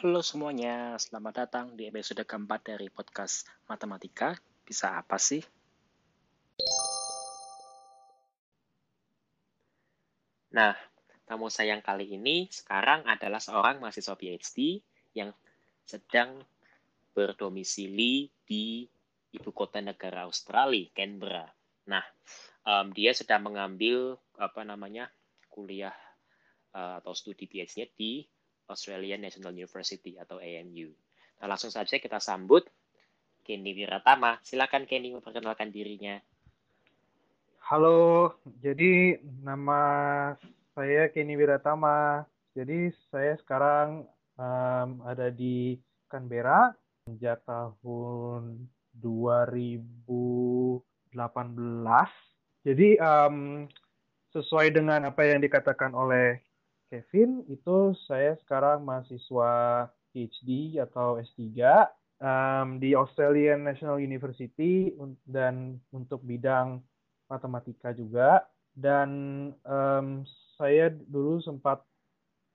Halo 0.00 0.24
semuanya, 0.24 0.96
selamat 0.96 1.44
datang 1.44 1.76
di 1.76 1.84
episode 1.84 2.24
keempat 2.24 2.72
dari 2.72 2.88
podcast 2.88 3.44
Matematika. 3.68 4.32
Bisa 4.64 4.96
apa 4.96 5.20
sih? 5.20 5.44
Nah, 10.56 10.72
tamu 11.28 11.52
saya 11.52 11.76
kali 11.84 12.16
ini 12.16 12.48
sekarang 12.48 13.04
adalah 13.04 13.44
seorang 13.44 13.76
mahasiswa 13.76 14.16
PhD 14.16 14.80
yang 15.12 15.36
sedang 15.84 16.48
berdomisili 17.12 18.32
di 18.48 18.88
ibu 19.36 19.52
kota 19.52 19.84
negara 19.84 20.24
Australia, 20.24 20.88
Canberra. 20.96 21.44
Nah, 21.92 22.08
um, 22.64 22.88
dia 22.96 23.12
sedang 23.12 23.52
mengambil 23.52 24.16
apa 24.40 24.64
namanya 24.64 25.12
kuliah 25.52 25.92
uh, 26.72 27.04
atau 27.04 27.12
studi 27.12 27.44
PhD-nya 27.44 27.84
di 28.00 28.24
Australian 28.70 29.26
National 29.26 29.52
University 29.52 30.16
atau 30.16 30.38
ANU. 30.38 30.94
Nah, 31.42 31.46
langsung 31.50 31.74
saja 31.74 31.98
kita 31.98 32.22
sambut 32.22 32.62
Kenny 33.42 33.74
Wiratama. 33.74 34.38
Silakan 34.46 34.86
Kenny 34.86 35.10
memperkenalkan 35.10 35.74
dirinya. 35.74 36.22
Halo, 37.58 38.34
jadi 38.62 39.18
nama 39.42 39.82
saya 40.74 41.10
Kenny 41.10 41.34
Wiratama. 41.34 42.22
Jadi 42.54 42.94
saya 43.10 43.34
sekarang 43.42 44.06
um, 44.38 45.02
ada 45.06 45.30
di 45.30 45.78
Canberra 46.10 46.74
sejak 47.06 47.46
tahun 47.46 48.66
2018. 48.98 51.14
Jadi 52.66 52.88
um, 53.00 53.66
sesuai 54.30 54.70
dengan 54.74 55.10
apa 55.10 55.22
yang 55.26 55.42
dikatakan 55.42 55.94
oleh 55.94 56.38
Kevin, 56.90 57.46
itu 57.46 57.94
saya 58.10 58.34
sekarang 58.42 58.82
mahasiswa 58.82 59.86
PhD 60.10 60.82
atau 60.82 61.22
S3 61.22 61.38
um, 62.18 62.82
di 62.82 62.98
Australian 62.98 63.62
National 63.62 64.02
University 64.02 64.90
dan 65.22 65.78
untuk 65.94 66.26
bidang 66.26 66.82
matematika 67.30 67.94
juga. 67.94 68.42
Dan 68.74 69.10
um, 69.62 70.26
saya 70.58 70.90
dulu 70.90 71.38
sempat 71.38 71.86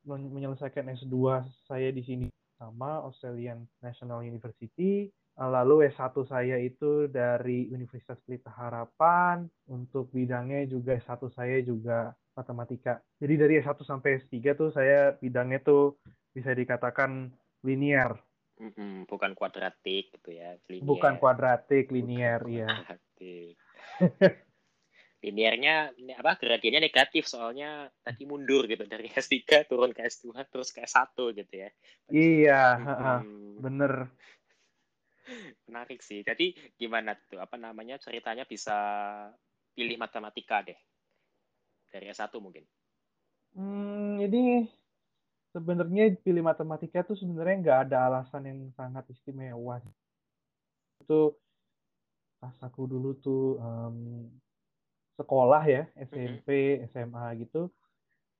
menyelesaikan 0.05 0.91
S2 0.99 1.47
saya 1.65 1.89
di 1.95 2.03
sini 2.03 2.27
sama 2.59 3.07
Australian 3.07 3.63
National 3.79 4.19
University. 4.21 5.07
Lalu 5.35 5.91
S1 5.91 6.15
saya 6.27 6.55
itu 6.59 7.07
dari 7.11 7.67
Universitas 7.71 8.19
Pelita 8.23 8.51
Harapan. 8.51 9.47
Untuk 9.67 10.11
bidangnya 10.11 10.67
juga 10.67 10.95
S1 10.95 11.23
saya 11.35 11.59
juga 11.63 12.15
matematika. 12.35 12.99
Jadi 13.17 13.33
dari 13.39 13.53
S1 13.63 13.79
sampai 13.81 14.19
S3 14.19 14.35
tuh 14.53 14.69
saya 14.69 15.15
bidangnya 15.15 15.63
tuh 15.63 15.95
bisa 16.35 16.51
dikatakan 16.51 17.31
linear. 17.63 18.19
bukan 19.07 19.35
kuadratik 19.35 20.15
gitu 20.15 20.31
ya. 20.31 20.55
Linear. 20.71 20.87
Bukan 20.87 21.13
kuadratik, 21.19 21.91
linear, 21.91 22.39
iya. 22.47 22.67
linearnya 25.25 25.89
apa 26.21 26.37
gradiennya 26.37 26.85
negatif 26.85 27.25
soalnya 27.25 27.89
tadi 28.05 28.29
mundur 28.29 28.69
gitu 28.69 28.85
dari 28.85 29.09
S3 29.09 29.65
turun 29.65 29.89
ke 29.89 30.05
S2 30.05 30.37
terus 30.47 30.69
ke 30.71 30.83
S1 30.85 31.15
gitu 31.35 31.53
ya. 31.55 31.69
Iya, 32.11 32.63
hmm. 33.23 33.63
bener. 33.63 33.93
Menarik 35.65 35.99
sih. 36.05 36.21
Jadi 36.21 36.53
gimana 36.77 37.17
tuh 37.27 37.41
apa 37.41 37.57
namanya 37.57 37.97
ceritanya 37.97 38.45
bisa 38.45 38.77
pilih 39.75 39.99
matematika 39.99 40.63
deh 40.63 40.77
dari 41.95 42.11
S1 42.11 42.35
mungkin? 42.43 42.67
Hmm, 43.55 44.19
jadi 44.19 44.67
sebenarnya 45.55 46.19
pilih 46.19 46.43
matematika 46.43 47.07
tuh 47.07 47.15
sebenarnya 47.15 47.55
nggak 47.63 47.79
ada 47.87 47.97
alasan 48.11 48.43
yang 48.43 48.59
sangat 48.75 49.07
istimewa. 49.07 49.79
Itu 50.99 51.39
pas 52.43 52.55
aku 52.59 52.83
dulu 52.83 53.15
tuh 53.23 53.55
um, 53.63 54.27
sekolah 55.15 55.63
ya 55.63 55.87
SMP. 55.95 56.83
SMA 56.91 57.47
gitu 57.47 57.71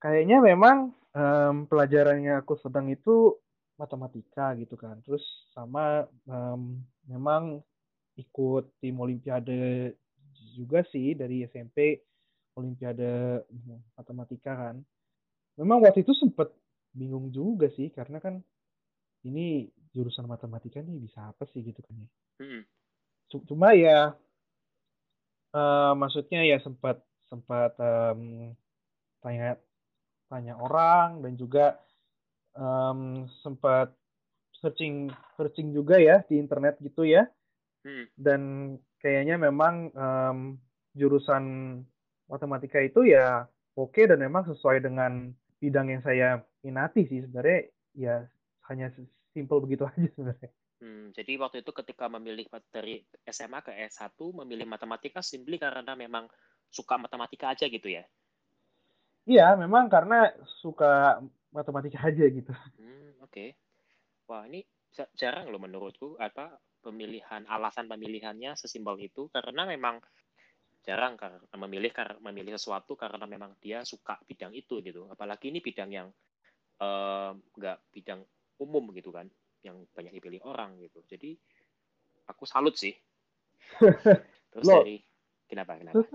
kayaknya 0.00 0.38
memang 0.44 0.92
um, 1.16 1.64
pelajaran 1.68 2.20
yang 2.20 2.36
aku 2.40 2.60
sedang 2.60 2.88
itu 2.92 3.36
matematika 3.76 4.56
gitu 4.56 4.76
kan 4.76 5.00
terus 5.04 5.24
sama 5.52 6.08
um, 6.28 6.80
memang 7.08 7.60
ikut 8.16 8.72
tim 8.80 8.96
olimpiade 8.96 9.92
juga 10.56 10.80
sih 10.88 11.12
dari 11.12 11.44
SMP 11.44 12.00
olimpiade 12.56 13.44
matematika 13.94 14.52
kan 14.56 14.76
memang 15.60 15.84
waktu 15.84 16.02
itu 16.02 16.12
sempet 16.16 16.52
bingung 16.96 17.28
juga 17.28 17.68
sih 17.76 17.92
karena 17.92 18.18
kan 18.20 18.40
ini 19.28 19.68
jurusan 19.92 20.24
matematika 20.28 20.80
nih 20.80 20.96
bisa 21.00 21.32
apa 21.32 21.44
sih 21.52 21.60
gitu 21.60 21.80
kan 21.84 21.94
ya 21.96 22.08
mm-hmm. 22.40 22.62
cuma 23.48 23.76
ya 23.76 24.16
uh, 25.52 25.92
maksudnya 25.96 26.44
ya 26.44 26.60
sempat 26.64 27.00
sempat 27.28 27.76
um, 27.80 28.52
tanya 29.20 29.58
tanya 30.30 30.54
orang 30.58 31.22
dan 31.22 31.32
juga 31.38 31.78
um, 32.54 33.26
sempat 33.42 33.94
searching 34.58 35.10
searching 35.36 35.70
juga 35.70 36.00
ya 36.00 36.24
di 36.26 36.40
internet 36.40 36.80
gitu 36.80 37.06
ya 37.06 37.28
hmm. 37.84 38.06
dan 38.16 38.40
kayaknya 38.98 39.36
memang 39.38 39.92
um, 39.92 40.38
jurusan 40.96 41.44
matematika 42.26 42.82
itu 42.82 43.06
ya 43.06 43.46
oke 43.74 43.94
okay, 43.94 44.04
dan 44.10 44.22
memang 44.22 44.46
sesuai 44.46 44.82
dengan 44.82 45.30
bidang 45.58 45.90
yang 45.90 46.02
saya 46.04 46.42
minati 46.60 47.06
sih 47.08 47.24
sebenarnya 47.24 47.70
ya 47.96 48.16
hanya 48.68 48.92
simple 49.32 49.62
begitu 49.62 49.86
aja 49.90 50.08
sebenarnya 50.14 50.50
Hmm, 50.76 51.08
jadi 51.16 51.40
waktu 51.40 51.64
itu 51.64 51.72
ketika 51.72 52.04
memilih 52.04 52.44
dari 52.68 53.00
SMA 53.24 53.64
ke 53.64 53.72
S1 53.88 54.12
memilih 54.44 54.68
matematika 54.68 55.24
simply 55.24 55.56
karena 55.56 55.96
memang 55.96 56.28
suka 56.68 57.00
matematika 57.00 57.56
aja 57.56 57.64
gitu 57.64 57.88
ya? 57.88 58.04
Iya, 59.24 59.56
memang 59.56 59.88
karena 59.88 60.36
suka 60.60 61.24
matematika 61.48 62.04
aja 62.04 62.28
gitu. 62.28 62.52
Hmm, 62.76 63.16
Oke. 63.24 63.32
Okay. 63.32 63.48
Wah, 64.28 64.44
ini 64.44 64.68
jarang 65.16 65.48
loh 65.48 65.60
menurutku 65.62 66.20
apa 66.20 66.60
pemilihan 66.84 67.48
alasan 67.48 67.88
pemilihannya 67.88 68.54
sesimpel 68.54 69.00
itu 69.00 69.32
karena 69.32 69.64
memang 69.64 69.98
jarang 70.86 71.18
karena 71.18 71.42
memilih 71.58 71.90
karena 71.90 72.14
memilih 72.22 72.54
sesuatu 72.54 72.94
karena 72.94 73.26
memang 73.26 73.58
dia 73.58 73.82
suka 73.82 74.14
bidang 74.22 74.54
itu 74.54 74.78
gitu. 74.86 75.10
Apalagi 75.10 75.50
ini 75.50 75.58
bidang 75.58 75.90
yang 75.90 76.08
nggak 77.58 77.78
uh, 77.82 77.84
bidang 77.90 78.22
umum 78.62 78.94
gitu 78.94 79.10
kan 79.10 79.26
yang 79.66 79.82
banyak 79.90 80.14
dipilih 80.14 80.46
orang 80.46 80.78
gitu. 80.78 81.02
Jadi 81.10 81.34
aku 82.30 82.46
salut 82.46 82.78
sih. 82.78 82.94
Terus 84.54 84.64
Loh, 84.64 84.86
dari 84.86 85.02
kenapa 85.50 85.74
kenapa? 85.74 86.06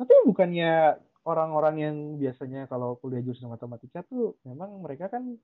Tapi 0.00 0.12
bukannya 0.24 0.96
orang-orang 1.28 1.76
yang 1.76 1.96
biasanya 2.16 2.64
kalau 2.64 2.96
kuliah 2.96 3.20
jurusan 3.20 3.52
matematika 3.52 4.00
tuh 4.08 4.40
memang 4.48 4.80
mereka 4.80 5.12
kan 5.12 5.36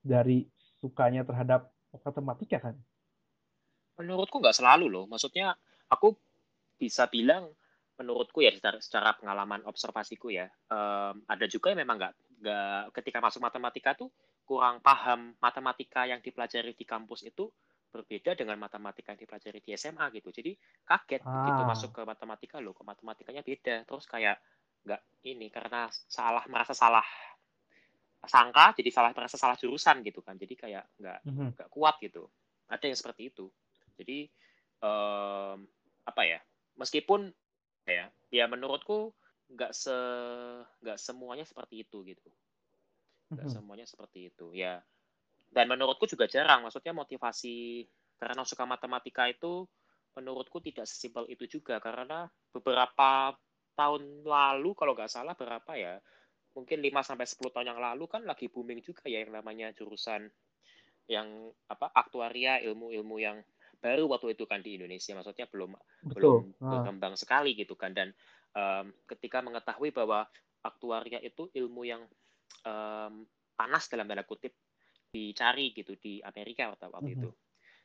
dari 0.00 0.48
sukanya 0.80 1.28
terhadap 1.28 1.68
matematika 1.92 2.72
kan? 2.72 2.74
Menurutku 4.00 4.40
nggak 4.40 4.56
selalu 4.56 4.88
loh. 4.88 5.04
Maksudnya 5.04 5.52
aku 5.92 6.16
bisa 6.78 7.10
bilang 7.10 7.52
menurutku 7.98 8.40
ya 8.40 8.54
secara, 8.54 8.78
secara 8.78 9.10
pengalaman 9.18 9.66
observasiku 9.66 10.30
ya 10.30 10.46
um, 10.70 11.18
ada 11.26 11.44
juga 11.50 11.74
yang 11.74 11.82
memang 11.82 11.98
nggak 11.98 12.14
nggak 12.38 12.82
ketika 12.94 13.18
masuk 13.18 13.42
matematika 13.42 13.98
tuh 13.98 14.08
kurang 14.46 14.80
paham 14.80 15.34
matematika 15.42 16.06
yang 16.06 16.22
dipelajari 16.22 16.72
di 16.72 16.86
kampus 16.86 17.26
itu 17.26 17.50
berbeda 17.88 18.36
dengan 18.36 18.60
matematika 18.60 19.16
yang 19.16 19.20
dipelajari 19.20 19.60
di 19.64 19.72
SMA 19.74 20.12
gitu. 20.12 20.28
Jadi 20.28 20.52
kaget 20.84 21.24
ah. 21.24 21.32
begitu 21.42 21.62
masuk 21.64 21.90
ke 21.96 22.02
matematika 22.04 22.56
loh, 22.60 22.76
kok 22.76 22.84
matematikanya 22.84 23.40
beda. 23.40 23.88
Terus 23.88 24.04
kayak 24.04 24.36
nggak 24.84 25.00
ini 25.28 25.48
karena 25.50 25.88
salah 25.90 26.44
merasa 26.46 26.72
salah 26.76 27.04
sangka 28.18 28.74
jadi 28.76 28.90
salah 28.90 29.10
merasa 29.16 29.36
salah 29.40 29.56
jurusan 29.56 30.04
gitu 30.04 30.20
kan. 30.20 30.36
Jadi 30.36 30.54
kayak 30.54 30.84
nggak 31.00 31.18
mm 31.24 31.32
-hmm. 31.32 31.48
nggak 31.56 31.68
kuat 31.72 31.96
gitu. 32.04 32.28
Ada 32.68 32.84
yang 32.92 32.98
seperti 32.98 33.32
itu. 33.32 33.48
Jadi 33.96 34.28
um, 34.84 35.64
apa 36.04 36.22
ya? 36.24 36.38
Meskipun 36.78 37.32
ya 37.88 38.06
ya 38.28 38.44
menurutku 38.46 39.16
nggak 39.48 39.72
se 39.72 39.96
nggak 40.84 40.98
semuanya 41.00 41.48
seperti 41.48 41.88
itu 41.88 42.04
gitu 42.04 42.28
Nggak 43.28 43.44
mm-hmm. 43.44 43.60
semuanya 43.60 43.86
seperti 43.86 44.32
itu 44.32 44.46
ya. 44.56 44.80
Dan 45.48 45.68
menurutku 45.68 46.08
juga 46.08 46.28
jarang. 46.28 46.64
Maksudnya 46.64 46.96
motivasi 46.96 47.84
karena 48.16 48.42
suka 48.44 48.64
matematika 48.64 49.28
itu 49.28 49.68
menurutku 50.16 50.58
tidak 50.64 50.88
sesimpel 50.88 51.28
itu 51.30 51.46
juga 51.46 51.78
karena 51.78 52.26
beberapa 52.50 53.36
tahun 53.78 54.26
lalu 54.26 54.74
kalau 54.74 54.96
nggak 54.96 55.12
salah 55.12 55.38
berapa 55.38 55.70
ya 55.78 56.02
mungkin 56.58 56.82
5 56.82 56.90
sampai 57.06 57.22
10 57.22 57.54
tahun 57.54 57.70
yang 57.70 57.78
lalu 57.78 58.10
kan 58.10 58.26
lagi 58.26 58.50
booming 58.50 58.82
juga 58.82 59.06
ya 59.06 59.22
yang 59.22 59.30
namanya 59.30 59.70
jurusan 59.70 60.26
yang 61.06 61.54
apa 61.70 61.94
aktuaria 61.94 62.58
ilmu-ilmu 62.66 63.22
yang 63.22 63.38
baru 63.78 64.10
waktu 64.10 64.34
itu 64.34 64.44
kan 64.50 64.60
di 64.62 64.74
Indonesia 64.78 65.14
maksudnya 65.14 65.46
belum 65.50 65.74
Betul. 66.02 66.18
belum 66.18 66.42
ah. 66.62 66.70
berkembang 66.72 67.14
sekali 67.14 67.54
gitu 67.54 67.74
kan 67.78 67.94
dan 67.94 68.10
um, 68.54 68.90
ketika 69.06 69.38
mengetahui 69.44 69.90
bahwa 69.94 70.26
aktuaria 70.66 71.22
itu 71.22 71.46
ilmu 71.54 71.82
yang 71.86 72.02
um, 72.66 73.26
panas 73.54 73.86
dalam 73.90 74.06
tanda 74.10 74.26
kutip 74.26 74.54
di 75.08 75.32
dicari 75.32 75.72
gitu 75.72 75.96
di 75.96 76.20
Amerika 76.20 76.68
waktu 76.68 76.88
waktu 76.92 77.10
Mhm. 77.14 77.18
itu. 77.18 77.30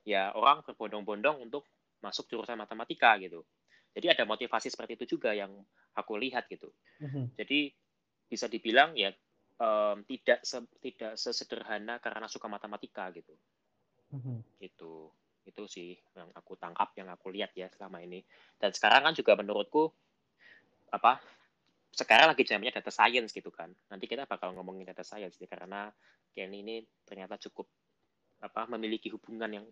Ya 0.04 0.32
orang 0.36 0.64
berbondong-bondong 0.68 1.38
untuk 1.46 1.64
masuk 2.04 2.28
jurusan 2.32 2.60
matematika 2.60 3.16
gitu. 3.22 3.48
Jadi 3.96 4.08
ada 4.12 4.24
motivasi 4.28 4.68
seperti 4.74 5.00
itu 5.00 5.18
juga 5.18 5.32
yang 5.34 5.52
aku 5.96 6.18
lihat 6.20 6.50
gitu. 6.52 6.74
Mhm. 7.00 7.32
Jadi 7.38 7.72
bisa 8.28 8.48
dibilang 8.52 8.98
ya 8.98 9.12
em, 9.62 9.98
tidak 10.10 10.40
se- 10.44 10.72
tidak 10.84 11.14
sesederhana 11.20 12.02
karena 12.04 12.28
suka 12.28 12.48
matematika 12.52 13.10
gitu. 13.16 13.34
Mhm. 14.12 14.44
Gitu. 14.62 15.12
Itu 15.44 15.68
sih 15.68 15.96
yang 16.16 16.32
aku 16.36 16.56
tangkap, 16.56 16.96
yang 16.96 17.12
aku 17.12 17.30
lihat 17.32 17.52
ya 17.56 17.68
selama 17.72 18.00
ini. 18.04 18.24
Dan 18.60 18.72
sekarang 18.72 19.12
kan 19.12 19.14
juga 19.16 19.36
menurutku 19.40 19.92
apa 20.94 21.20
sekarang 21.94 22.34
lagi 22.34 22.42
zamannya 22.46 22.74
data 22.74 22.90
science 22.90 23.30
gitu 23.34 23.54
kan. 23.54 23.70
Nanti 23.92 24.06
kita 24.10 24.26
bakal 24.26 24.54
ngomongin 24.58 24.90
data 24.90 25.06
science 25.06 25.38
nih 25.38 25.50
karena 25.50 25.90
Kenny 26.34 26.66
ini 26.66 26.76
ternyata 27.06 27.38
cukup 27.38 27.70
apa 28.42 28.66
memiliki 28.74 29.14
hubungan 29.14 29.62
yang 29.62 29.66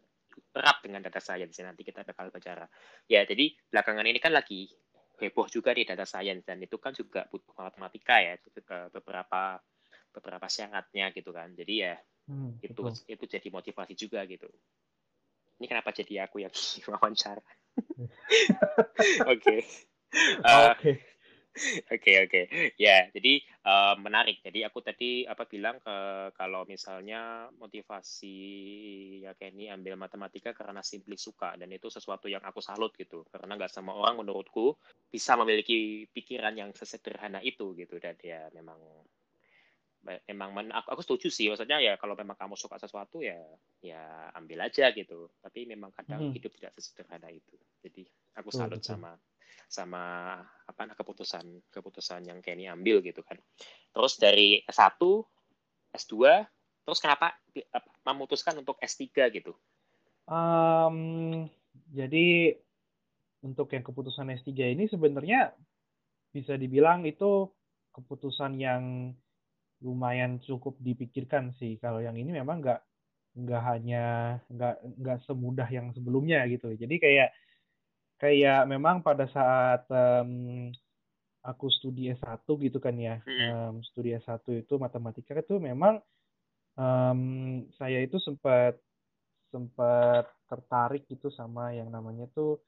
erat 0.56 0.78
dengan 0.86 1.02
data 1.04 1.20
science 1.20 1.58
ya. 1.60 1.66
nanti 1.68 1.82
kita 1.84 2.06
bakal 2.06 2.30
bicara. 2.32 2.70
Ya, 3.10 3.26
jadi 3.26 3.52
belakangan 3.74 4.06
ini 4.08 4.20
kan 4.22 4.32
lagi 4.32 4.70
heboh 5.20 5.50
juga 5.50 5.74
di 5.76 5.84
data 5.86 6.06
science 6.06 6.46
dan 6.46 6.62
itu 6.62 6.78
kan 6.78 6.94
juga 6.94 7.26
butuh 7.30 7.54
matematika 7.58 8.22
ya 8.22 8.38
beberapa 8.94 9.60
beberapa 10.14 10.48
syaratnya 10.48 11.10
gitu 11.14 11.34
kan. 11.34 11.52
Jadi 11.58 11.74
ya 11.84 11.96
Hmm, 12.30 12.54
itu 12.62 12.86
betul. 12.86 12.94
itu 13.10 13.26
jadi 13.26 13.48
motivasi 13.50 13.94
juga 13.98 14.22
gitu. 14.30 14.48
Ini 15.62 15.70
kenapa 15.70 15.94
jadi 15.94 16.26
aku 16.26 16.42
yang 16.42 16.50
wawancara? 16.90 17.46
Oke. 19.32 19.62
Eh, 20.42 20.68
Oke. 20.74 20.92
Oke 21.92 22.24
oke 22.24 22.42
ya 22.80 23.12
jadi 23.12 23.44
eh, 23.44 23.96
menarik 24.00 24.40
jadi 24.40 24.72
aku 24.72 24.80
tadi 24.80 25.28
apa 25.28 25.44
bilang 25.44 25.84
ke 25.84 26.32
kalau 26.32 26.64
misalnya 26.64 27.52
motivasi 27.60 28.40
ya 29.28 29.36
Kenny 29.36 29.68
ambil 29.68 30.00
matematika 30.00 30.56
karena 30.56 30.80
simply 30.80 31.20
suka 31.20 31.60
dan 31.60 31.68
itu 31.76 31.92
sesuatu 31.92 32.32
yang 32.32 32.40
aku 32.40 32.64
salut 32.64 32.96
gitu 32.96 33.28
karena 33.28 33.60
nggak 33.60 33.68
semua 33.68 34.00
orang 34.00 34.24
menurutku 34.24 34.80
bisa 35.12 35.36
memiliki 35.36 36.08
pikiran 36.16 36.56
yang 36.56 36.72
sesederhana 36.72 37.44
itu 37.44 37.76
gitu 37.76 38.00
dan 38.00 38.16
ya 38.24 38.48
memang 38.56 38.80
memang 40.02 40.50
men- 40.54 40.74
aku, 40.74 40.88
aku 40.98 41.02
setuju 41.06 41.28
sih 41.30 41.46
maksudnya 41.48 41.78
ya 41.78 41.94
kalau 42.02 42.18
memang 42.18 42.34
kamu 42.34 42.58
suka 42.58 42.82
sesuatu 42.82 43.22
ya 43.22 43.38
ya 43.82 44.34
ambil 44.34 44.66
aja 44.66 44.90
gitu. 44.92 45.30
Tapi 45.42 45.70
memang 45.70 45.94
kadang 45.94 46.30
Mhm. 46.30 46.34
hidup 46.34 46.52
tidak 46.58 46.74
sesederhana 46.78 47.30
itu. 47.30 47.54
Jadi 47.86 48.06
aku 48.38 48.50
salut 48.50 48.82
sama 48.82 49.14
sama 49.72 50.04
apa 50.44 50.82
nah, 50.84 50.96
keputusan 50.98 51.72
keputusan 51.72 52.28
yang 52.28 52.40
Kenny 52.42 52.66
ambil 52.68 53.00
gitu 53.06 53.22
kan. 53.22 53.38
Terus 53.94 54.18
dari 54.18 54.64
S1 54.66 55.00
S2 55.92 56.16
terus 56.82 56.98
kenapa 56.98 57.38
memutuskan 58.08 58.58
untuk 58.58 58.82
S3 58.82 59.30
gitu? 59.30 59.54
Em, 60.26 60.98
jadi 61.94 62.58
untuk 63.46 63.70
yang 63.74 63.84
keputusan 63.86 64.34
S3 64.34 64.72
ini 64.72 64.90
sebenarnya 64.90 65.54
bisa 66.32 66.56
dibilang 66.56 67.04
itu 67.04 67.50
keputusan 67.92 68.56
yang 68.56 69.12
lumayan 69.82 70.38
cukup 70.46 70.78
dipikirkan 70.80 71.54
sih. 71.58 71.78
Kalau 71.82 72.00
yang 72.02 72.16
ini 72.18 72.32
memang 72.34 72.62
nggak 72.62 72.82
nggak 73.32 73.62
hanya 73.64 74.04
nggak 74.52 74.76
nggak 75.02 75.18
semudah 75.26 75.68
yang 75.72 75.90
sebelumnya 75.96 76.44
gitu. 76.48 76.74
Jadi 76.76 76.96
kayak 77.00 77.30
kayak 78.22 78.70
memang 78.70 79.02
pada 79.02 79.26
saat 79.32 79.88
em, 79.90 80.70
aku 81.42 81.68
studi 81.74 82.14
S1 82.14 82.46
gitu 82.46 82.78
kan 82.78 82.94
ya, 83.00 83.18
em, 83.26 83.82
studi 83.82 84.14
S1 84.14 84.46
itu 84.62 84.74
matematika 84.78 85.34
itu 85.34 85.58
memang 85.58 85.98
em, 86.78 87.20
saya 87.80 88.00
itu 88.04 88.18
sempat 88.22 88.78
sempat 89.52 90.32
tertarik 90.48 91.04
gitu 91.12 91.28
sama 91.34 91.76
yang 91.76 91.92
namanya 91.92 92.28
tuh 92.32 92.60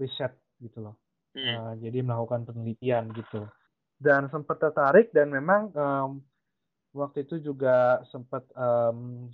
riset 0.00 0.32
gitu 0.60 0.80
loh. 0.80 0.96
Eh, 1.52 1.72
jadi 1.88 1.98
melakukan 2.04 2.44
penelitian 2.48 3.12
gitu. 3.12 3.44
Dan 3.98 4.28
sempat 4.32 4.58
tertarik 4.60 5.10
dan 5.12 5.28
memang 5.32 5.72
em, 5.74 6.10
waktu 6.92 7.24
itu 7.24 7.40
juga 7.40 8.00
sempat 8.12 8.44
em, 8.56 9.28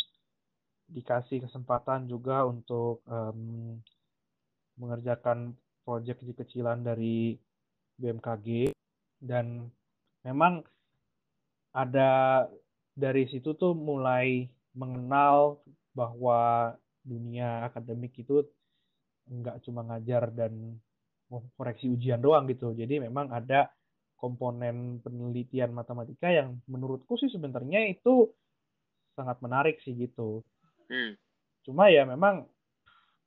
dikasih 0.88 1.44
kesempatan 1.44 2.08
juga 2.08 2.46
untuk 2.46 3.02
em, 3.10 3.76
mengerjakan 4.78 5.52
proyek 5.82 6.22
kecil-kecilan 6.22 6.87
dari 6.87 7.34
BMKG 7.99 8.70
dan 9.19 9.66
memang 10.22 10.62
ada 11.75 12.44
dari 12.94 13.26
situ 13.31 13.55
tuh 13.58 13.75
mulai 13.75 14.46
mengenal 14.75 15.58
bahwa 15.94 16.75
dunia 17.02 17.66
akademik 17.66 18.14
itu 18.19 18.46
nggak 19.28 19.62
cuma 19.66 19.82
ngajar 19.87 20.31
dan 20.31 20.78
koreksi 21.58 21.90
ujian 21.90 22.22
doang 22.22 22.49
gitu. 22.49 22.72
Jadi 22.72 23.02
memang 23.02 23.28
ada 23.34 23.69
komponen 24.19 24.99
penelitian 25.00 25.70
matematika 25.70 26.29
yang 26.29 26.59
menurutku 26.67 27.15
sih 27.15 27.31
sebenarnya 27.31 27.87
itu 27.87 28.29
sangat 29.15 29.38
menarik 29.38 29.79
sih 29.87 29.94
gitu. 29.94 30.43
Hmm. 30.91 31.15
Cuma 31.62 31.87
ya 31.88 32.03
memang 32.03 32.43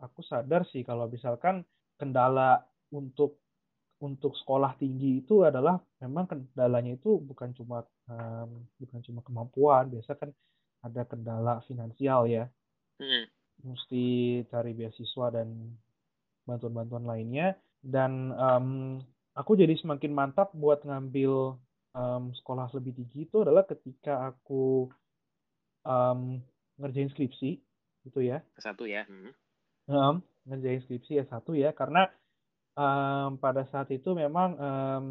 aku 0.03 0.19
sadar 0.27 0.67
sih 0.67 0.83
kalau 0.83 1.07
misalkan 1.07 1.63
kendala 1.95 2.59
untuk 2.91 3.39
untuk 4.01 4.33
sekolah 4.33 4.75
tinggi 4.81 5.21
itu 5.21 5.45
adalah 5.45 5.77
memang 6.01 6.25
kendalanya 6.25 6.97
itu 6.97 7.21
bukan 7.21 7.53
cuma 7.53 7.85
um, 8.09 8.65
bukan 8.81 8.99
cuma 9.05 9.21
kemampuan, 9.21 9.93
biasa 9.93 10.17
kan 10.17 10.33
ada 10.81 11.05
kendala 11.05 11.61
finansial 11.69 12.25
ya. 12.25 12.49
Hmm. 12.97 13.29
Mesti 13.61 14.41
cari 14.49 14.73
beasiswa 14.73 15.29
dan 15.29 15.77
bantuan-bantuan 16.49 17.05
lainnya 17.05 17.53
dan 17.85 18.33
um, 18.33 18.97
aku 19.35 19.55
jadi 19.55 19.73
semakin 19.79 20.11
mantap 20.11 20.51
buat 20.51 20.83
ngambil 20.83 21.55
um, 21.95 22.23
sekolah 22.35 22.71
lebih 22.75 22.95
tinggi 22.95 23.27
itu 23.27 23.37
adalah 23.43 23.63
ketika 23.67 24.31
aku 24.31 24.91
um, 25.87 26.39
ngerjain 26.79 27.11
skripsi 27.11 27.61
gitu 28.07 28.19
ya. 28.21 28.41
satu 28.59 28.89
ya 28.89 29.05
Hmm. 29.05 29.33
Um, 29.89 30.15
ngerjain 30.47 30.81
skripsi 30.85 31.19
S1 31.25 31.45
ya 31.57 31.73
karena 31.73 32.07
um, 32.77 33.35
pada 33.41 33.67
saat 33.69 33.89
itu 33.91 34.13
memang 34.13 34.49
um, 34.55 35.05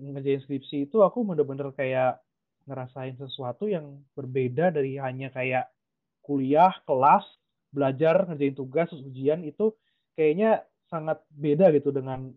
ngerjain 0.00 0.40
skripsi 0.48 0.88
itu 0.88 1.04
aku 1.04 1.26
bener-bener 1.28 1.68
kayak 1.76 2.22
ngerasain 2.64 3.16
sesuatu 3.16 3.68
yang 3.68 4.00
berbeda 4.12 4.72
dari 4.72 5.00
hanya 5.00 5.32
kayak 5.32 5.72
kuliah, 6.20 6.72
kelas, 6.84 7.24
belajar, 7.72 8.28
ngerjain 8.28 8.56
tugas, 8.56 8.88
ujian 8.92 9.40
itu 9.44 9.72
kayaknya 10.12 10.64
sangat 10.92 11.20
beda 11.32 11.72
gitu 11.72 11.92
dengan 11.92 12.32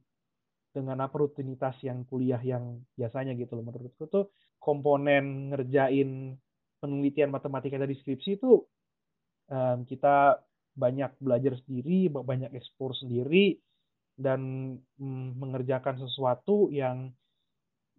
dengan 0.72 1.04
apa 1.04 1.16
rutinitas 1.20 1.76
yang 1.84 2.08
kuliah 2.08 2.40
yang 2.40 2.80
biasanya 2.96 3.36
gitu 3.36 3.60
loh. 3.60 3.68
Menurutku 3.68 4.08
tuh 4.08 4.32
komponen 4.58 5.52
ngerjain 5.52 6.36
penelitian 6.82 7.30
matematika 7.30 7.78
dari 7.78 7.94
skripsi 7.94 8.40
itu 8.40 8.64
um, 9.52 9.84
kita 9.86 10.40
banyak 10.72 11.12
belajar 11.20 11.60
sendiri, 11.62 12.08
banyak 12.08 12.56
ekspor 12.56 12.96
sendiri, 12.96 13.60
dan 14.16 14.74
mm, 14.96 15.36
mengerjakan 15.36 16.00
sesuatu 16.00 16.72
yang 16.72 17.12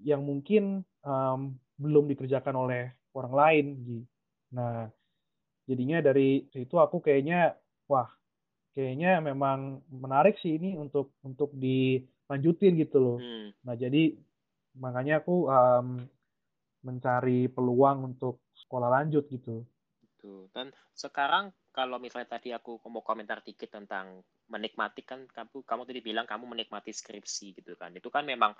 yang 0.02 0.25
mungkin 0.25 0.83
um, 1.05 1.55
belum 1.79 2.09
dikerjakan 2.11 2.57
oleh 2.57 2.83
orang 3.12 3.35
lain. 3.37 3.67
Gitu. 3.85 4.05
Nah, 4.57 4.88
jadinya 5.69 6.00
dari 6.00 6.49
situ 6.50 6.76
aku 6.81 7.05
kayaknya, 7.05 7.55
wah, 7.87 8.09
kayaknya 8.73 9.21
memang 9.21 9.85
menarik 9.93 10.41
sih 10.41 10.57
ini 10.57 10.75
untuk 10.75 11.12
untuk 11.23 11.52
dilanjutin 12.33 12.81
gitu 12.81 12.97
loh. 12.97 13.19
Hmm. 13.21 13.53
Nah, 13.69 13.77
jadi 13.77 14.17
makanya 14.81 15.21
aku 15.21 15.53
um, 15.53 16.01
mencari 16.81 17.53
peluang 17.53 18.17
untuk 18.17 18.41
sekolah 18.57 18.89
lanjut 18.89 19.29
gitu. 19.29 19.61
Tuh. 20.17 20.49
Dan 20.57 20.73
sekarang 20.97 21.53
kalau 21.69 22.01
misalnya 22.01 22.41
tadi 22.41 22.57
aku 22.57 22.81
mau 22.89 23.05
komentar 23.05 23.45
dikit 23.45 23.69
tentang 23.69 24.25
menikmati 24.49 25.05
kan 25.05 25.29
kamu 25.29 25.65
kamu 25.65 25.83
tadi 25.85 26.01
bilang 26.01 26.25
kamu 26.25 26.49
menikmati 26.49 26.89
skripsi 26.89 27.61
gitu 27.61 27.77
kan. 27.77 27.93
Itu 27.93 28.09
kan 28.09 28.25
memang 28.25 28.57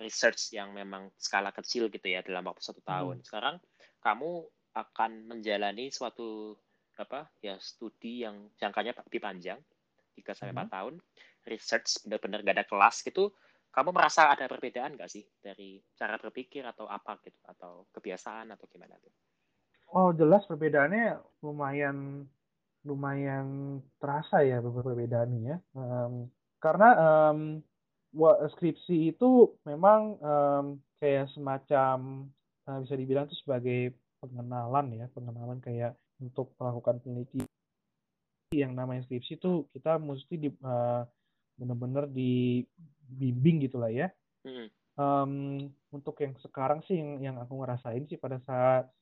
research 0.00 0.56
yang 0.56 0.72
memang 0.72 1.12
skala 1.20 1.52
kecil 1.52 1.92
gitu 1.92 2.08
ya 2.08 2.24
dalam 2.24 2.48
waktu 2.48 2.64
satu 2.64 2.80
tahun. 2.80 3.20
Hmm. 3.20 3.26
Sekarang 3.28 3.56
kamu 4.00 4.48
akan 4.72 5.28
menjalani 5.28 5.92
suatu 5.92 6.56
apa 6.96 7.28
ya 7.44 7.60
studi 7.60 8.24
yang 8.24 8.48
jangkanya 8.56 8.96
lebih 9.04 9.20
panjang 9.20 9.60
3 10.16 10.32
sampai 10.36 10.52
4 10.52 10.64
Hmm. 10.64 10.72
tahun, 10.72 10.94
research 11.46 12.02
benar-benar 12.06 12.42
gak 12.42 12.56
ada 12.60 12.66
kelas 12.66 13.02
gitu. 13.06 13.32
Kamu 13.72 13.88
merasa 13.88 14.28
ada 14.28 14.44
perbedaan 14.44 15.00
nggak 15.00 15.08
sih 15.08 15.24
dari 15.40 15.80
cara 15.96 16.20
berpikir 16.20 16.60
atau 16.60 16.84
apa 16.84 17.16
gitu 17.24 17.40
atau 17.48 17.88
kebiasaan 17.88 18.52
atau 18.52 18.68
gimana 18.68 19.00
tuh? 19.00 19.12
Oh 19.96 20.12
jelas 20.12 20.44
perbedaannya 20.44 21.16
lumayan 21.40 22.28
lumayan 22.84 23.80
terasa 23.96 24.44
ya 24.44 24.60
perbedaannya 24.60 25.40
ya. 25.40 25.56
Um, 25.72 26.28
karena 26.60 26.88
um, 27.00 27.64
skripsi 28.52 29.16
itu 29.16 29.56
memang 29.64 30.20
um, 30.20 30.64
kayak 31.00 31.32
semacam 31.32 32.28
uh, 32.68 32.78
bisa 32.84 32.94
dibilang 32.94 33.24
itu 33.24 33.40
sebagai 33.40 33.96
pengenalan 34.20 35.00
ya 35.00 35.06
pengenalan 35.16 35.58
kayak 35.64 35.96
untuk 36.20 36.52
melakukan 36.60 37.00
penelitian 37.00 37.48
yang 38.52 38.76
namanya 38.76 39.02
skripsi 39.08 39.40
itu 39.40 39.64
kita 39.72 39.96
mesti 39.96 40.34
di 40.36 40.48
uh, 40.60 41.02
benar-benar 41.56 42.08
dibimbing 42.10 43.64
gitulah 43.64 43.92
ya. 43.92 44.08
Hmm. 44.42 44.68
Um, 44.92 45.32
untuk 45.88 46.20
yang 46.20 46.36
sekarang 46.44 46.84
sih 46.84 47.00
yang 47.00 47.20
yang 47.20 47.36
aku 47.40 47.64
ngerasain 47.64 48.04
sih 48.08 48.20
pada 48.20 48.36
saat 48.44 48.92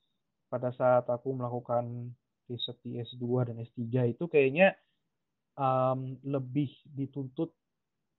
pada 0.47 0.71
saat 0.75 1.07
aku 1.11 1.35
melakukan 1.35 2.15
riset 2.51 2.79
di 2.83 2.99
S2 2.99 3.51
dan 3.51 3.57
S3 3.63 4.15
itu 4.15 4.27
kayaknya 4.27 4.75
um, 5.55 6.19
lebih 6.27 6.71
dituntut 6.87 7.55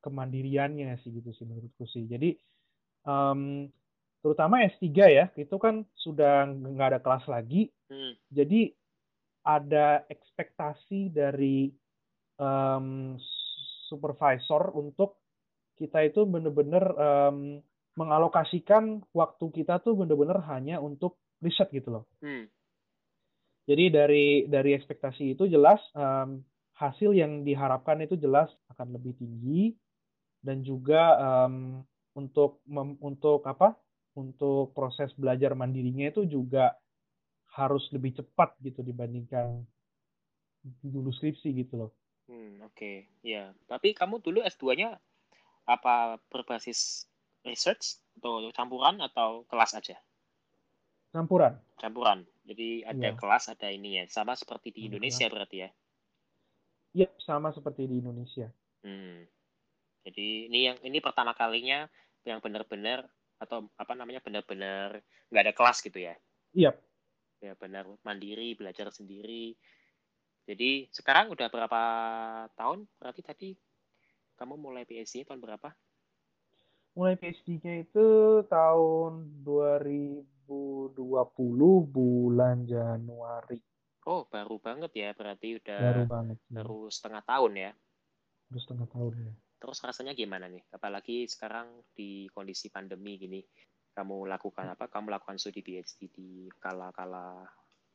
kemandiriannya 0.01 0.97
sih 1.03 1.11
gitu 1.11 1.31
sih 1.35 1.45
menurutku 1.45 1.83
sih. 1.87 2.07
Jadi 2.07 2.33
um, 3.05 3.69
terutama 4.23 4.63
S3 4.67 4.87
ya, 5.11 5.25
itu 5.35 5.55
kan 5.59 5.83
sudah 5.95 6.47
nggak 6.49 6.97
ada 6.97 6.99
kelas 7.03 7.25
lagi. 7.27 7.69
Hmm. 7.91 8.15
Jadi 8.31 8.71
ada 9.41 10.05
ekspektasi 10.05 11.09
dari 11.13 11.69
um, 12.37 13.17
supervisor 13.91 14.71
untuk 14.71 15.19
kita 15.75 16.07
itu 16.07 16.23
benar-benar 16.23 16.85
um, 16.95 17.59
mengalokasikan 17.99 19.03
waktu 19.11 19.45
kita 19.51 19.83
tuh 19.83 19.99
benar-benar 19.99 20.39
hanya 20.47 20.79
untuk 20.79 21.19
riset 21.43 21.67
gitu 21.75 21.99
loh. 21.99 22.05
Hmm. 22.23 22.47
Jadi 23.67 23.91
dari 23.91 24.27
dari 24.47 24.71
ekspektasi 24.77 25.35
itu 25.35 25.51
jelas 25.51 25.81
um, 25.93 26.39
hasil 26.79 27.13
yang 27.13 27.43
diharapkan 27.43 27.99
itu 28.01 28.15
jelas 28.17 28.49
akan 28.73 28.95
lebih 28.95 29.13
tinggi 29.19 29.75
dan 30.41 30.65
juga 30.65 31.17
um, 31.19 31.85
untuk 32.17 32.63
mem, 32.65 32.97
untuk 33.03 33.45
apa? 33.45 33.77
Untuk 34.17 34.75
proses 34.75 35.13
belajar 35.15 35.55
mandirinya 35.55 36.11
itu 36.11 36.27
juga 36.27 36.75
harus 37.55 37.83
lebih 37.95 38.15
cepat 38.19 38.59
gitu 38.59 38.83
dibandingkan 38.83 39.63
dulu 40.83 41.11
skripsi 41.15 41.53
gitu 41.55 41.73
loh. 41.79 41.91
Hmm, 42.31 42.63
oke. 42.63 42.71
Okay. 42.79 43.11
Ya, 43.27 43.51
tapi 43.67 43.91
kamu 43.91 44.23
dulu 44.23 44.39
S2-nya 44.39 44.95
apa 45.67 46.15
berbasis 46.31 47.03
research 47.43 47.99
atau 48.15 48.47
campuran 48.55 49.03
atau 49.03 49.43
kelas 49.51 49.75
aja? 49.75 49.99
Campuran. 51.11 51.59
Campuran. 51.75 52.23
Jadi 52.47 52.87
ada 52.87 53.11
ya. 53.11 53.19
kelas, 53.19 53.51
ada 53.51 53.67
ini 53.67 53.99
ya. 53.99 54.07
Sama 54.07 54.39
seperti 54.39 54.71
di 54.71 54.87
Indonesia 54.87 55.27
kelas. 55.27 55.35
berarti 55.35 55.57
ya? 55.59 55.69
Iya, 56.95 57.09
sama 57.19 57.51
seperti 57.51 57.83
di 57.91 57.99
Indonesia. 57.99 58.47
Hmm. 58.87 59.27
Jadi 60.07 60.47
ini 60.47 60.71
yang 60.71 60.77
ini 60.87 60.97
pertama 61.03 61.35
kalinya 61.35 61.85
yang 62.23 62.39
benar-benar 62.39 63.05
atau 63.41 63.69
apa 63.75 63.93
namanya 63.93 64.23
benar-benar 64.23 65.03
nggak 65.29 65.43
ada 65.51 65.53
kelas 65.53 65.83
gitu 65.83 65.99
ya? 65.99 66.15
Iya. 66.55 66.71
Ya 67.41 67.53
benar 67.59 67.89
mandiri 68.07 68.55
belajar 68.55 68.87
sendiri. 68.93 69.57
Jadi 70.45 70.89
sekarang 70.89 71.31
udah 71.31 71.47
berapa 71.47 71.81
tahun? 72.57 72.89
Berarti 72.97 73.21
tadi 73.21 73.49
kamu 74.35 74.57
mulai 74.57 74.83
PhD 74.89 75.25
tahun 75.25 75.37
berapa? 75.37 75.69
Mulai 76.91 77.15
PhD-nya 77.15 77.87
itu 77.87 78.07
tahun 78.51 79.43
2020 79.47 80.51
bulan 81.87 82.67
Januari. 82.67 83.63
Oh, 84.03 84.27
baru 84.27 84.59
banget 84.59 84.91
ya. 84.97 85.09
Berarti 85.15 85.55
udah 85.61 85.79
baru 85.79 86.03
banget. 86.03 86.37
Baru 86.51 86.91
setengah 86.91 87.23
tahun 87.23 87.51
ya. 87.55 87.71
Baru 88.51 88.59
setengah 88.59 88.87
tahun 88.91 89.13
ya. 89.23 89.31
Terus 89.61 89.77
rasanya 89.85 90.17
gimana 90.17 90.51
nih? 90.51 90.67
Apalagi 90.73 91.29
sekarang 91.29 91.85
di 91.95 92.27
kondisi 92.33 92.67
pandemi 92.67 93.15
gini, 93.15 93.39
kamu 93.95 94.27
lakukan 94.27 94.73
apa? 94.73 94.91
Kamu 94.91 95.13
lakukan 95.15 95.39
studi 95.39 95.63
PhD 95.63 96.11
di 96.11 96.49
kala-kala 96.59 97.45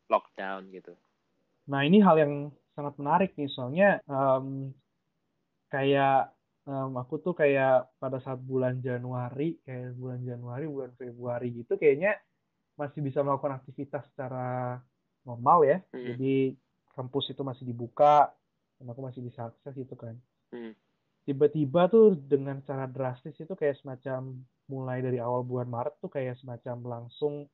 lockdown 0.09 0.73
gitu. 0.73 0.97
Nah 1.67 1.81
ini 1.83 1.99
hal 2.03 2.17
yang 2.19 2.35
sangat 2.75 2.95
menarik 3.01 3.31
nih, 3.35 3.51
soalnya 3.51 3.99
um, 4.07 4.71
kayak 5.73 6.31
um, 6.69 6.95
aku 7.01 7.19
tuh 7.23 7.35
kayak 7.35 7.91
pada 7.99 8.23
saat 8.23 8.39
bulan 8.43 8.79
Januari, 8.83 9.59
kayak 9.65 9.97
bulan 9.97 10.21
Januari, 10.23 10.65
bulan 10.69 10.93
Februari 10.95 11.49
gitu, 11.53 11.75
kayaknya 11.75 12.15
masih 12.77 13.01
bisa 13.01 13.25
melakukan 13.25 13.57
aktivitas 13.57 14.05
secara 14.13 14.79
normal 15.25 15.65
ya. 15.65 15.79
Hmm. 15.91 16.15
Jadi 16.15 16.55
kampus 16.93 17.33
itu 17.33 17.43
masih 17.43 17.65
dibuka, 17.67 18.31
dan 18.77 18.87
aku 18.93 19.01
masih 19.05 19.25
bisa 19.25 19.51
akses 19.51 19.75
gitu 19.75 19.97
kan. 19.97 20.15
Hmm 20.53 20.77
tiba-tiba 21.27 21.91
tuh 21.91 22.15
dengan 22.15 22.63
cara 22.63 22.87
drastis 22.87 23.35
itu 23.35 23.51
kayak 23.59 23.83
semacam 23.83 24.39
mulai 24.71 25.03
dari 25.03 25.19
awal 25.19 25.43
bulan 25.43 25.67
Maret 25.67 25.99
tuh 25.99 26.11
kayak 26.11 26.39
semacam 26.39 26.77
langsung 26.87 27.51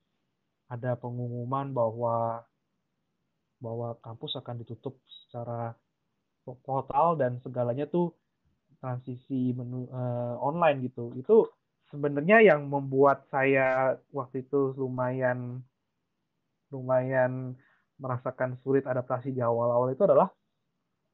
ada 0.69 0.93
pengumuman 0.93 1.73
bahwa 1.73 2.45
bahwa 3.63 3.95
kampus 4.03 4.35
akan 4.43 4.59
ditutup 4.67 4.99
secara 5.07 5.71
total 6.43 7.15
dan 7.15 7.39
segalanya 7.47 7.87
tuh 7.87 8.11
transisi 8.83 9.55
menu 9.55 9.87
uh, 9.95 10.35
online 10.43 10.91
gitu. 10.91 11.15
Itu 11.15 11.47
sebenarnya 11.95 12.43
yang 12.43 12.67
membuat 12.67 13.31
saya 13.31 13.95
waktu 14.11 14.43
itu 14.43 14.75
lumayan 14.75 15.63
lumayan 16.75 17.55
merasakan 18.03 18.59
sulit 18.67 18.83
adaptasi 18.83 19.31
di 19.31 19.39
awal-awal 19.39 19.95
itu 19.95 20.03
adalah 20.03 20.33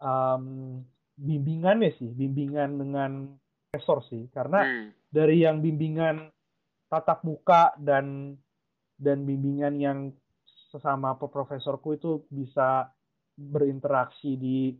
um, 0.00 0.80
bimbingannya 1.18 1.92
sih, 1.98 2.08
bimbingan 2.08 2.78
dengan 2.78 3.36
profesor 3.68 4.00
sih, 4.08 4.30
karena 4.32 4.64
hmm. 4.64 4.88
dari 5.12 5.44
yang 5.44 5.60
bimbingan 5.60 6.30
tatap 6.88 7.20
muka 7.26 7.76
dan 7.76 8.38
dan 8.96 9.28
bimbingan 9.28 9.76
yang 9.76 9.98
sesama 10.68 11.16
profesorku 11.16 11.96
itu 11.96 12.24
bisa 12.28 12.92
berinteraksi 13.38 14.36
di 14.36 14.74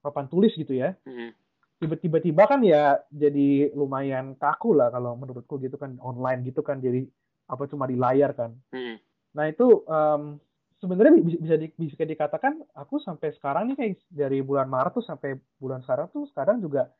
papan 0.00 0.26
tulis 0.26 0.54
gitu 0.56 0.74
ya. 0.74 0.94
Hmm. 1.04 1.30
Tiba-tiba 1.78 2.42
kan 2.50 2.58
ya 2.66 2.98
jadi 3.06 3.70
lumayan 3.70 4.34
kaku 4.34 4.74
lah 4.74 4.90
kalau 4.90 5.14
menurutku 5.14 5.62
gitu 5.62 5.78
kan 5.78 5.94
online 6.02 6.42
gitu 6.42 6.66
kan 6.66 6.82
jadi 6.82 7.06
apa 7.46 7.70
cuma 7.70 7.86
di 7.86 7.94
layar 7.94 8.34
kan. 8.34 8.50
Hmm. 8.74 8.98
Nah 9.38 9.46
itu 9.46 9.86
um, 9.86 10.42
sebenarnya 10.82 11.22
bisa 11.22 11.54
di, 11.54 11.70
bisa 11.74 12.02
dikatakan 12.02 12.58
aku 12.74 12.98
sampai 12.98 13.30
sekarang 13.34 13.70
nih 13.70 13.76
kayak 13.78 13.92
dari 14.10 14.38
bulan 14.42 14.66
Maret 14.66 14.98
tuh 14.98 15.06
sampai 15.06 15.38
bulan 15.58 15.82
sekarang 15.86 16.10
tuh 16.10 16.26
sekarang 16.30 16.58
juga 16.58 16.90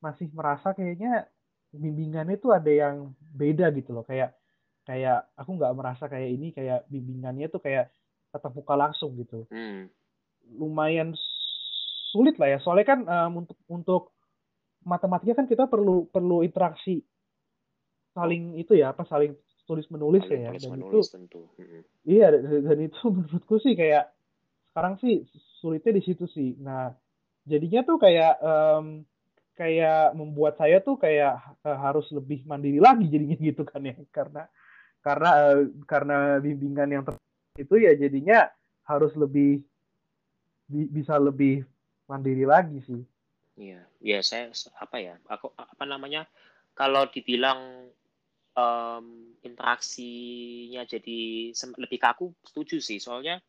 masih 0.00 0.28
merasa 0.32 0.76
kayaknya 0.76 1.28
bimbingannya 1.72 2.36
tuh 2.36 2.52
ada 2.54 2.68
yang 2.68 3.16
beda 3.18 3.72
gitu 3.74 3.96
loh 3.96 4.04
kayak 4.04 4.36
kayak 4.84 5.32
aku 5.34 5.50
nggak 5.56 5.74
merasa 5.74 6.04
kayak 6.06 6.28
ini 6.28 6.52
kayak 6.52 6.84
bimbingannya 6.92 7.48
tuh 7.48 7.60
kayak 7.60 7.90
tatap 8.30 8.52
muka 8.52 8.74
langsung 8.76 9.16
gitu. 9.16 9.48
Hmm. 9.48 9.88
lumayan 10.60 11.16
sulit 12.12 12.36
lah 12.36 12.52
ya. 12.54 12.58
Soalnya 12.60 12.86
kan 12.86 13.00
um, 13.08 13.32
untuk 13.42 13.58
untuk 13.66 14.02
matematika 14.84 15.40
kan 15.40 15.48
kita 15.48 15.64
perlu 15.66 16.06
perlu 16.12 16.44
interaksi 16.44 17.00
saling 18.14 18.60
itu 18.60 18.78
ya 18.78 18.94
apa 18.94 19.02
saling 19.08 19.34
tulis 19.64 19.88
menulis 19.88 20.22
ya. 20.28 20.52
tulis 20.52 20.62
dan 20.62 20.72
menulis, 20.76 21.06
itu 21.08 21.14
tentu. 21.16 21.40
iya 22.04 22.28
dan 22.36 22.78
itu 22.78 23.00
menurutku 23.16 23.56
sih 23.58 23.72
kayak 23.74 24.12
sekarang 24.70 25.00
sih 25.00 25.24
sulitnya 25.58 25.96
di 25.96 26.02
situ 26.04 26.28
sih. 26.30 26.54
Nah 26.60 26.92
jadinya 27.48 27.80
tuh 27.82 27.96
kayak 27.96 28.38
um, 28.44 29.02
kayak 29.54 30.12
membuat 30.18 30.58
saya 30.60 30.82
tuh 30.82 30.98
kayak 30.98 31.38
uh, 31.64 31.78
harus 31.78 32.10
lebih 32.10 32.42
mandiri 32.44 32.82
lagi 32.82 33.08
jadinya 33.08 33.38
gitu 33.40 33.62
kan 33.64 33.82
ya. 33.82 33.96
Karena 34.16 34.44
karena 35.04 35.30
uh, 35.52 35.62
karena 35.84 36.40
bimbingan 36.40 36.88
yang 36.88 37.04
itu 37.60 37.74
ya 37.76 37.92
jadinya 37.94 38.48
harus 38.88 39.12
lebih 39.14 39.60
bi 40.64 40.88
bisa 40.88 41.20
lebih 41.20 41.62
mandiri 42.08 42.48
lagi 42.48 42.80
sih. 42.88 43.02
Iya. 43.60 43.84
Ya 44.00 44.18
saya 44.24 44.48
apa 44.80 44.96
ya 44.98 45.20
aku 45.28 45.52
apa 45.54 45.84
namanya 45.84 46.24
kalau 46.72 47.06
dibilang 47.12 47.92
um, 48.56 49.36
interaksinya 49.44 50.82
jadi 50.88 51.52
lebih 51.54 51.98
kaku 52.00 52.32
setuju 52.42 52.80
sih. 52.80 52.98
Soalnya 52.98 53.44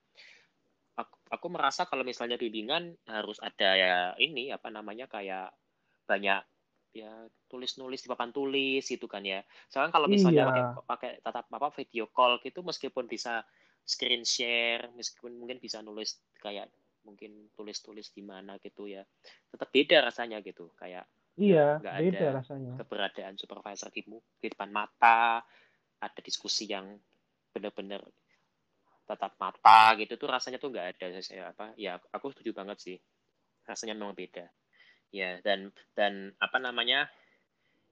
aku, 1.00 1.16
aku 1.32 1.48
merasa 1.48 1.88
kalau 1.88 2.04
misalnya 2.04 2.36
bimbingan 2.36 3.00
harus 3.08 3.40
ada 3.40 3.70
ya 3.80 3.96
ini 4.20 4.52
apa 4.52 4.68
namanya 4.68 5.08
kayak 5.08 5.56
banyak 6.06 6.44
ya 6.96 7.12
tulis-nulis 7.52 8.00
di 8.00 8.08
papan 8.08 8.32
tulis 8.32 8.88
gitu 8.88 9.06
kan 9.12 9.20
ya. 9.22 9.44
Soalnya 9.68 9.92
kalau 9.92 10.08
misalnya 10.08 10.48
iya. 10.48 10.48
pakai, 10.48 10.64
pakai 10.88 11.12
tatap 11.20 11.46
apa 11.52 11.68
video 11.84 12.08
call 12.08 12.40
gitu 12.40 12.64
meskipun 12.64 13.06
bisa 13.12 13.44
screen 13.84 14.24
share, 14.24 14.88
meskipun 14.96 15.36
mungkin 15.36 15.60
bisa 15.60 15.84
nulis 15.84 16.24
kayak 16.40 16.72
mungkin 17.04 17.52
tulis-tulis 17.54 18.16
di 18.16 18.24
mana 18.24 18.56
gitu 18.64 18.88
ya. 18.88 19.04
Tetap 19.52 19.70
beda 19.70 20.08
rasanya 20.08 20.40
gitu. 20.40 20.72
Kayak 20.80 21.06
Iya, 21.36 21.84
nggak 21.84 21.96
beda 22.00 22.20
ada 22.24 22.28
rasanya. 22.40 22.74
keberadaan 22.80 23.36
supervisor 23.36 23.92
di, 23.92 24.08
di 24.40 24.48
depan 24.48 24.72
mata, 24.72 25.44
ada 26.00 26.20
diskusi 26.24 26.64
yang 26.72 26.96
benar-benar 27.52 28.00
tatap 29.06 29.38
mata 29.38 29.94
gitu 30.02 30.18
tuh 30.18 30.28
rasanya 30.32 30.58
tuh 30.58 30.74
nggak 30.74 30.98
ada 30.98 31.22
saya 31.22 31.54
apa 31.54 31.78
ya 31.78 32.02
aku 32.10 32.34
setuju 32.34 32.58
banget 32.58 32.78
sih 32.82 32.98
rasanya 33.70 33.94
memang 33.94 34.18
beda 34.18 34.50
ya 35.14 35.40
dan 35.42 35.72
dan 35.94 36.34
apa 36.42 36.58
namanya 36.60 37.08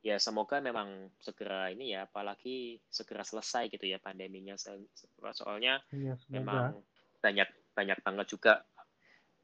ya 0.03 0.19
semoga 0.19 0.59
memang 0.59 1.11
segera 1.23 1.71
ini 1.71 1.95
ya 1.95 2.03
apalagi 2.05 2.81
segera 2.91 3.23
selesai 3.23 3.71
gitu 3.71 3.87
ya 3.87 4.03
pandeminya 4.03 4.59
soalnya 4.59 5.79
iya, 5.95 6.19
memang 6.27 6.83
banyak 7.23 7.47
banyak 7.71 7.99
banget 8.03 8.27
juga 8.27 8.53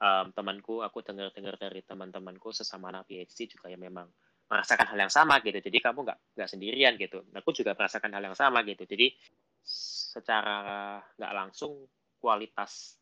um, 0.03 0.31
temanku 0.35 0.83
aku 0.83 0.99
dengar-dengar 0.99 1.55
dari 1.55 1.83
teman-temanku 1.83 2.51
sesama 2.51 2.91
anak 2.91 3.07
PhD 3.07 3.55
juga 3.55 3.71
yang 3.71 3.79
memang 3.79 4.11
merasakan 4.49 4.87
hal 4.89 4.97
yang 4.97 5.13
sama 5.13 5.37
gitu. 5.45 5.61
Jadi 5.61 5.77
kamu 5.77 6.09
nggak 6.09 6.19
nggak 6.35 6.49
sendirian 6.49 6.93
gitu. 6.97 7.21
Aku 7.37 7.53
juga 7.53 7.77
merasakan 7.77 8.17
hal 8.17 8.23
yang 8.25 8.37
sama 8.37 8.65
gitu. 8.65 8.81
Jadi 8.83 9.13
secara 9.61 10.97
nggak 11.15 11.33
langsung 11.37 11.85
kualitas 12.17 12.97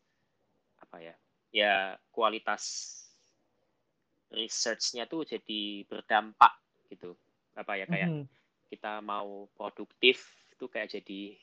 apa 0.78 1.00
ya 1.00 1.14
ya 1.48 1.96
kualitas 2.12 2.62
researchnya 4.32 5.08
tuh 5.08 5.24
jadi 5.24 5.84
berdampak 5.88 6.52
gitu 6.92 7.16
apa 7.56 7.72
ya 7.74 7.86
kayak 7.88 8.08
mm 8.08 8.16
-hmm. 8.22 8.26
kita 8.70 9.00
mau 9.00 9.48
produktif 9.56 10.28
tuh 10.58 10.68
kayak 10.68 11.00
jadi 11.00 11.34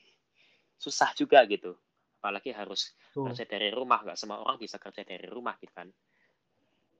susah 0.76 1.12
juga 1.16 1.42
gitu 1.48 1.74
apalagi 2.20 2.50
harus 2.52 2.92
Tuh. 3.14 3.30
kerja 3.30 3.44
dari 3.46 3.70
rumah 3.70 4.02
nggak 4.02 4.18
semua 4.18 4.42
orang 4.42 4.58
bisa 4.58 4.76
kerja 4.80 5.06
dari 5.06 5.26
rumah 5.28 5.54
gitu 5.60 5.72
kan 5.72 5.88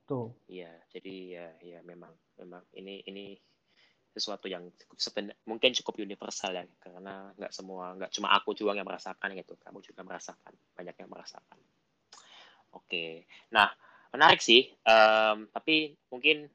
Tuh. 0.07 0.31
Iya, 0.47 0.71
jadi 0.87 1.15
ya 1.35 1.47
ya 1.59 1.79
memang 1.83 2.15
memang 2.39 2.63
ini 2.79 3.03
ini 3.11 3.35
sesuatu 4.07 4.47
yang 4.47 4.71
seben, 4.95 5.29
mungkin 5.43 5.75
cukup 5.75 5.99
universal 5.99 6.55
ya 6.55 6.63
karena 6.79 7.35
nggak 7.35 7.51
semua 7.51 7.91
nggak 7.99 8.15
cuma 8.15 8.31
aku 8.33 8.55
juga 8.55 8.71
yang 8.73 8.87
merasakan 8.87 9.35
gitu, 9.35 9.59
kamu 9.59 9.83
juga 9.83 10.01
merasakan, 10.07 10.55
banyak 10.73 10.95
yang 10.95 11.11
merasakan. 11.11 11.59
Oke, 12.71 13.27
nah 13.51 13.67
menarik 14.13 14.41
sih, 14.43 14.69
um, 14.87 15.49
tapi 15.51 15.95
mungkin 16.11 16.47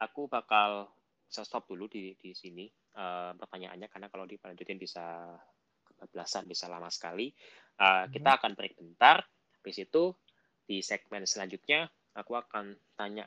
aku 0.00 0.30
bakal 0.30 0.90
stop 1.30 1.70
dulu 1.70 1.86
di 1.86 2.16
di 2.18 2.34
sini 2.34 2.66
um, 2.98 3.38
pertanyaannya 3.38 3.86
karena 3.86 4.08
kalau 4.10 4.26
dilanjutin 4.26 4.80
bisa 4.80 5.36
kebablasan 5.86 6.48
bisa 6.48 6.66
lama 6.66 6.90
sekali. 6.90 7.30
Uh, 7.80 8.04
hmm. 8.04 8.12
Kita 8.12 8.30
akan 8.40 8.52
break 8.58 8.74
bentar, 8.76 9.24
habis 9.60 9.76
itu 9.80 10.12
di 10.64 10.80
segmen 10.80 11.26
selanjutnya 11.26 11.90
aku 12.14 12.38
akan 12.38 12.74
tanya 12.94 13.26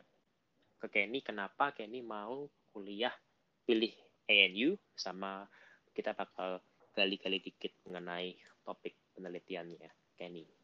ke 0.79 0.87
Kenny 0.91 1.23
kenapa 1.23 1.71
Kenny 1.71 2.03
mau 2.03 2.47
kuliah 2.71 3.11
pilih 3.63 3.91
ANU 4.27 4.75
sama 4.95 5.47
kita 5.95 6.15
bakal 6.15 6.59
gali-gali 6.91 7.39
dikit 7.39 7.71
mengenai 7.87 8.35
topik 8.63 8.95
penelitiannya 9.15 9.91
Kenny. 10.15 10.62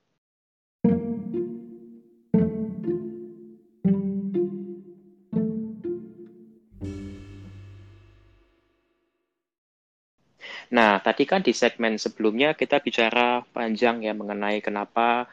Tadi 11.09 11.25
kan 11.25 11.41
di 11.41 11.57
segmen 11.57 11.97
sebelumnya 11.97 12.53
kita 12.53 12.77
bicara 12.85 13.41
panjang 13.49 14.05
ya 14.05 14.13
mengenai 14.13 14.61
kenapa 14.61 15.25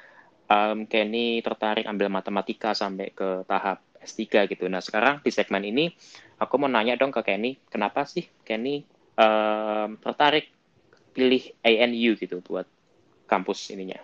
um, 0.48 0.88
Kenny 0.88 1.44
tertarik 1.44 1.84
ambil 1.84 2.08
matematika 2.08 2.72
sampai 2.72 3.12
ke 3.12 3.44
tahap 3.44 3.84
S3 4.00 4.48
gitu. 4.48 4.64
Nah, 4.72 4.80
sekarang 4.80 5.20
di 5.20 5.28
segmen 5.28 5.60
ini 5.68 5.92
aku 6.40 6.56
mau 6.56 6.72
nanya 6.72 6.96
dong 6.96 7.12
ke 7.12 7.20
Kenny, 7.20 7.60
kenapa 7.68 8.08
sih 8.08 8.24
Kenny 8.40 8.88
um, 9.20 10.00
tertarik 10.00 10.48
pilih 11.12 11.44
ANU 11.60 12.16
gitu 12.16 12.40
buat 12.40 12.64
kampus 13.28 13.68
ininya, 13.76 14.00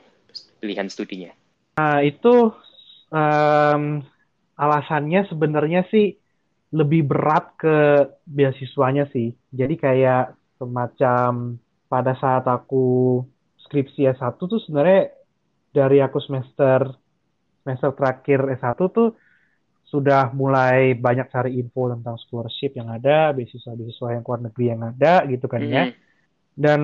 pilihan 0.60 0.92
studinya? 0.92 1.32
Nah, 1.80 2.04
itu 2.04 2.52
um, 3.08 4.04
alasannya 4.60 5.24
sebenarnya 5.24 5.88
sih 5.88 6.20
lebih 6.68 7.08
berat 7.08 7.56
ke 7.56 7.76
beasiswanya 8.28 9.08
sih. 9.08 9.32
Jadi 9.48 9.80
kayak 9.80 10.36
semacam 10.60 11.61
pada 11.92 12.16
saat 12.16 12.48
aku 12.48 13.20
skripsi 13.68 14.08
S1 14.16 14.40
tuh 14.40 14.56
sebenarnya 14.64 15.12
dari 15.76 16.00
aku 16.00 16.24
semester 16.24 16.88
semester 17.60 17.92
terakhir 17.92 18.40
S1 18.56 18.80
tuh 18.88 19.12
sudah 19.84 20.32
mulai 20.32 20.96
banyak 20.96 21.28
cari 21.28 21.60
info 21.60 21.92
tentang 21.92 22.16
scholarship 22.16 22.72
yang 22.72 22.88
ada, 22.88 23.36
beasiswa-beasiswa 23.36 24.08
yang 24.16 24.24
luar 24.24 24.40
negeri 24.40 24.64
yang 24.72 24.80
ada 24.88 25.20
gitu 25.28 25.44
kan 25.52 25.60
ya. 25.68 25.84
Mm-hmm. 25.84 26.00
Dan 26.56 26.80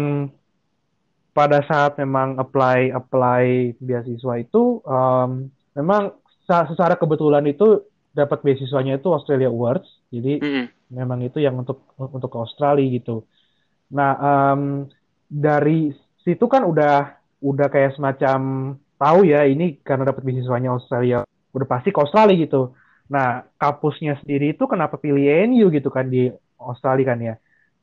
pada 1.32 1.64
saat 1.64 1.96
memang 1.96 2.37
apply 2.37 2.92
apply 2.92 3.72
beasiswa 3.80 4.35
itu 4.37 4.85
um, 4.85 5.48
memang 5.72 6.20
secara 6.44 7.00
kebetulan 7.00 7.48
itu 7.48 7.80
dapat 8.12 8.44
beasiswanya 8.44 9.00
itu 9.00 9.09
Australia 9.09 9.48
Awards. 9.48 9.88
Jadi 10.12 10.44
mm-hmm. 10.44 10.92
memang 10.92 11.24
itu 11.24 11.40
yang 11.40 11.56
untuk 11.56 11.96
untuk 11.96 12.28
ke 12.28 12.38
Australia 12.44 12.92
gitu. 12.92 13.24
Nah, 13.88 14.12
um, 14.20 14.85
dari 15.28 15.92
situ 16.24 16.48
kan 16.48 16.64
udah 16.64 17.20
udah 17.44 17.68
kayak 17.70 17.94
semacam 17.94 18.40
tahu 18.98 19.28
ya 19.28 19.46
ini 19.46 19.78
karena 19.84 20.10
dapat 20.10 20.26
beasiswanya 20.26 20.74
Australia 20.74 21.22
udah 21.54 21.66
pasti 21.68 21.94
ke 21.94 22.00
Australia 22.02 22.34
gitu. 22.34 22.74
Nah 23.12 23.46
kampusnya 23.60 24.18
sendiri 24.24 24.56
itu 24.56 24.64
kenapa 24.66 24.98
pilih 24.98 25.22
NU 25.48 25.70
gitu 25.70 25.88
kan 25.92 26.10
di 26.10 26.32
Australia 26.58 27.06
kan 27.06 27.18
ya? 27.22 27.34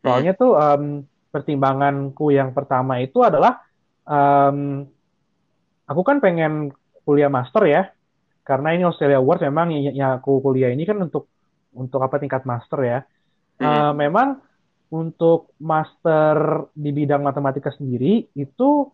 Soalnya 0.03 0.33
hmm. 0.35 0.41
tuh 0.41 0.51
um, 0.53 0.83
pertimbanganku 1.31 2.35
yang 2.35 2.51
pertama 2.51 2.99
itu 2.99 3.23
adalah 3.23 3.63
um, 4.03 4.83
aku 5.87 6.01
kan 6.03 6.19
pengen 6.19 6.75
kuliah 7.07 7.31
master 7.31 7.63
ya 7.69 7.95
karena 8.45 8.77
ini 8.77 8.85
Australia 8.85 9.17
Awards 9.17 9.41
memang 9.41 9.73
yang, 9.73 10.21
aku 10.21 10.37
kuliah 10.43 10.69
ini 10.69 10.85
kan 10.85 11.01
untuk 11.01 11.31
untuk 11.73 11.99
apa 12.05 12.21
tingkat 12.21 12.45
master 12.45 12.79
ya. 12.85 12.99
Uh, 13.55 13.95
memang 13.95 14.43
untuk 14.93 15.53
master 15.61 16.67
di 16.77 16.89
bidang 16.93 17.25
matematika 17.25 17.73
sendiri 17.73 18.29
itu 18.37 18.89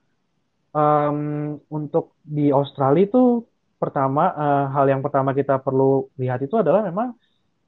um, 0.72 1.58
untuk 1.68 2.16
di 2.24 2.50
Australia 2.52 3.08
itu 3.08 3.44
pertama 3.76 4.32
uh, 4.32 4.66
hal 4.72 4.86
yang 4.88 5.02
pertama 5.02 5.34
kita 5.34 5.60
perlu 5.60 6.08
lihat 6.16 6.46
itu 6.46 6.56
adalah 6.56 6.86
memang 6.86 7.18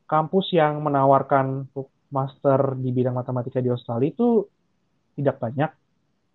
kampus 0.06 0.54
yang 0.54 0.78
menawarkan 0.84 1.68
master 2.14 2.78
di 2.78 2.94
bidang 2.94 3.18
matematika 3.18 3.58
di 3.58 3.74
Australia 3.74 4.14
itu 4.14 4.46
tidak 5.18 5.42
banyak. 5.42 5.72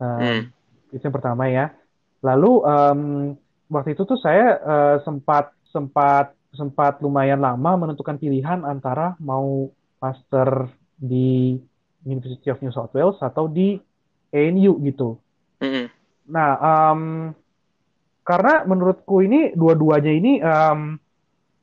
Um, 0.02 0.18
hmm. 0.18 0.42
Itu 0.90 1.02
yang 1.06 1.14
pertama 1.14 1.46
ya. 1.46 1.70
Lalu 2.26 2.52
um, 2.66 3.00
waktu 3.70 3.94
itu 3.94 4.02
tuh 4.02 4.18
saya 4.18 4.58
uh, 4.58 4.96
sempat 5.06 5.54
sempat 5.70 6.34
sempat 6.50 6.98
lumayan 6.98 7.38
lama 7.38 7.78
menentukan 7.78 8.18
pilihan 8.18 8.66
antara 8.66 9.14
mau 9.22 9.70
master 10.02 10.72
di 10.98 11.54
University 12.06 12.50
of 12.52 12.60
New 12.62 12.74
South 12.74 12.92
Wales 12.94 13.18
atau 13.22 13.48
di 13.50 13.78
ANU 14.30 14.78
gitu. 14.84 15.18
-hmm. 15.58 15.86
Nah, 16.28 16.50
um, 16.60 17.02
karena 18.28 18.68
menurutku 18.68 19.24
ini 19.24 19.56
dua-duanya 19.56 20.12
ini 20.12 20.32
um, 20.44 21.00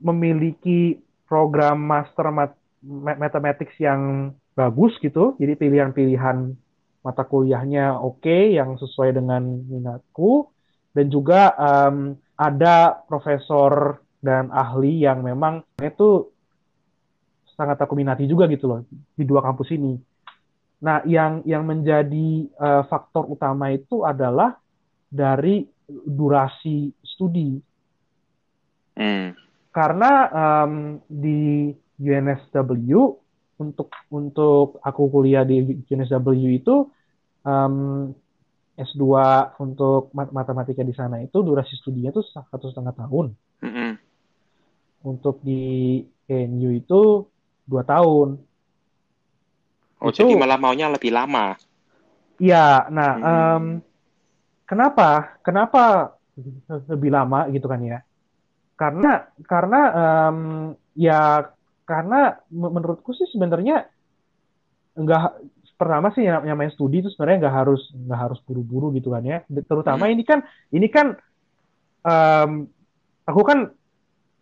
memiliki 0.02 0.98
program 1.30 1.86
master 1.86 2.34
mat 2.34 2.58
mathematics 3.18 3.78
yang 3.78 4.34
bagus 4.58 4.98
gitu. 5.02 5.38
Jadi 5.38 5.54
pilihan-pilihan 5.58 6.38
mata 7.06 7.22
kuliahnya 7.22 8.02
oke, 8.02 8.26
okay, 8.26 8.58
yang 8.58 8.82
sesuai 8.82 9.14
dengan 9.14 9.46
minatku, 9.46 10.50
dan 10.98 11.06
juga 11.14 11.54
um, 11.54 12.18
ada 12.34 13.06
profesor 13.06 14.02
dan 14.26 14.50
ahli 14.50 15.06
yang 15.06 15.22
memang 15.22 15.62
itu 15.78 16.34
sangat 17.54 17.78
aku 17.78 17.94
minati 17.94 18.26
juga 18.26 18.50
gitu 18.50 18.66
loh 18.66 18.82
di 19.14 19.24
dua 19.24 19.46
kampus 19.46 19.70
ini. 19.78 19.94
Nah, 20.84 21.02
yang 21.08 21.46
yang 21.48 21.64
menjadi 21.64 22.52
uh, 22.60 22.84
faktor 22.90 23.32
utama 23.32 23.72
itu 23.72 24.04
adalah 24.04 24.60
dari 25.08 25.64
durasi 25.88 26.92
studi. 27.00 27.56
Hmm. 28.96 29.32
Karena 29.72 30.12
um, 30.32 31.00
di 31.08 31.72
UNSW 32.00 32.92
untuk 33.56 33.88
untuk 34.12 34.80
aku 34.84 35.02
kuliah 35.08 35.48
di 35.48 35.64
UNSW 35.64 36.32
itu 36.52 36.92
um, 37.48 38.12
S2 38.76 39.04
untuk 39.64 40.12
matematika 40.12 40.84
di 40.84 40.92
sana 40.92 41.24
itu 41.24 41.40
durasi 41.40 41.80
studinya 41.80 42.12
itu 42.12 42.24
satu 42.28 42.68
setengah 42.68 42.92
tahun. 42.92 43.32
Mm 43.64 43.72
-hmm. 43.72 43.92
Untuk 45.08 45.40
di 45.40 46.04
NU 46.28 46.70
itu 46.76 47.24
dua 47.64 47.88
tahun. 47.88 48.42
Oh, 50.06 50.14
itu, 50.14 50.22
jadi 50.22 50.38
malah 50.38 50.62
maunya 50.62 50.86
lebih 50.86 51.10
lama. 51.10 51.58
Iya, 52.38 52.86
nah 52.94 53.12
hmm. 53.18 53.26
um, 53.26 53.66
kenapa? 54.70 55.40
Kenapa 55.42 56.14
lebih 56.86 57.10
lama 57.10 57.50
gitu 57.50 57.66
kan 57.66 57.82
ya? 57.82 58.00
Karena 58.78 59.26
karena 59.50 59.82
um, 59.98 60.40
ya 60.94 61.50
karena 61.90 62.38
menurutku 62.54 63.18
sih 63.18 63.26
sebenarnya 63.34 63.90
enggak 64.94 65.42
pertama 65.76 66.14
sih 66.14 66.24
yang 66.24 66.46
namanya 66.46 66.72
studi 66.72 67.02
itu 67.04 67.10
sebenarnya 67.12 67.48
nggak 67.48 67.56
harus 67.66 67.82
nggak 67.92 68.20
harus 68.30 68.40
buru-buru 68.46 68.94
gitu 68.94 69.10
kan 69.10 69.26
ya. 69.26 69.42
Terutama 69.50 70.06
hmm. 70.06 70.14
ini 70.14 70.24
kan 70.28 70.40
ini 70.70 70.88
kan 70.92 71.08
um, 72.06 72.70
aku 73.26 73.42
kan 73.42 73.74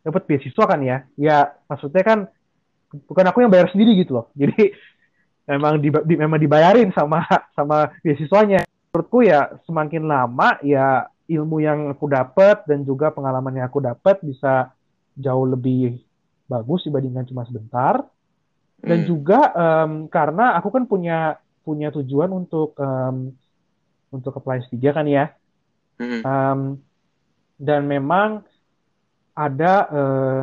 dapat 0.04 0.28
beasiswa 0.28 0.66
kan 0.68 0.82
ya. 0.84 1.08
Ya 1.16 1.56
maksudnya 1.72 2.04
kan 2.04 2.20
bukan 3.06 3.26
aku 3.30 3.46
yang 3.46 3.54
bayar 3.54 3.70
sendiri 3.70 3.96
gitu 4.02 4.18
loh. 4.18 4.26
Jadi 4.34 4.74
memang 5.44 5.80
di, 5.80 5.90
di 6.08 6.16
memang 6.16 6.40
dibayarin 6.40 6.92
sama 6.96 7.24
sama 7.58 7.92
beasiswanya 8.00 8.64
menurutku 8.94 9.26
ya 9.26 9.50
semakin 9.66 10.06
lama 10.06 10.62
ya 10.62 11.10
ilmu 11.28 11.64
yang 11.64 11.90
aku 11.92 12.06
dapat 12.12 12.68
dan 12.68 12.84
juga 12.86 13.10
pengalaman 13.10 13.58
yang 13.58 13.66
aku 13.68 13.82
dapat 13.82 14.22
bisa 14.22 14.76
jauh 15.18 15.48
lebih 15.48 15.98
bagus 16.46 16.86
dibandingkan 16.86 17.26
cuma 17.26 17.48
sebentar. 17.48 18.04
Dan 18.84 19.02
Hmm. 19.04 19.08
juga 19.08 19.40
em, 19.56 19.92
karena 20.12 20.60
aku 20.60 20.68
kan 20.68 20.84
punya 20.84 21.40
punya 21.64 21.88
tujuan 21.96 22.30
untuk 22.36 22.76
em, 22.76 23.32
untuk 24.12 24.36
apply 24.36 24.68
S3 24.68 24.92
kan 24.92 25.08
ya. 25.08 25.32
Hmm. 25.98 26.22
Em, 26.22 26.60
dan 27.58 27.88
memang 27.88 28.44
ada 29.34 29.74
eh, 29.90 30.42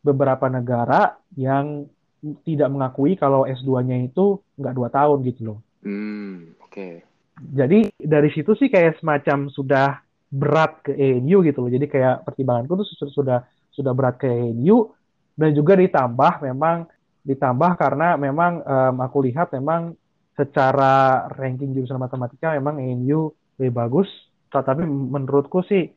beberapa 0.00 0.48
negara 0.48 1.18
yang 1.36 1.84
tidak 2.20 2.68
mengakui 2.68 3.16
kalau 3.16 3.48
S2-nya 3.48 4.04
itu 4.04 4.40
nggak 4.60 4.74
dua 4.76 4.88
tahun 4.92 5.18
gitu 5.24 5.40
loh. 5.52 5.58
Hmm. 5.80 6.52
Oke. 6.60 7.04
Jadi 7.40 7.88
dari 7.96 8.28
situ 8.36 8.52
sih 8.52 8.68
kayak 8.68 9.00
semacam 9.00 9.48
sudah 9.48 10.04
berat 10.28 10.84
ke 10.84 10.92
ANU 10.92 11.40
gitu 11.42 11.58
loh. 11.64 11.70
Jadi 11.72 11.86
kayak 11.88 12.28
pertimbanganku 12.28 12.84
tuh 12.84 12.86
sudah 12.86 13.10
sudah 13.10 13.38
sudah 13.72 13.92
berat 13.96 14.20
ke 14.20 14.28
ANU 14.28 14.92
dan 15.34 15.50
juga 15.56 15.74
ditambah 15.80 16.44
memang 16.44 16.84
ditambah 17.24 17.70
karena 17.80 18.20
memang 18.20 18.60
em, 18.60 18.96
aku 19.00 19.24
lihat 19.24 19.52
memang 19.56 19.96
secara 20.36 21.26
ranking 21.36 21.72
jurusan 21.76 22.00
matematika 22.00 22.52
memang 22.52 22.76
ANU 22.76 23.32
lebih 23.56 23.72
bagus. 23.72 24.08
Tetapi 24.52 24.84
menurutku 24.84 25.64
sih 25.64 25.88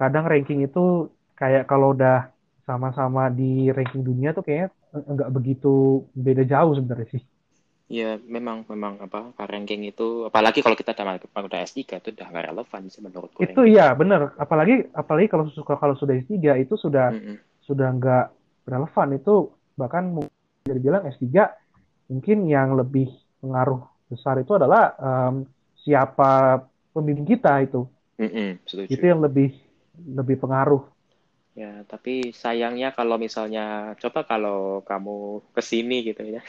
kadang 0.00 0.24
ranking 0.24 0.64
itu 0.64 1.12
kayak 1.36 1.68
kalau 1.68 1.92
udah 1.92 2.32
sama-sama 2.64 3.28
di 3.30 3.70
ranking 3.70 4.02
dunia 4.02 4.34
tuh 4.34 4.42
kayaknya 4.42 4.72
nggak 5.12 5.30
begitu 5.36 5.68
beda 6.26 6.42
jauh 6.52 6.72
sebenarnya 6.76 7.08
sih. 7.14 7.22
Ya, 7.86 8.18
memang 8.18 8.66
memang 8.66 8.98
apa 8.98 9.30
ranking 9.46 9.86
itu 9.86 10.26
apalagi 10.26 10.58
kalau 10.58 10.74
kita 10.74 10.90
udah 10.90 11.46
udah 11.46 11.60
S3 11.62 12.02
itu 12.02 12.10
udah 12.10 12.26
nggak 12.34 12.46
relevan 12.50 12.82
sih 12.90 12.98
menurutku 12.98 13.46
Itu 13.46 13.60
iya 13.62 13.94
bener. 13.94 14.34
Apalagi 14.42 14.90
apalagi 14.90 15.26
kalau 15.30 15.44
kalau 15.54 15.94
sudah 15.94 16.14
S3 16.18 16.58
itu 16.58 16.74
sudah 16.74 17.14
Mm-mm. 17.14 17.38
sudah 17.62 17.88
nggak 17.94 18.24
relevan 18.66 19.08
itu 19.18 19.34
bahkan 19.78 20.04
bisa 20.18 20.72
dibilang 20.74 21.06
S3 21.06 21.46
mungkin 22.10 22.38
yang 22.50 22.74
lebih 22.74 23.06
pengaruh 23.38 23.86
besar 24.10 24.34
itu 24.42 24.52
adalah 24.58 24.94
em, 24.98 25.34
siapa 25.84 26.58
pembimbing 26.90 27.26
kita 27.28 27.62
itu. 27.62 27.86
Mm-mm, 28.18 28.58
setuju. 28.66 28.94
Itu 28.94 29.04
yang 29.06 29.20
lebih 29.22 29.50
lebih 30.18 30.36
pengaruh. 30.42 30.82
Ya, 31.56 31.88
tapi 31.88 32.36
sayangnya 32.36 32.92
kalau 32.92 33.16
misalnya 33.16 33.96
coba 33.96 34.28
kalau 34.28 34.84
kamu 34.84 35.40
ke 35.56 35.62
sini 35.64 36.04
gitu 36.04 36.20
ya. 36.36 36.44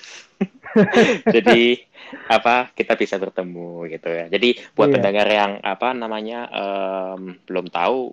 Jadi 1.35 1.79
apa 2.27 2.67
kita 2.75 2.99
bisa 2.99 3.15
bertemu 3.15 3.87
gitu 3.87 4.09
ya. 4.11 4.27
Jadi 4.27 4.59
buat 4.75 4.91
Iya. 4.91 4.95
pendengar 4.99 5.27
yang 5.31 5.51
apa 5.63 5.95
namanya 5.95 6.39
em, 6.51 7.39
belum 7.47 7.71
tahu 7.71 8.11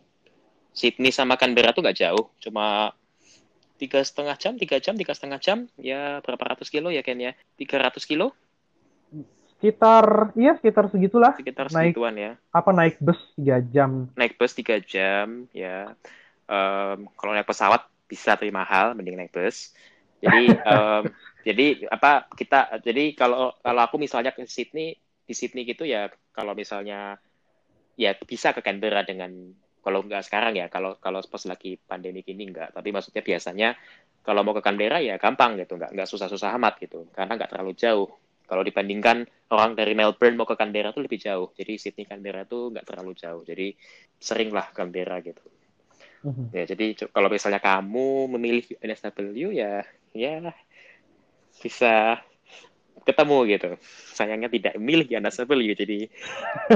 Sydney 0.71 1.11
sama 1.11 1.35
Canberra 1.35 1.75
tuh 1.75 1.83
nggak 1.83 1.99
jauh, 1.99 2.31
cuma 2.39 2.95
tiga 3.79 3.99
setengah 4.03 4.39
jam, 4.39 4.55
tiga 4.55 4.79
jam, 4.79 4.95
tiga 4.95 5.15
setengah 5.15 5.39
jam, 5.43 5.59
ya 5.79 6.23
berapa 6.23 6.55
ratus 6.55 6.71
kilo 6.71 6.95
ya 6.95 7.03
Ken 7.03 7.19
ya? 7.19 7.35
Tiga 7.59 7.79
ratus 7.83 8.07
kilo, 8.07 8.35
Sekitar 9.59 10.35
iya 10.37 10.59
sekitar 10.61 10.91
segitulah. 10.93 11.33
sekitar 11.39 11.71
Naik 11.71 11.95
segituan 11.97 12.15
ya. 12.19 12.33
apa 12.53 12.71
naik 12.75 12.99
bus 13.01 13.19
3 13.39 13.63
jam. 13.71 14.11
Naik 14.19 14.35
bus 14.37 14.53
tiga 14.53 14.77
jam, 14.83 15.47
ya. 15.55 15.95
Em, 16.45 17.09
kalau 17.17 17.33
naik 17.33 17.49
pesawat 17.49 17.89
bisa 18.05 18.37
tapi 18.37 18.53
mahal, 18.53 18.93
mending 18.93 19.17
naik 19.17 19.33
bus. 19.33 19.73
Jadi 20.21 20.53
em, 20.73 21.03
jadi 21.45 21.89
apa 21.89 22.29
kita 22.33 22.81
jadi 22.85 23.17
kalau 23.17 23.57
kalau 23.61 23.81
aku 23.85 23.97
misalnya 23.97 24.33
ke 24.37 24.45
Sydney 24.45 24.97
di 25.25 25.33
Sydney 25.33 25.65
gitu 25.65 25.89
ya 25.89 26.13
kalau 26.37 26.53
misalnya 26.53 27.17
ya 27.97 28.13
bisa 28.17 28.53
ke 28.53 28.61
Canberra 28.61 29.05
dengan 29.09 29.33
kalau 29.85 30.01
nggak 30.05 30.25
sekarang 30.25 30.57
ya 30.57 30.69
kalau 30.73 30.97
kalau 31.01 31.21
pas 31.25 31.45
lagi 31.49 31.81
pandemi 31.81 32.21
ini 32.29 32.53
nggak. 32.53 32.77
Tapi 32.77 32.89
maksudnya 32.93 33.25
biasanya 33.25 33.69
kalau 34.25 34.41
mau 34.45 34.57
ke 34.57 34.61
Canberra 34.65 35.01
ya 35.01 35.17
gampang 35.17 35.57
gitu 35.61 35.81
nggak 35.81 35.97
nggak 35.97 36.09
susah-susah 36.09 36.57
amat 36.61 36.81
gitu 36.81 37.09
karena 37.17 37.41
nggak 37.41 37.51
terlalu 37.57 37.73
jauh. 37.77 38.09
Kalau 38.45 38.61
dibandingkan 38.61 39.25
orang 39.57 39.73
dari 39.73 39.97
Melbourne 39.97 40.37
mau 40.37 40.45
ke 40.45 40.53
Canberra 40.61 40.93
tuh 40.93 41.09
lebih 41.09 41.17
jauh. 41.17 41.49
Jadi 41.57 41.81
Sydney 41.81 42.05
Canberra 42.05 42.45
tuh 42.45 42.69
nggak 42.77 42.85
terlalu 42.85 43.17
jauh. 43.17 43.41
Jadi 43.41 43.73
sering 44.21 44.53
lah 44.53 44.69
Canberra 44.73 45.25
gitu 45.25 45.64
Mhm. 46.25 46.57
ya 46.57 46.65
jadi 46.65 46.85
kalau 47.13 47.29
misalnya 47.29 47.61
kamu 47.61 48.33
memilih 48.37 48.65
NSW 48.81 49.53
ya 49.53 49.85
ya 50.17 50.53
bisa 51.61 52.19
ketemu 53.05 53.37
gitu. 53.53 53.71
Sayangnya 54.17 54.49
tidak 54.49 54.75
memilih 54.81 55.07
NSW 55.21 55.77
jadi 55.77 56.09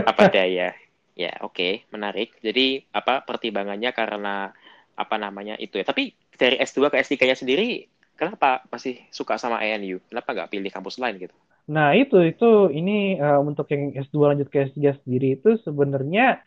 apa 0.04 0.28
daya? 0.34 0.76
Ya 1.18 1.32
oke 1.42 1.88
menarik. 1.90 2.36
Jadi 2.44 2.84
apa 2.94 3.24
pertimbangannya 3.24 3.90
karena 3.90 4.52
apa 4.94 5.16
namanya 5.18 5.56
itu 5.58 5.80
ya? 5.80 5.84
Tapi 5.88 6.14
dari 6.38 6.60
S2 6.60 6.92
ke 6.92 7.00
S3 7.00 7.26
nya 7.26 7.34
sendiri 7.34 7.88
kenapa 8.14 8.62
masih 8.70 8.98
suka 9.14 9.38
sama 9.38 9.62
ANU 9.62 9.98
kenapa 10.10 10.34
nggak 10.34 10.50
pilih 10.52 10.70
kampus 10.70 10.98
lain 11.02 11.18
gitu? 11.18 11.34
Nah, 11.68 11.92
itu 11.92 12.16
itu 12.24 12.72
ini 12.72 13.20
eh, 13.20 13.40
untuk 13.40 13.68
yang 13.68 13.92
S2 13.92 14.32
lanjut 14.32 14.48
ke 14.48 14.72
S3 14.72 14.96
sendiri 14.96 15.36
itu 15.36 15.58
sebenarnya 15.62 16.40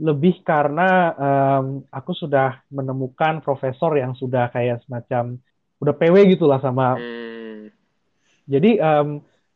lebih 0.00 0.40
karena 0.42 1.12
em, 1.14 1.64
aku 1.92 2.12
sudah 2.16 2.64
menemukan 2.72 3.44
profesor 3.44 3.92
yang 3.98 4.16
sudah 4.16 4.48
kayak 4.48 4.80
semacam 4.88 5.36
udah 5.82 5.94
PW 5.98 6.16
gitu 6.32 6.46
lah 6.48 6.62
sama. 6.62 6.96
hmm, 6.96 7.70
Jadi 8.48 8.78
em, 8.80 9.08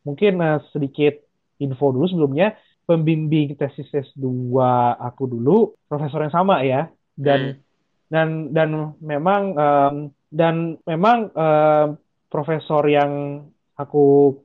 mungkin 0.07 0.33
eh, 0.43 0.59
sedikit 0.75 1.15
info 1.63 1.95
dulu 1.95 2.07
sebelumnya. 2.11 2.57
Pembimbing 2.87 3.59
tesis 3.59 3.91
S2 3.91 4.63
aku 5.03 5.27
dulu 5.27 5.75
profesor 5.91 6.23
yang 6.23 6.35
sama 6.35 6.63
ya. 6.63 6.87
Dan 7.19 7.59
dan 8.07 8.55
dan 8.55 8.95
memang 9.03 9.43
em, 9.57 9.95
dan 10.31 10.79
memang 10.87 11.19
em, 11.35 11.89
profesor 12.31 12.87
yang 12.87 13.43
aku 13.75 14.37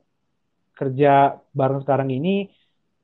kerja 0.73 1.37
bareng 1.53 1.85
sekarang 1.85 2.09
ini 2.09 2.49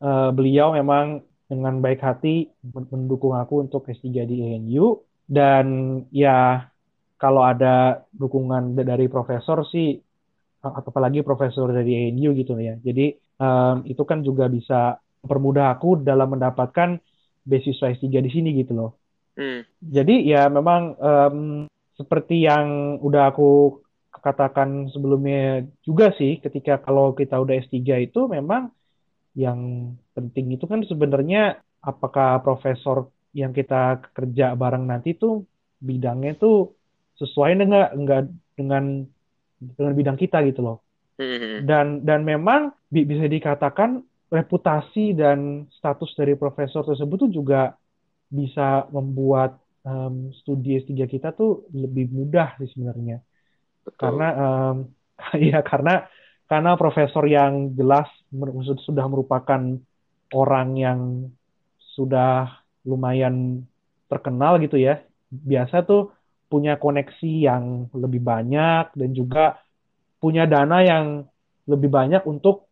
eh, 0.01 0.29
beliau 0.33 0.73
memang 0.73 1.21
dengan 1.51 1.73
baik 1.85 1.99
hati 2.07 2.27
men- 2.73 2.89
mendukung 2.93 3.33
aku 3.41 3.53
untuk 3.65 3.81
S3 3.95 4.23
di 4.31 4.35
ANU 4.45 4.85
dan 5.37 5.65
ya 6.23 6.31
kalau 7.21 7.41
ada 7.51 7.67
dukungan 8.21 8.63
da- 8.77 8.87
dari 8.91 9.05
profesor 9.13 9.57
sih 9.73 9.87
apalagi 10.63 11.19
profesor 11.27 11.67
dari 11.77 11.91
ANU 12.07 12.29
gitu 12.39 12.53
ya. 12.59 12.75
Jadi 12.87 13.03
em, 13.43 13.75
itu 13.91 14.03
kan 14.09 14.19
juga 14.27 14.45
bisa 14.55 14.75
mempermudah 15.23 15.65
aku 15.75 15.87
dalam 16.09 16.27
mendapatkan 16.35 16.89
beasiswa 17.49 17.87
S3 17.95 18.19
di 18.25 18.29
sini 18.35 18.49
gitu 18.59 18.73
loh. 18.79 18.89
hmm, 19.37 19.61
Jadi 19.95 20.13
ya 20.31 20.49
memang 20.49 20.81
em, 20.97 21.37
seperti 21.99 22.35
yang 22.49 22.97
udah 23.07 23.23
aku 23.33 23.45
katakan 24.25 24.89
sebelumnya 24.93 25.63
juga 25.85 26.05
sih 26.19 26.41
ketika 26.43 26.81
kalau 26.85 27.13
kita 27.19 27.37
udah 27.43 27.55
S3 27.63 27.95
itu 28.01 28.25
memang 28.35 28.73
yang 29.43 29.59
penting 30.15 30.45
itu 30.55 30.65
kan 30.71 30.79
sebenarnya 30.91 31.37
apakah 31.89 32.27
profesor 32.45 32.97
yang 33.39 33.51
kita 33.57 33.75
kerja 34.15 34.45
bareng 34.61 34.83
nanti 34.91 35.09
tuh 35.21 35.33
bidangnya 35.87 36.31
tuh 36.41 36.53
sesuai 37.21 37.51
dengan 37.61 37.81
enggak 37.97 38.21
dengan 38.59 38.83
dengan 39.77 39.93
bidang 39.99 40.17
kita 40.23 40.37
gitu 40.49 40.59
loh. 40.67 40.77
hmm, 41.17 41.67
Dan 41.69 42.05
dan 42.07 42.21
memang 42.21 42.69
bi- 42.93 43.07
bisa 43.11 43.25
dikatakan 43.25 44.05
reputasi 44.29 45.17
dan 45.17 45.65
status 45.73 46.11
dari 46.19 46.33
profesor 46.37 46.85
tersebut 46.85 47.17
tuh 47.27 47.31
juga 47.33 47.73
bisa 48.29 48.87
membuat 48.95 49.57
em, 49.87 50.31
studi 50.39 50.77
S3 50.81 51.05
kita 51.09 51.29
tuh 51.39 51.67
lebih 51.73 52.05
mudah 52.13 52.57
sih 52.61 52.69
sebenarnya. 52.73 53.17
betul 53.85 54.01
Karena 54.01 54.25
em, 54.43 54.75
ya 55.51 55.59
karena 55.65 55.91
karena 56.47 56.79
profesor 56.79 57.27
yang 57.27 57.75
jelas 57.75 58.07
sudah 58.83 59.05
merupakan 59.07 59.61
orang 60.31 60.69
yang 60.79 60.99
sudah 61.95 62.63
lumayan 62.87 63.67
terkenal 64.07 64.55
gitu 64.63 64.79
ya. 64.79 65.03
Biasa 65.27 65.83
tuh 65.83 66.15
punya 66.47 66.79
koneksi 66.79 67.31
yang 67.51 67.91
lebih 67.91 68.23
banyak 68.23 68.95
dan 68.95 69.09
juga 69.11 69.59
punya 70.23 70.47
dana 70.47 70.79
yang 70.81 71.27
lebih 71.67 71.91
banyak 71.91 72.23
untuk 72.23 72.71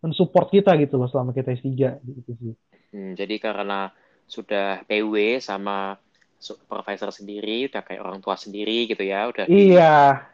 mensupport 0.00 0.48
kita 0.48 0.72
gitu 0.80 0.96
loh 0.96 1.12
selama 1.12 1.36
kita 1.36 1.52
S3 1.52 2.00
gitu 2.00 2.30
sih. 2.40 2.54
Hmm, 2.88 3.12
jadi 3.12 3.36
karena 3.36 3.92
sudah 4.24 4.80
PW 4.88 5.36
sama 5.44 6.00
supervisor 6.44 7.10
sendiri, 7.18 7.72
udah 7.72 7.82
kayak 7.86 8.02
orang 8.04 8.20
tua 8.24 8.36
sendiri 8.36 8.84
gitu 8.90 9.02
ya, 9.12 9.20
udah 9.32 9.46
Iya, 9.48 9.84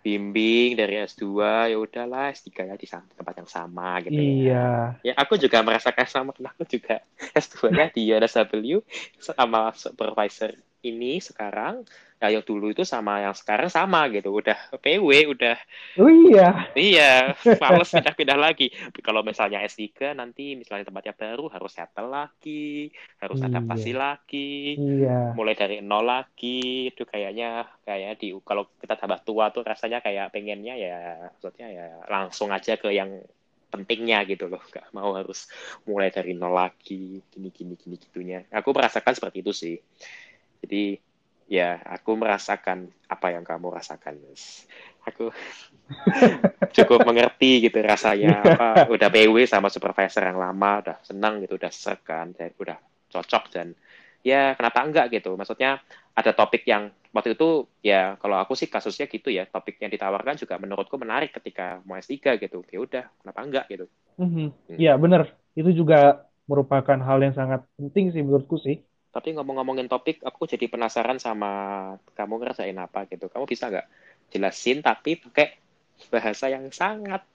dibimbing 0.05 0.69
dari 0.81 0.95
S2, 1.07 1.69
ya 1.71 1.77
udahlah 1.79 2.33
S3 2.35 2.67
ya 2.67 2.75
di 2.77 2.87
tempat 2.89 3.35
yang 3.41 3.51
sama 3.51 4.01
gitu 4.07 4.21
ya. 4.21 4.35
iya. 4.37 4.59
Ya 5.07 5.13
aku 5.17 5.35
juga 5.41 5.59
merasakan 5.67 6.07
sama, 6.09 6.31
aku 6.53 6.65
juga 6.69 7.01
S2-nya 7.37 7.87
di 7.95 8.03
UNSW 8.11 8.83
sama 9.21 9.73
supervisor 9.77 10.53
ini 10.85 11.21
sekarang 11.21 11.85
ya 12.21 12.29
yang 12.37 12.45
dulu 12.45 12.69
itu 12.69 12.85
sama 12.85 13.25
yang 13.25 13.33
sekarang 13.33 13.73
sama 13.73 14.05
gitu. 14.13 14.29
Udah 14.29 14.55
PW 14.77 15.09
udah 15.33 15.57
oh 15.97 16.13
iya. 16.13 16.69
Iya 16.77 17.33
males 17.57 17.89
pindah-pindah 17.89 18.37
lagi. 18.37 18.69
Kalau 19.01 19.25
misalnya 19.25 19.65
S3 19.65 20.13
nanti 20.13 20.53
misalnya 20.53 20.93
tempatnya 20.93 21.17
baru 21.17 21.49
harus 21.49 21.73
settle 21.73 22.13
lagi 22.13 22.93
harus 23.25 23.41
iya. 23.41 23.49
adaptasi 23.49 23.93
lagi 23.97 24.77
iya. 24.77 25.33
mulai 25.33 25.57
dari 25.57 25.81
nol 25.81 26.05
lagi. 26.05 26.93
Itu 26.93 27.09
kayaknya 27.09 27.65
kayak 27.89 28.21
di 28.21 28.37
kalau 28.45 28.69
kita 28.77 29.01
tambah 29.01 29.25
tua 29.25 29.49
tuh 29.49 29.65
rasanya 29.65 30.05
kayak 30.05 30.29
pengennya 30.37 30.77
ya 30.77 30.97
maksudnya 31.33 31.73
ya 31.73 31.87
langsung 32.05 32.53
aja 32.53 32.77
ke 32.77 32.93
yang 32.93 33.17
pentingnya 33.73 34.29
gitu 34.29 34.45
loh. 34.45 34.61
Gak 34.69 34.93
mau 34.93 35.17
harus 35.17 35.49
mulai 35.89 36.13
dari 36.13 36.37
nol 36.37 36.53
lagi 36.53 37.17
gini 37.33 37.49
gini 37.49 37.81
gini 37.81 37.97
gitunya 37.97 38.45
aku 38.53 38.77
merasakan 38.77 39.17
seperti 39.17 39.41
itu 39.41 39.53
sih. 39.57 39.77
Jadi 40.61 41.09
ya 41.51 41.83
aku 41.83 42.15
merasakan 42.15 42.87
apa 43.11 43.35
yang 43.35 43.43
kamu 43.43 43.75
rasakan 43.75 44.23
aku 45.03 45.35
cukup 46.77 47.03
mengerti 47.03 47.67
gitu 47.67 47.83
rasanya. 47.83 48.39
Apa 48.47 48.87
udah 48.95 49.11
PW 49.11 49.35
sama 49.51 49.67
supervisor 49.67 50.23
yang 50.23 50.39
lama 50.39 50.79
udah 50.79 50.97
senang 51.03 51.43
gitu 51.43 51.59
udah 51.59 51.73
sekan 51.75 52.31
dan 52.39 52.55
udah 52.55 52.79
cocok 53.11 53.45
dan 53.51 53.75
ya 54.23 54.55
kenapa 54.55 54.79
enggak 54.87 55.07
gitu. 55.11 55.35
Maksudnya 55.35 55.83
ada 56.15 56.31
topik 56.31 56.63
yang 56.71 56.95
waktu 57.11 57.35
itu 57.35 57.67
ya 57.83 58.15
kalau 58.23 58.39
aku 58.39 58.55
sih 58.55 58.71
kasusnya 58.71 59.11
gitu 59.11 59.35
ya. 59.35 59.51
Topik 59.51 59.83
yang 59.83 59.91
ditawarkan 59.91 60.39
juga 60.39 60.55
menurutku 60.63 60.95
menarik 60.95 61.35
ketika 61.35 61.83
mau 61.83 61.99
S3 61.99 62.39
gitu. 62.39 62.63
Ya 62.71 62.79
udah 62.79 63.05
kenapa 63.27 63.41
enggak 63.43 63.65
gitu. 63.67 63.91
Mm-hmm. 64.23 64.79
ya 64.79 64.95
benar. 64.95 65.35
Itu 65.59 65.75
juga 65.75 66.31
merupakan 66.47 66.99
hal 67.03 67.19
yang 67.23 67.35
sangat 67.35 67.67
penting 67.75 68.15
sih 68.15 68.23
menurutku 68.23 68.59
sih 68.63 68.83
tapi 69.11 69.35
ngomong-ngomongin 69.35 69.91
topik, 69.91 70.23
aku 70.23 70.47
jadi 70.47 70.71
penasaran 70.71 71.19
sama 71.19 71.51
kamu 72.15 72.35
ngerasain 72.39 72.79
apa 72.79 73.11
gitu. 73.11 73.27
Kamu 73.27 73.43
bisa 73.43 73.67
nggak 73.67 73.87
jelasin 74.31 74.87
tapi 74.87 75.19
pakai 75.19 75.59
bahasa 76.15 76.47
yang 76.47 76.71
sangat 76.71 77.27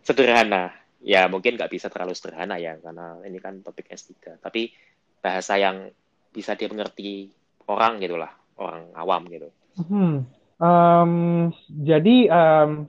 sederhana. 0.00 0.72
Ya 1.04 1.28
mungkin 1.28 1.60
nggak 1.60 1.68
bisa 1.68 1.92
terlalu 1.92 2.16
sederhana 2.16 2.56
ya, 2.56 2.80
karena 2.80 3.20
ini 3.28 3.36
kan 3.44 3.60
topik 3.60 3.92
S3. 3.92 4.40
Tapi 4.40 4.72
bahasa 5.20 5.60
yang 5.60 5.92
bisa 6.32 6.56
dimengerti 6.56 7.28
orang 7.68 8.00
gitulah, 8.00 8.32
orang 8.56 8.88
awam 8.96 9.28
gitu. 9.28 9.48
Hmm. 9.76 10.24
Um, 10.56 11.12
jadi 11.68 12.16
um, 12.32 12.88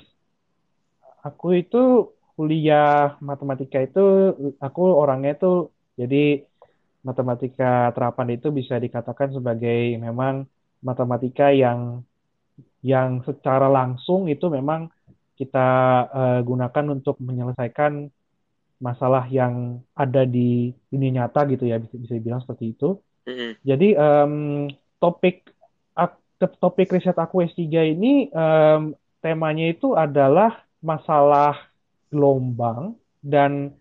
aku 1.28 1.60
itu 1.60 2.16
kuliah 2.40 3.20
matematika 3.20 3.84
itu, 3.84 4.32
aku 4.64 4.84
orangnya 4.96 5.36
itu 5.36 5.74
jadi 6.00 6.48
matematika 7.04 7.92
terapan 7.92 8.40
itu 8.40 8.50
bisa 8.50 8.80
dikatakan 8.80 9.36
sebagai 9.36 10.00
memang 10.00 10.48
matematika 10.80 11.52
yang 11.52 12.02
yang 12.84 13.24
secara 13.28 13.68
langsung 13.68 14.28
itu 14.28 14.48
memang 14.48 14.92
kita 15.36 15.70
uh, 16.12 16.40
gunakan 16.44 16.86
untuk 16.96 17.20
menyelesaikan 17.20 18.08
masalah 18.80 19.28
yang 19.32 19.80
ada 19.96 20.28
di 20.28 20.76
dunia 20.92 21.24
nyata 21.24 21.48
gitu 21.48 21.68
ya 21.68 21.80
bisa 21.80 21.96
bisa 21.96 22.14
dibilang 22.20 22.44
seperti 22.44 22.76
itu. 22.76 23.00
Mm-hmm. 23.24 23.52
Jadi 23.64 23.88
um, 23.96 24.34
topik 25.00 25.54
topik 26.60 26.92
riset 26.92 27.16
aku 27.16 27.48
S3 27.48 27.96
ini 27.96 28.28
um, 28.36 28.92
temanya 29.24 29.72
itu 29.72 29.96
adalah 29.96 30.68
masalah 30.84 31.56
gelombang 32.12 33.00
dan 33.24 33.72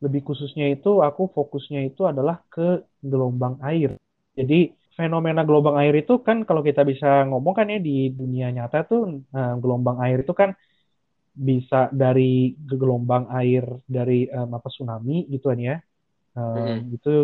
lebih 0.00 0.24
khususnya 0.24 0.72
itu 0.72 1.04
aku 1.04 1.28
fokusnya 1.30 1.84
itu 1.84 2.08
adalah 2.08 2.40
ke 2.48 2.84
gelombang 3.04 3.60
air. 3.60 4.00
Jadi 4.32 4.72
fenomena 4.96 5.44
gelombang 5.44 5.76
air 5.80 5.94
itu 6.00 6.20
kan 6.24 6.44
kalau 6.48 6.64
kita 6.64 6.84
bisa 6.84 7.24
ngomong 7.28 7.54
kan 7.56 7.68
ya 7.68 7.80
di 7.80 8.12
dunia 8.12 8.52
nyata 8.52 8.84
tuh 8.88 9.24
nah, 9.32 9.56
gelombang 9.60 10.00
air 10.04 10.24
itu 10.24 10.32
kan 10.32 10.56
bisa 11.30 11.88
dari 11.92 12.52
gelombang 12.58 13.30
air 13.32 13.64
dari 13.86 14.26
um, 14.28 14.56
apa 14.56 14.68
tsunami 14.72 15.28
gitu 15.28 15.52
kan 15.52 15.60
ya. 15.60 15.76
Um, 16.36 16.56
hmm. 16.56 16.96
Itu 16.96 17.14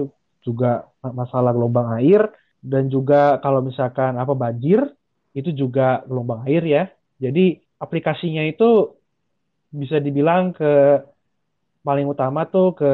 juga 0.44 0.86
masalah 1.02 1.50
gelombang 1.56 1.96
air 1.98 2.28
dan 2.62 2.92
juga 2.92 3.40
kalau 3.42 3.64
misalkan 3.64 4.14
apa 4.20 4.36
banjir 4.36 4.84
itu 5.32 5.50
juga 5.52 6.04
gelombang 6.04 6.44
air 6.44 6.62
ya. 6.64 6.84
Jadi 7.16 7.56
aplikasinya 7.80 8.44
itu 8.44 8.92
bisa 9.72 10.00
dibilang 10.00 10.56
ke 10.56 11.02
paling 11.86 12.06
utama 12.10 12.50
tuh 12.50 12.74
ke 12.74 12.92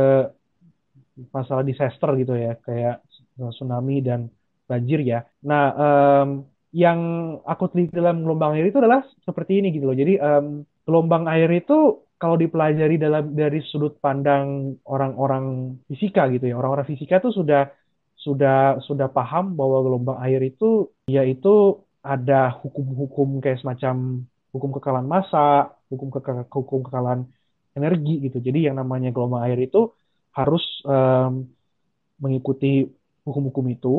masalah 1.33 1.65
disaster 1.65 2.13
gitu 2.21 2.37
ya, 2.37 2.53
kayak 2.61 3.01
tsunami 3.37 4.05
dan 4.05 4.29
banjir 4.69 5.01
ya. 5.01 5.25
Nah, 5.49 5.65
um, 5.73 6.29
yang 6.73 7.01
aku 7.45 7.69
teliti 7.73 7.97
dalam 7.97 8.25
gelombang 8.25 8.57
air 8.57 8.69
itu 8.69 8.81
adalah 8.81 9.05
seperti 9.25 9.61
ini 9.61 9.73
gitu 9.73 9.89
loh. 9.89 9.97
Jadi 9.97 10.17
um, 10.21 10.65
gelombang 10.85 11.29
air 11.29 11.49
itu 11.53 12.05
kalau 12.17 12.39
dipelajari 12.39 12.97
dalam 12.97 13.35
dari 13.35 13.61
sudut 13.67 13.99
pandang 13.99 14.79
orang-orang 14.87 15.77
fisika 15.91 16.31
gitu 16.33 16.49
ya, 16.49 16.55
orang-orang 16.57 16.87
fisika 16.89 17.19
tuh 17.21 17.35
sudah 17.35 17.69
sudah 18.17 18.79
sudah 18.87 19.11
paham 19.11 19.59
bahwa 19.59 19.83
gelombang 19.83 20.19
air 20.23 20.41
itu 20.47 20.95
yaitu 21.11 21.83
ada 22.03 22.55
hukum-hukum 22.63 23.43
kayak 23.43 23.59
semacam 23.59 24.25
hukum 24.55 24.71
kekalan 24.79 25.07
massa, 25.07 25.75
hukum 25.91 26.09
kekal 26.15 26.47
hukum 26.49 26.87
kekalan 26.87 27.27
energi 27.77 28.29
gitu. 28.29 28.39
Jadi 28.39 28.69
yang 28.69 28.77
namanya 28.77 29.13
gelombang 29.13 29.45
air 29.49 29.59
itu 29.61 29.93
harus 30.33 30.65
um, 30.85 31.45
mengikuti 32.21 32.89
hukum-hukum 33.25 33.67
itu. 33.73 33.95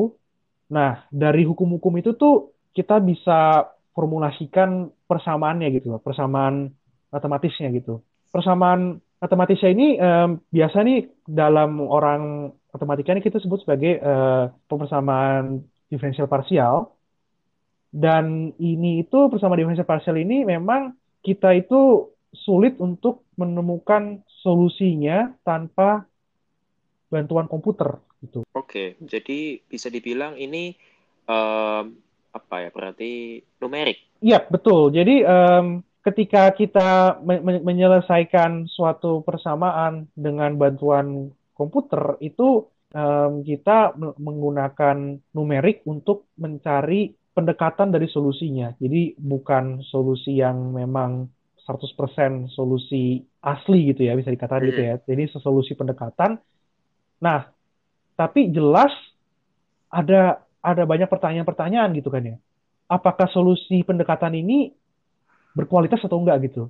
Nah, 0.70 1.06
dari 1.12 1.44
hukum-hukum 1.46 1.94
itu 2.00 2.16
tuh 2.16 2.54
kita 2.74 2.98
bisa 2.98 3.70
formulasikan 3.94 4.90
persamaannya 5.06 5.70
gitu 5.78 5.94
loh, 5.94 6.00
persamaan 6.02 6.74
matematisnya 7.14 7.70
gitu. 7.70 8.02
Persamaan 8.34 8.98
matematisnya 9.22 9.70
ini 9.70 9.86
um, 10.02 10.42
biasa 10.50 10.82
nih 10.82 11.06
dalam 11.22 11.78
orang 11.78 12.50
matematika 12.74 13.14
ini 13.14 13.22
kita 13.22 13.38
sebut 13.38 13.62
sebagai 13.62 14.02
uh, 14.02 14.50
persamaan 14.66 15.62
diferensial 15.86 16.26
parsial. 16.26 16.90
Dan 17.94 18.50
ini 18.58 19.06
itu 19.06 19.30
persamaan 19.30 19.62
diferensial 19.62 19.86
parsial 19.86 20.18
ini 20.18 20.42
memang 20.42 20.98
kita 21.22 21.54
itu 21.54 22.10
sulit 22.34 22.74
untuk 22.82 23.23
menemukan 23.34 24.22
solusinya 24.42 25.32
tanpa 25.46 26.06
bantuan 27.08 27.46
komputer 27.46 28.00
gitu. 28.24 28.42
Oke, 28.56 28.98
jadi 29.04 29.60
bisa 29.68 29.92
dibilang 29.92 30.34
ini 30.34 30.74
um, 31.28 31.94
apa 32.34 32.54
ya 32.66 32.70
berarti 32.74 33.40
numerik? 33.62 33.98
Iya 34.24 34.42
betul. 34.48 34.90
Jadi 34.90 35.22
um, 35.22 35.84
ketika 36.02 36.50
kita 36.52 37.20
me 37.22 37.38
menyelesaikan 37.40 38.66
suatu 38.66 39.22
persamaan 39.22 40.10
dengan 40.16 40.58
bantuan 40.58 41.30
komputer 41.54 42.18
itu 42.18 42.66
um, 42.90 43.32
kita 43.46 43.94
menggunakan 44.18 45.22
numerik 45.32 45.86
untuk 45.86 46.26
mencari 46.40 47.14
pendekatan 47.34 47.90
dari 47.90 48.06
solusinya. 48.10 48.74
Jadi 48.78 49.18
bukan 49.18 49.82
solusi 49.86 50.38
yang 50.38 50.74
memang 50.74 51.26
100% 51.64 52.52
solusi 52.52 53.24
asli 53.40 53.92
gitu 53.92 54.04
ya 54.04 54.12
bisa 54.16 54.28
dikatakan 54.28 54.62
hmm. 54.64 54.70
gitu 54.70 54.80
ya. 54.84 54.94
Jadi 55.00 55.22
solusi 55.40 55.72
pendekatan. 55.72 56.36
Nah, 57.24 57.48
tapi 58.14 58.52
jelas 58.52 58.92
ada 59.88 60.44
ada 60.64 60.82
banyak 60.88 61.08
pertanyaan-pertanyaan 61.08 61.92
gitu 61.96 62.08
kan 62.08 62.24
ya. 62.24 62.36
Apakah 62.88 63.28
solusi 63.32 63.80
pendekatan 63.84 64.36
ini 64.36 64.72
berkualitas 65.54 66.02
atau 66.04 66.20
enggak 66.20 66.50
gitu. 66.50 66.68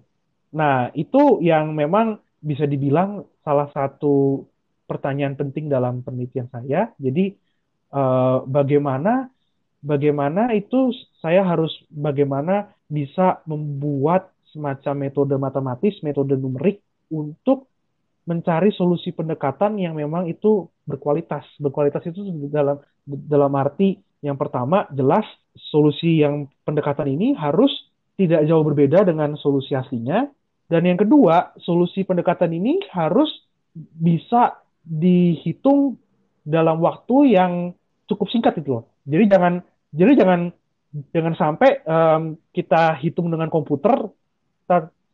Nah, 0.54 0.92
itu 0.94 1.42
yang 1.42 1.74
memang 1.74 2.22
bisa 2.38 2.68
dibilang 2.68 3.24
salah 3.42 3.72
satu 3.72 4.44
pertanyaan 4.84 5.34
penting 5.34 5.66
dalam 5.72 6.04
penelitian 6.04 6.46
saya. 6.52 6.92
Jadi 7.00 7.34
eh, 7.90 8.38
bagaimana 8.44 9.32
bagaimana 9.80 10.52
itu 10.52 10.92
saya 11.18 11.42
harus 11.42 11.72
bagaimana 11.88 12.72
bisa 12.86 13.40
membuat 13.48 14.33
semacam 14.54 14.94
metode 15.10 15.34
matematis, 15.34 15.98
metode 16.06 16.38
numerik 16.38 16.78
untuk 17.10 17.66
mencari 18.24 18.72
solusi 18.72 19.12
pendekatan 19.12 19.76
yang 19.76 19.98
memang 19.98 20.30
itu 20.30 20.70
berkualitas. 20.86 21.44
Berkualitas 21.60 22.06
itu 22.08 22.24
dalam 22.48 22.78
dalam 23.04 23.52
arti 23.58 24.00
yang 24.24 24.40
pertama 24.40 24.88
jelas 24.94 25.28
solusi 25.68 26.24
yang 26.24 26.48
pendekatan 26.64 27.10
ini 27.12 27.36
harus 27.36 27.68
tidak 28.16 28.46
jauh 28.48 28.64
berbeda 28.64 29.04
dengan 29.04 29.36
solusi 29.36 29.76
aslinya 29.76 30.24
dan 30.70 30.82
yang 30.88 30.96
kedua 30.96 31.52
solusi 31.60 32.08
pendekatan 32.08 32.48
ini 32.56 32.80
harus 32.88 33.28
bisa 33.76 34.64
dihitung 34.80 36.00
dalam 36.40 36.80
waktu 36.80 37.36
yang 37.36 37.52
cukup 38.08 38.28
singkat 38.32 38.56
itu 38.60 38.80
loh. 38.80 38.84
Jadi 39.04 39.24
jangan 39.28 39.60
jadi 39.92 40.12
jangan 40.16 40.40
jangan 41.12 41.34
sampai 41.36 41.70
um, 41.84 42.22
kita 42.54 42.96
hitung 43.02 43.28
dengan 43.28 43.52
komputer 43.52 44.08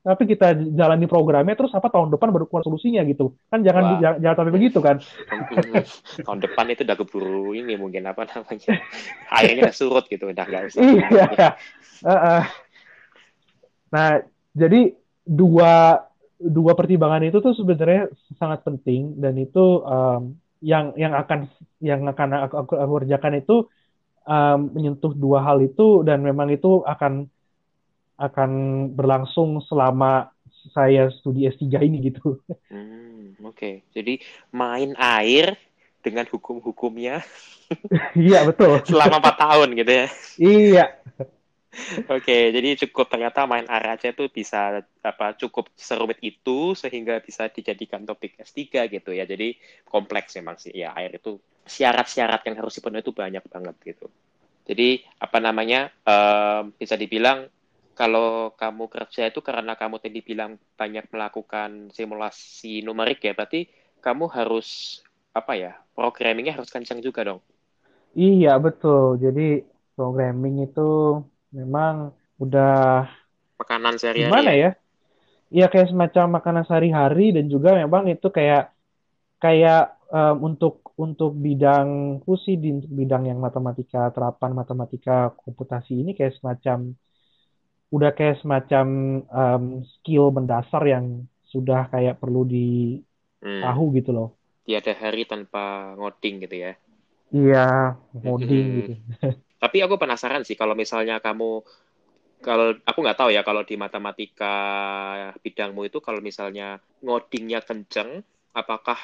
tapi 0.00 0.24
kita 0.24 0.56
jalani 0.72 1.04
programnya 1.04 1.52
terus 1.52 1.76
apa 1.76 1.92
tahun 1.92 2.08
depan 2.16 2.32
baru 2.32 2.48
keluar 2.48 2.64
solusinya 2.64 3.04
gitu. 3.04 3.36
Kan 3.52 3.60
jangan 3.60 4.00
jangan, 4.00 4.18
jangan 4.24 4.36
sampai 4.40 4.54
begitu 4.56 4.78
kan. 4.80 4.96
Tahun 6.26 6.40
depan 6.40 6.64
itu 6.72 6.88
udah 6.88 6.96
keburu 6.96 7.52
ini 7.52 7.76
mungkin 7.76 8.08
apa 8.08 8.24
namanya. 8.24 8.80
Airnya 9.28 9.68
udah 9.68 9.76
surut 9.76 10.08
gitu 10.08 10.32
udah 10.32 10.44
nggak 10.48 10.62
usah 10.72 10.80
iya 10.80 11.26
uh, 12.04 12.12
uh. 12.12 12.42
nah 13.92 14.22
jadi 14.56 14.94
dua 15.26 16.04
dua 16.40 16.72
pertimbangan 16.72 17.20
itu 17.26 17.38
tuh 17.44 17.52
sebenarnya 17.52 18.08
sangat 18.40 18.64
penting 18.64 19.20
dan 19.20 19.36
itu 19.36 19.84
um, 19.84 20.34
yang 20.64 20.92
yang 20.96 21.12
akan 21.12 21.48
yang 21.80 22.04
akan 22.08 22.28
aku, 22.48 22.54
aku, 22.56 22.72
aku 22.76 22.92
kerjakan 23.04 23.34
itu 23.40 23.56
um, 24.24 24.58
menyentuh 24.72 25.12
dua 25.12 25.44
hal 25.44 25.60
itu 25.60 26.00
dan 26.04 26.24
memang 26.24 26.48
itu 26.52 26.80
akan 26.84 27.28
akan 28.20 28.50
berlangsung 28.92 29.64
selama 29.64 30.28
saya 30.76 31.08
studi 31.08 31.48
S3 31.48 31.80
ini 31.88 32.12
gitu. 32.12 32.36
Hmm, 32.68 33.32
Oke, 33.40 33.56
okay. 33.56 33.74
jadi 33.96 34.20
main 34.52 34.92
air 35.00 35.56
dengan 36.04 36.28
hukum-hukumnya. 36.28 37.24
iya 38.28 38.44
betul. 38.44 38.80
selama 38.90 39.24
empat 39.24 39.36
tahun 39.40 39.68
gitu 39.72 39.92
ya. 39.92 40.06
Iya. 40.36 40.86
Oke, 42.10 42.26
okay, 42.26 42.42
jadi 42.50 42.74
cukup 42.82 43.06
ternyata 43.06 43.46
main 43.46 43.62
air 43.70 43.94
aja 43.94 44.10
tuh 44.10 44.26
bisa 44.26 44.82
apa 45.06 45.38
cukup 45.38 45.70
serumit 45.78 46.18
itu 46.18 46.74
sehingga 46.74 47.22
bisa 47.22 47.46
dijadikan 47.46 48.02
topik 48.02 48.36
S3 48.42 48.90
gitu 48.90 49.14
ya. 49.14 49.22
Jadi 49.22 49.54
kompleks 49.86 50.34
memang 50.34 50.58
sih 50.58 50.74
ya 50.74 50.90
air 50.98 51.14
itu 51.14 51.38
syarat-syarat 51.70 52.42
yang 52.50 52.58
harus 52.58 52.74
dipenuhi 52.74 53.06
itu 53.06 53.14
banyak 53.14 53.44
banget 53.46 53.76
gitu. 53.86 54.10
Jadi 54.66 55.02
apa 55.22 55.38
namanya 55.38 55.94
um, 56.02 56.74
bisa 56.74 56.98
dibilang 56.98 57.46
kalau 58.00 58.56
kamu 58.56 58.88
kerja 58.88 59.28
itu 59.28 59.44
karena 59.44 59.76
kamu 59.76 60.00
tadi 60.00 60.24
bilang 60.24 60.56
banyak 60.80 61.12
melakukan 61.12 61.92
simulasi 61.92 62.80
numerik 62.80 63.20
ya, 63.20 63.36
berarti 63.36 63.68
kamu 64.00 64.24
harus 64.32 65.00
apa 65.36 65.52
ya 65.52 65.76
programmingnya 65.92 66.56
harus 66.56 66.72
kencang 66.72 67.04
juga 67.04 67.28
dong. 67.28 67.44
Iya 68.16 68.56
betul. 68.56 69.20
Jadi 69.20 69.60
programming 69.92 70.64
itu 70.64 71.20
memang 71.52 72.16
udah 72.40 73.04
makanan 73.60 74.00
sehari-hari. 74.00 74.32
Gimana 74.32 74.52
ya? 74.56 74.60
ya? 74.64 74.70
Iya 75.50 75.66
kayak 75.68 75.92
semacam 75.92 76.40
makanan 76.40 76.64
sehari-hari 76.64 77.36
dan 77.36 77.52
juga 77.52 77.76
memang 77.76 78.08
itu 78.08 78.32
kayak 78.32 78.72
kayak 79.44 80.00
um, 80.08 80.48
untuk 80.48 80.88
untuk 80.96 81.36
bidang 81.36 82.20
fusi 82.24 82.56
di 82.56 82.80
bidang 82.80 83.28
yang 83.28 83.44
matematika 83.44 84.08
terapan 84.08 84.56
matematika 84.56 85.36
komputasi 85.36 86.00
ini 86.00 86.16
kayak 86.16 86.38
semacam 86.40 86.96
udah 87.90 88.10
kayak 88.14 88.38
semacam 88.38 88.86
um, 89.26 89.64
skill 89.82 90.30
mendasar 90.30 90.82
yang 90.86 91.26
sudah 91.50 91.90
kayak 91.90 92.22
perlu 92.22 92.46
di 92.46 93.02
hmm. 93.42 93.62
tahu 93.66 93.84
gitu 93.98 94.10
loh. 94.14 94.28
Tiada 94.62 94.94
hari 94.94 95.26
tanpa 95.26 95.98
ngoding 95.98 96.46
gitu 96.46 96.56
ya. 96.56 96.72
Iya, 97.34 97.98
ngoding 98.14 98.66
hmm. 98.66 98.76
gitu. 98.78 98.92
Tapi 99.62 99.76
aku 99.84 99.98
penasaran 99.98 100.46
sih 100.46 100.54
kalau 100.54 100.78
misalnya 100.78 101.18
kamu 101.18 101.66
kalau 102.40 102.72
aku 102.88 102.98
nggak 103.04 103.18
tahu 103.20 103.30
ya 103.36 103.44
kalau 103.44 103.60
di 103.68 103.76
matematika 103.76 104.56
bidangmu 105.44 105.84
itu 105.92 106.00
kalau 106.00 106.24
misalnya 106.24 106.80
ngodingnya 107.04 107.60
kenceng, 107.60 108.24
apakah 108.56 108.96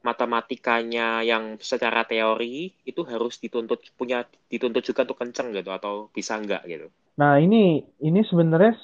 matematikanya 0.00 1.20
yang 1.20 1.60
secara 1.60 2.08
teori 2.08 2.72
itu 2.88 3.04
harus 3.04 3.36
dituntut 3.36 3.84
punya 4.00 4.24
dituntut 4.48 4.80
juga 4.80 5.04
untuk 5.04 5.20
kenceng 5.20 5.52
gitu 5.52 5.68
atau 5.68 6.08
bisa 6.08 6.40
enggak 6.40 6.64
gitu? 6.64 6.88
Nah 7.18 7.40
ini 7.42 7.82
ini 8.04 8.20
sebenarnya 8.22 8.76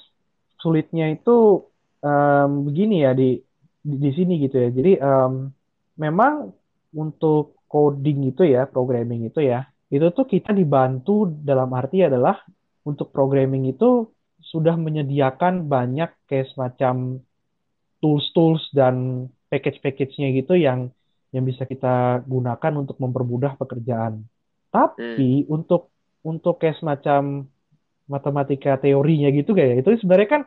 sulitnya 0.59 1.13
itu 1.13 1.63
um, 2.03 2.51
begini 2.67 3.05
ya 3.07 3.13
di, 3.13 3.39
di 3.85 3.97
di 4.01 4.11
sini 4.11 4.43
gitu 4.43 4.57
ya. 4.59 4.69
Jadi 4.73 4.93
um, 4.99 5.53
memang 6.01 6.51
untuk 6.97 7.61
coding 7.67 8.31
itu 8.31 8.47
ya, 8.47 8.65
programming 8.67 9.29
itu 9.29 9.43
ya, 9.43 9.67
itu 9.91 10.07
tuh 10.15 10.27
kita 10.27 10.55
dibantu 10.55 11.29
dalam 11.29 11.71
arti 11.75 12.03
adalah 12.03 12.41
untuk 12.87 13.11
programming 13.11 13.71
itu 13.71 14.11
sudah 14.39 14.79
menyediakan 14.79 15.67
banyak 15.67 16.11
kayak 16.31 16.47
semacam 16.55 17.19
tools-tools 17.99 18.71
dan 18.71 19.27
package-package-nya 19.51 20.31
gitu 20.39 20.55
yang 20.55 20.95
yang 21.35 21.43
bisa 21.43 21.67
kita 21.67 22.23
gunakan 22.25 22.73
untuk 22.79 22.97
mempermudah 23.03 23.59
pekerjaan. 23.59 24.23
Tapi 24.71 25.43
hmm. 25.43 25.51
untuk 25.51 25.91
untuk 26.23 26.63
kayak 26.63 26.79
semacam 26.79 27.51
matematika 28.07 28.79
teorinya 28.79 29.29
gitu 29.35 29.53
kayak 29.53 29.83
itu 29.83 30.03
sebenarnya 30.03 30.29
kan 30.31 30.43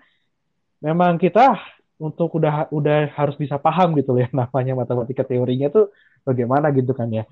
memang 0.80 1.20
kita 1.20 1.60
untuk 2.00 2.40
udah 2.40 2.72
udah 2.72 3.12
harus 3.12 3.36
bisa 3.36 3.60
paham 3.60 3.94
gitu 4.00 4.16
ya 4.16 4.32
namanya 4.40 4.74
matematika 4.74 5.28
teorinya 5.28 5.68
tuh 5.68 5.92
bagaimana 6.24 6.72
gitu 6.72 6.96
kan 6.96 7.12
ya. 7.12 7.28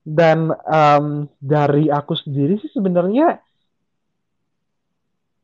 Dan 0.00 0.48
um, 0.50 1.28
dari 1.38 1.92
aku 1.92 2.16
sendiri 2.16 2.56
sih 2.58 2.72
sebenarnya 2.72 3.38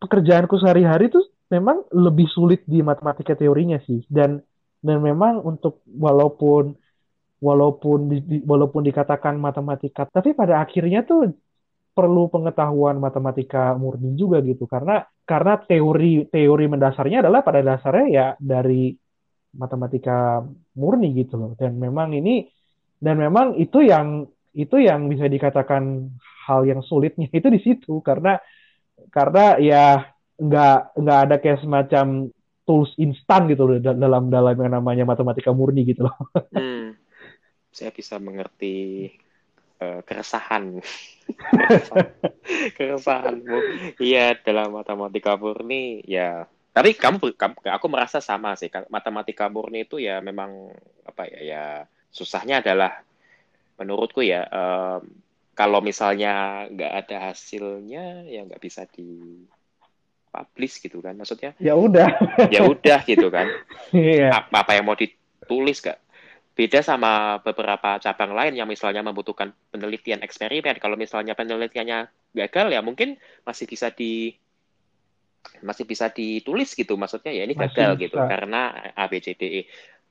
pekerjaanku 0.01 0.57
sehari-hari 0.59 1.13
tuh 1.13 1.25
memang 1.53 1.87
lebih 1.95 2.27
sulit 2.27 2.67
di 2.67 2.83
matematika 2.83 3.39
teorinya 3.39 3.79
sih 3.87 4.03
dan 4.11 4.43
dan 4.83 4.99
memang 5.01 5.41
untuk 5.45 5.85
walaupun 5.87 6.75
walaupun 7.39 7.99
di, 8.11 8.43
walaupun 8.43 8.83
dikatakan 8.83 9.37
matematika 9.37 10.09
tapi 10.09 10.33
pada 10.33 10.65
akhirnya 10.65 11.05
tuh 11.05 11.37
perlu 11.97 12.29
pengetahuan 12.29 13.01
matematika 13.01 13.73
murni 13.73 14.13
juga 14.13 14.45
gitu. 14.45 14.69
Karena 14.69 15.01
karena 15.25 15.57
teori 15.57 16.29
teori 16.29 16.65
mendasarnya 16.69 17.25
adalah 17.25 17.41
pada 17.41 17.65
dasarnya 17.65 18.07
ya 18.13 18.27
dari 18.37 18.93
matematika 19.57 20.45
murni 20.77 21.17
gitu 21.17 21.41
loh. 21.41 21.51
Dan 21.57 21.81
memang 21.81 22.13
ini 22.13 22.45
dan 23.01 23.17
memang 23.17 23.57
itu 23.57 23.81
yang 23.81 24.29
itu 24.53 24.77
yang 24.77 25.09
bisa 25.09 25.25
dikatakan 25.25 26.13
hal 26.45 26.69
yang 26.69 26.85
sulitnya 26.85 27.33
itu 27.33 27.49
di 27.49 27.61
situ. 27.65 28.05
Karena 28.05 28.37
karena 29.09 29.57
ya 29.57 30.05
nggak 30.37 31.01
nggak 31.01 31.19
ada 31.25 31.37
kayak 31.41 31.65
semacam 31.65 32.29
tools 32.69 32.93
instan 33.01 33.49
gitu 33.49 33.65
loh 33.65 33.79
dalam 33.81 34.29
dalam 34.29 34.53
yang 34.53 34.77
namanya 34.77 35.09
matematika 35.09 35.49
murni 35.57 35.89
gitu 35.89 36.05
loh. 36.05 36.17
Hmm. 36.53 36.93
Saya 37.73 37.89
bisa 37.93 38.21
mengerti 38.21 39.09
uh, 39.81 40.01
keresahan. 40.05 40.81
Keresahanmu 42.77 43.59
iya 43.99 44.39
dalam 44.39 44.73
matematika 44.75 45.35
murni 45.35 46.05
ya. 46.07 46.47
Tapi 46.77 46.93
kamu, 46.93 47.33
kamu 47.35 47.57
aku 47.73 47.87
merasa 47.89 48.21
sama 48.21 48.53
sih. 48.55 48.69
Matematika 48.93 49.49
murni 49.49 49.89
itu 49.89 49.97
ya 49.97 50.21
memang 50.21 50.71
apa 51.09 51.25
ya 51.27 51.41
ya 51.41 51.65
susahnya 52.13 52.61
adalah 52.61 53.01
menurutku 53.77 54.25
ya 54.25 54.45
um, 54.49 55.05
kalau 55.57 55.81
misalnya 55.81 56.65
nggak 56.69 56.93
ada 57.05 57.17
hasilnya 57.33 58.29
ya 58.29 58.45
nggak 58.45 58.61
bisa 58.61 58.85
di 58.89 59.41
publish 60.37 60.85
gitu 60.85 61.01
kan 61.01 61.17
maksudnya. 61.17 61.57
Ya 61.57 61.73
udah. 61.73 62.13
Ya 62.53 62.69
udah 62.69 63.01
gitu 63.09 63.33
kan. 63.33 63.49
Iya. 63.97 64.45
apa, 64.45 64.67
apa 64.67 64.73
yang 64.77 64.85
mau 64.85 64.99
ditulis 64.99 65.81
gak 65.81 65.97
Beda 66.57 66.81
sama 66.81 67.37
beberapa 67.45 68.01
cabang 68.01 68.33
lain 68.33 68.57
yang 68.57 68.65
misalnya 68.65 69.05
membutuhkan 69.05 69.53
penelitian 69.69 70.25
eksperimen. 70.25 70.81
Kalau 70.81 70.97
misalnya 70.97 71.37
penelitiannya 71.37 72.33
gagal 72.33 72.67
ya 72.73 72.81
mungkin 72.81 73.21
masih 73.45 73.69
bisa 73.69 73.93
di 73.93 74.33
masih 75.61 75.85
bisa 75.85 76.09
ditulis 76.09 76.73
gitu 76.73 76.97
maksudnya 76.97 77.31
ya 77.31 77.47
ini 77.47 77.55
gagal 77.55 78.01
gitu 78.01 78.17
karena 78.17 78.73
A 78.97 79.05
B 79.05 79.21
C 79.21 79.37
D 79.37 79.43
E. 79.45 79.63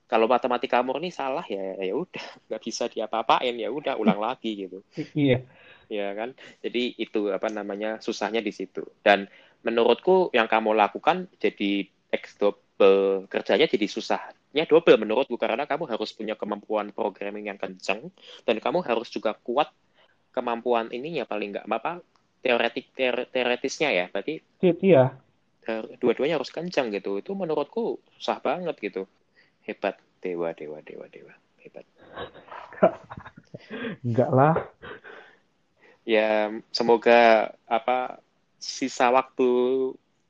Kalau 0.06 0.30
matematika 0.30 0.86
murni 0.86 1.10
salah 1.10 1.42
ya 1.50 1.82
ya 1.82 1.98
udah 1.98 2.26
nggak 2.46 2.62
bisa 2.62 2.94
diapa-apain 2.94 3.58
ya 3.58 3.74
udah 3.74 3.98
ulang 3.98 4.22
lagi 4.30 4.70
gitu. 4.70 4.86
Iya. 5.18 5.42
Ya 5.90 6.14
kan. 6.14 6.38
Jadi 6.62 6.94
itu 7.02 7.34
apa 7.34 7.50
namanya 7.50 7.98
susahnya 8.06 8.46
di 8.46 8.54
situ. 8.54 8.86
Dan 9.02 9.26
menurutku 9.66 10.30
yang 10.30 10.46
kamu 10.46 10.78
lakukan 10.78 11.26
jadi 11.42 11.90
X 12.14 12.38
double 12.38 13.26
kerjanya 13.34 13.66
jadi 13.66 13.90
susah 13.90 14.22
ya 14.56 14.64
double 14.64 14.96
menurutku 14.96 15.36
karena 15.36 15.68
kamu 15.68 15.84
harus 15.92 16.16
punya 16.16 16.40
kemampuan 16.40 16.96
programming 16.96 17.52
yang 17.52 17.60
kencang 17.60 18.08
dan 18.48 18.56
kamu 18.64 18.80
harus 18.88 19.12
juga 19.12 19.36
kuat 19.36 19.68
kemampuan 20.32 20.96
ininya 20.96 21.28
paling 21.28 21.52
nggak 21.52 21.68
apa 21.68 22.00
teoretik 22.40 22.96
teoretisnya 23.36 23.90
ya. 23.92 24.06
Berarti 24.08 24.40
iya 24.80 25.20
dua-duanya 25.98 26.38
harus 26.38 26.54
kencang 26.54 26.94
gitu. 26.94 27.18
Itu 27.18 27.34
menurutku 27.34 27.98
susah 28.18 28.38
banget 28.40 28.78
gitu. 28.80 29.10
Hebat. 29.66 29.98
Dewa 30.22 30.54
dewa 30.58 30.82
dewa 30.82 31.06
dewa. 31.10 31.34
Hebat. 31.62 31.86
Enggak 34.06 34.30
lah. 34.34 34.56
Ya 36.06 36.54
semoga 36.70 37.54
apa 37.66 38.22
sisa 38.62 39.10
waktu 39.10 39.50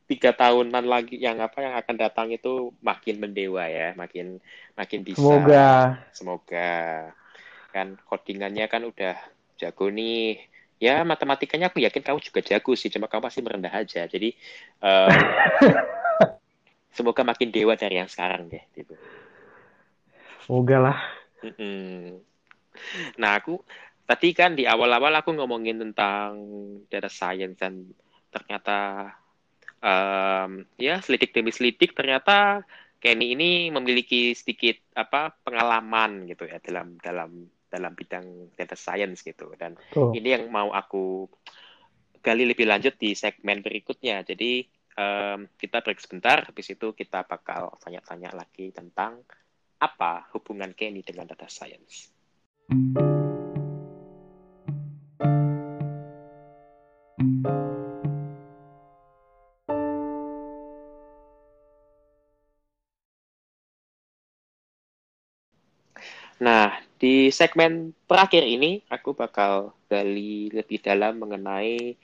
tiga 0.05 0.31
tahunan 0.37 0.85
lagi 0.85 1.17
yang 1.17 1.41
apa 1.41 1.65
yang 1.65 1.73
akan 1.73 1.95
datang 1.97 2.27
itu 2.29 2.69
makin 2.81 3.17
mendewa 3.17 3.65
ya, 3.65 3.97
makin 3.97 4.37
makin 4.77 5.01
bisa. 5.01 5.17
Semoga. 5.17 5.69
Semoga. 6.13 6.73
Kan 7.73 7.97
codingannya 8.05 8.65
kan 8.69 8.85
udah 8.85 9.17
jago 9.57 9.89
nih. 9.89 10.37
Ya 10.77 11.01
matematikanya 11.01 11.73
aku 11.73 11.81
yakin 11.81 12.03
kamu 12.05 12.19
juga 12.21 12.43
jago 12.45 12.77
sih, 12.77 12.93
cuma 12.93 13.09
kamu 13.09 13.25
pasti 13.25 13.41
merendah 13.41 13.73
aja. 13.73 14.05
Jadi 14.05 14.35
um, 14.83 15.09
semoga 16.95 17.25
makin 17.25 17.49
dewa 17.49 17.73
dari 17.73 17.97
yang 17.97 18.11
sekarang 18.11 18.45
deh 18.45 18.61
gitu. 18.77 18.93
Semoga 20.45 20.77
lah. 20.77 20.99
Nah 23.17 23.31
aku 23.41 23.57
tadi 24.05 24.37
kan 24.37 24.53
di 24.53 24.69
awal-awal 24.69 25.09
aku 25.17 25.33
ngomongin 25.33 25.81
tentang 25.81 26.37
data 26.93 27.09
science 27.09 27.57
dan 27.57 27.89
ternyata 28.29 29.09
um, 29.85 30.65
ya 30.81 30.97
selidik 31.05 31.31
demi 31.31 31.53
selidik 31.53 31.93
ternyata 31.93 32.65
Kenny 32.97 33.37
ini 33.37 33.69
memiliki 33.69 34.33
sedikit 34.33 34.81
apa 34.97 35.29
pengalaman 35.45 36.25
gitu 36.25 36.49
ya 36.49 36.57
dalam 36.57 36.97
dalam 36.97 37.45
dalam 37.69 37.93
bidang 37.93 38.55
data 38.57 38.73
science 38.73 39.21
gitu 39.21 39.53
dan 39.61 39.77
oh. 39.93 40.09
ini 40.15 40.33
yang 40.33 40.49
mau 40.49 40.73
aku 40.73 41.29
gali 42.25 42.49
lebih 42.49 42.65
lanjut 42.65 42.97
di 42.97 43.13
segmen 43.13 43.61
berikutnya 43.61 44.25
jadi 44.25 44.65
um, 44.97 45.45
kita 45.59 45.85
break 45.85 46.01
sebentar 46.01 46.41
habis 46.41 46.71
itu 46.73 46.95
kita 46.97 47.27
bakal 47.27 47.77
tanya-tanya 47.83 48.33
lagi 48.33 48.73
tentang 48.73 49.21
apa 49.77 50.31
hubungan 50.33 50.71
Kenny 50.71 51.03
dengan 51.03 51.27
data 51.27 51.51
science. 51.51 52.09
Nah, 66.41 66.75
di 66.99 67.31
segmen 67.31 67.95
terakhir 68.07 68.43
ini 68.43 68.83
aku 68.91 69.15
bakal 69.15 69.71
gali 69.87 70.51
lebih 70.51 70.83
dalam 70.83 71.19
mengenai 71.19 71.95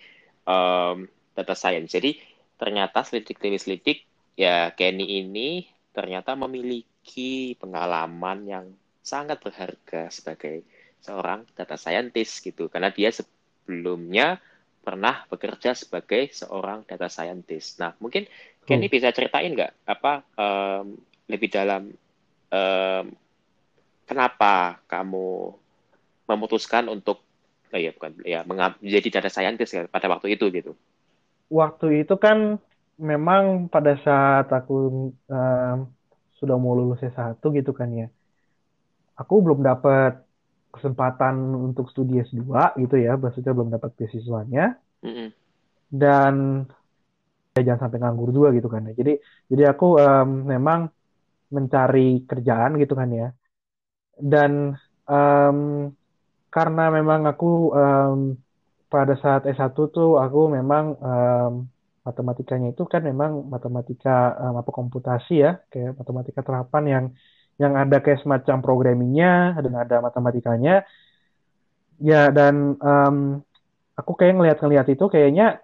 um, 0.48 1.08
data 1.36 1.56
science. 1.56 1.92
Jadi 1.92 2.16
ternyata 2.56 3.04
selidik 3.04 3.42
demi 3.42 3.58
selidik 3.58 4.06
ya 4.38 4.72
Kenny 4.78 5.20
ini 5.20 5.66
ternyata 5.92 6.38
memiliki 6.38 7.58
pengalaman 7.60 8.48
yang 8.48 8.66
sangat 9.02 9.42
berharga 9.42 10.08
sebagai 10.14 10.64
seorang 11.02 11.44
data 11.58 11.76
scientist 11.76 12.46
gitu 12.46 12.70
karena 12.70 12.94
dia 12.94 13.10
sebelumnya 13.10 14.38
pernah 14.82 15.26
bekerja 15.28 15.74
sebagai 15.74 16.30
seorang 16.32 16.86
data 16.86 17.10
scientist. 17.10 17.82
Nah 17.82 17.98
mungkin 17.98 18.30
Kenny 18.64 18.88
hmm. 18.88 18.94
bisa 18.94 19.10
ceritain 19.10 19.52
nggak 19.52 19.90
apa 19.90 20.22
um, 20.38 20.96
lebih 21.26 21.50
dalam 21.50 21.90
um, 22.54 23.06
kenapa 24.12 24.84
kamu 24.92 25.56
memutuskan 26.28 26.92
untuk 26.92 27.24
oh 27.72 27.80
ya 27.80 27.96
bukan 27.96 28.12
ya 28.28 28.44
menjadi 28.44 29.08
data 29.08 29.32
scientist 29.32 29.72
ya, 29.72 29.88
pada 29.88 30.12
waktu 30.12 30.36
itu 30.36 30.52
gitu? 30.52 30.76
Waktu 31.48 32.04
itu 32.04 32.20
kan 32.20 32.60
memang 33.00 33.72
pada 33.72 33.96
saat 34.04 34.52
aku 34.52 34.76
um, 35.16 35.78
sudah 36.36 36.56
mau 36.60 36.76
lulus 36.76 37.00
S1 37.00 37.40
gitu 37.40 37.72
kan 37.72 37.88
ya. 37.96 38.08
Aku 39.16 39.40
belum 39.40 39.64
dapat 39.64 40.20
kesempatan 40.76 41.40
untuk 41.56 41.88
studi 41.88 42.20
S2 42.20 42.76
gitu 42.84 42.96
ya, 43.00 43.16
maksudnya 43.16 43.56
belum 43.56 43.72
dapat 43.72 43.96
beasiswanya. 43.96 44.76
Mm 45.08 45.12
-hmm. 45.12 45.28
Dan 45.92 46.34
ya 47.56 47.62
jangan 47.64 47.88
sampai 47.88 48.00
nganggur 48.00 48.36
juga 48.36 48.52
gitu 48.52 48.68
kan 48.68 48.92
ya. 48.92 48.94
Jadi 48.96 49.14
jadi 49.48 49.72
aku 49.72 49.96
um, 50.00 50.52
memang 50.52 50.92
mencari 51.52 52.24
kerjaan 52.28 52.80
gitu 52.80 52.96
kan 52.96 53.12
ya 53.12 53.36
dan 54.20 54.76
um, 55.08 55.90
karena 56.52 56.92
memang 56.92 57.24
aku 57.26 57.72
um, 57.72 58.20
pada 58.92 59.16
saat 59.24 59.48
S1 59.48 59.72
tuh 59.72 60.20
aku 60.20 60.52
memang 60.52 61.00
um, 61.00 61.54
matematikanya 62.04 62.76
itu 62.76 62.84
kan 62.84 63.06
memang 63.08 63.48
matematika 63.48 64.36
um, 64.36 64.60
apa 64.60 64.72
komputasi 64.74 65.40
ya 65.40 65.64
kayak 65.72 65.96
matematika 65.96 66.44
terapan 66.44 66.84
yang 66.86 67.06
yang 67.56 67.74
ada 67.78 68.04
kayak 68.04 68.20
semacam 68.26 68.58
programmingnya 68.60 69.56
dan 69.64 69.74
ada 69.80 70.04
matematikanya 70.04 70.84
ya 72.02 72.34
dan 72.34 72.76
um, 72.82 73.40
aku 73.96 74.12
kayak 74.18 74.36
ngelihat-ngelihat 74.36 74.88
itu 74.92 75.06
kayaknya 75.08 75.62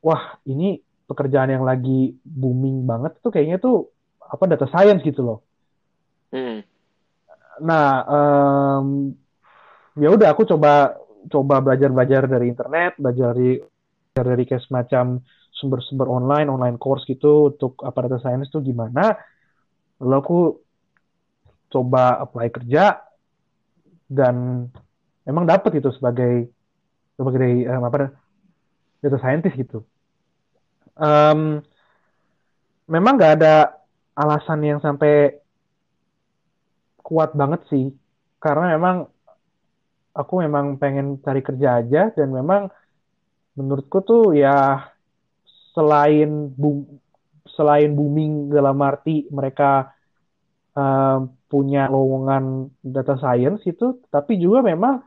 wah 0.00 0.38
ini 0.48 0.80
pekerjaan 1.10 1.50
yang 1.50 1.66
lagi 1.66 2.14
booming 2.24 2.86
banget 2.86 3.18
tuh 3.20 3.34
kayaknya 3.34 3.60
tuh 3.60 3.90
apa 4.22 4.42
data 4.48 4.66
science 4.70 5.02
gitu 5.02 5.22
loh. 5.22 5.38
Hmm 6.30 6.75
nah 7.60 8.04
um, 8.04 9.16
ya 9.96 10.12
udah 10.12 10.32
aku 10.32 10.44
coba 10.44 10.96
coba 11.26 11.58
belajar 11.64 11.90
belajar 11.90 12.22
dari 12.28 12.52
internet 12.52 13.00
belajar 13.00 13.32
dari 13.32 13.58
belajar 14.16 14.24
dari 14.32 14.44
kayak 14.48 14.64
semacam 14.64 15.20
sumber-sumber 15.56 16.08
online 16.08 16.52
online 16.52 16.76
course 16.76 17.08
gitu 17.08 17.52
untuk 17.52 17.80
apa 17.80 18.04
data 18.04 18.20
science 18.20 18.52
itu 18.52 18.60
gimana. 18.60 19.16
Lalu 20.00 20.16
aku 20.20 20.40
coba 21.72 22.20
apply 22.20 22.52
kerja 22.52 23.00
dan 24.06 24.68
emang 25.26 25.48
dapet 25.48 25.80
itu 25.80 25.90
sebagai 25.96 26.52
sebagai 27.16 27.64
um, 27.72 27.82
apa 27.88 28.12
data 29.00 29.18
scientist 29.20 29.56
gitu. 29.56 29.80
Um, 30.96 31.60
memang 32.88 33.16
nggak 33.20 33.32
ada 33.40 33.76
alasan 34.16 34.64
yang 34.64 34.80
sampai 34.80 35.40
kuat 37.06 37.38
banget 37.38 37.62
sih 37.70 37.86
karena 38.42 38.74
memang 38.74 39.06
aku 40.10 40.42
memang 40.42 40.74
pengen 40.82 41.22
cari 41.22 41.38
kerja 41.38 41.78
aja 41.78 42.10
dan 42.10 42.34
memang 42.34 42.66
menurutku 43.54 44.02
tuh 44.02 44.34
ya 44.34 44.90
selain 45.70 46.50
boom, 46.50 46.82
selain 47.46 47.94
booming 47.94 48.50
dalam 48.50 48.74
arti 48.82 49.30
mereka 49.30 49.94
uh, 50.74 51.22
punya 51.46 51.86
lowongan 51.86 52.74
data 52.82 53.14
science 53.22 53.62
itu 53.70 54.02
tapi 54.10 54.42
juga 54.42 54.66
memang 54.66 54.98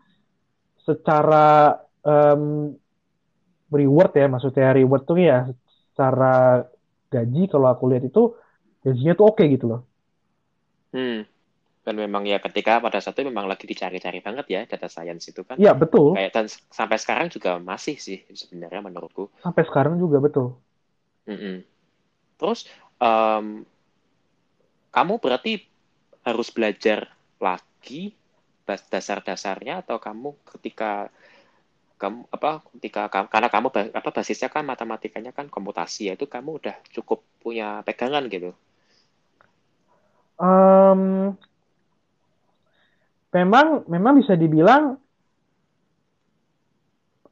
secara 0.88 1.76
um, 2.08 2.72
reward 3.76 4.16
ya 4.16 4.32
maksudnya 4.32 4.72
reward 4.72 5.04
tuh 5.04 5.20
ya 5.20 5.52
secara 5.91 6.64
gaji 7.12 7.52
kalau 7.52 7.68
aku 7.68 7.91
lihat 7.91 8.08
itu 8.08 8.39
gajinya 8.88 9.14
tuh 9.20 9.26
oke 9.28 9.36
okay 9.36 9.52
gitu 9.52 9.68
loh. 9.68 9.82
Hmm 10.95 11.39
dan 11.90 11.98
memang 11.98 12.22
ya 12.22 12.38
ketika 12.38 12.78
pada 12.78 13.02
saat 13.02 13.18
itu 13.18 13.26
memang 13.26 13.50
lagi 13.50 13.66
dicari-cari 13.66 14.22
banget 14.22 14.46
ya 14.46 14.62
data 14.70 14.86
science 14.86 15.34
itu 15.34 15.42
kan. 15.42 15.58
Iya 15.58 15.74
betul. 15.74 16.14
Kayak 16.14 16.38
dan 16.38 16.46
sampai 16.70 17.02
sekarang 17.02 17.34
juga 17.34 17.58
masih 17.58 17.98
sih 17.98 18.22
sebenarnya 18.30 18.86
menurutku. 18.86 19.34
Sampai 19.42 19.66
sekarang 19.66 19.98
juga 19.98 20.22
betul. 20.22 20.54
Mm 21.26 21.38
-mm. 21.38 21.56
terus 22.38 22.70
um, 23.02 23.66
kamu 24.94 25.14
berarti 25.18 25.66
harus 26.22 26.54
belajar 26.54 27.10
lagi 27.42 28.14
dasar-dasarnya 28.70 29.82
atau 29.82 29.98
kamu 29.98 30.38
ketika 30.58 31.10
kamu 31.98 32.30
apa 32.30 32.62
ketika 32.78 33.10
karena 33.10 33.50
kamu 33.50 33.68
apa 33.98 34.10
basisnya 34.14 34.54
kan 34.54 34.62
matematikanya 34.62 35.34
kan 35.34 35.50
komputasi 35.50 36.10
ya 36.10 36.14
itu 36.14 36.30
kamu 36.30 36.62
udah 36.62 36.78
cukup 36.94 37.26
punya 37.42 37.82
pegangan 37.82 38.30
gitu? 38.30 38.54
Um, 40.38 41.36
memang 43.34 43.86
memang 43.86 44.13
bisa 44.17 44.34
dibilang 44.34 44.97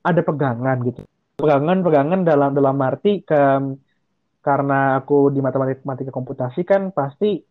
ada 0.06 0.22
pegangan 0.24 0.78
gitu 0.86 1.02
pegangan 1.38 1.82
pegangan 1.86 2.22
dalam 2.26 2.52
dalam 2.54 2.78
arti 2.82 3.22
ke 3.22 3.42
karena 4.42 5.04
aku 5.04 5.34
di 5.34 5.44
matematika 5.44 6.10
komputasi 6.14 6.64
kan 6.64 6.96
pasti 6.96 7.44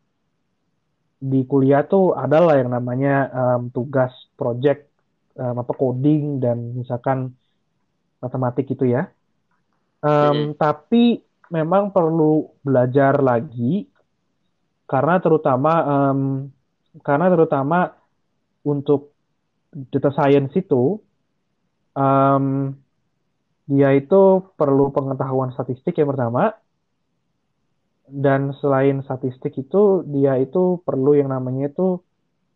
di 1.17 1.41
kuliah 1.45 1.85
tuh 1.85 2.17
adalah 2.17 2.57
yang 2.57 2.73
namanya 2.73 3.29
um, 3.33 3.69
tugas 3.69 4.13
project 4.37 4.89
um, 5.37 5.61
apa 5.61 5.73
coding 5.77 6.41
dan 6.41 6.77
misalkan 6.77 7.37
matematik 8.21 8.69
itu 8.73 8.97
ya 8.97 9.13
um, 10.01 10.11
hmm. 10.11 10.49
tapi 10.57 11.21
memang 11.53 11.93
perlu 11.93 12.49
belajar 12.65 13.21
lagi 13.21 13.87
karena 14.87 15.19
terutama 15.19 15.73
um, 15.85 16.21
karena 17.05 17.27
terutama 17.29 17.93
untuk 18.67 19.15
data 19.71 20.11
science 20.11 20.53
itu 20.59 20.99
um, 21.95 22.75
dia 23.67 23.91
itu 23.95 24.23
perlu 24.55 24.91
pengetahuan 24.91 25.55
statistik 25.55 25.99
yang 25.99 26.11
pertama 26.11 26.55
dan 28.07 28.55
selain 28.63 29.03
statistik 29.03 29.59
itu 29.59 30.07
dia 30.07 30.39
itu 30.39 30.79
perlu 30.87 31.19
yang 31.19 31.35
namanya 31.35 31.71
itu 31.71 31.99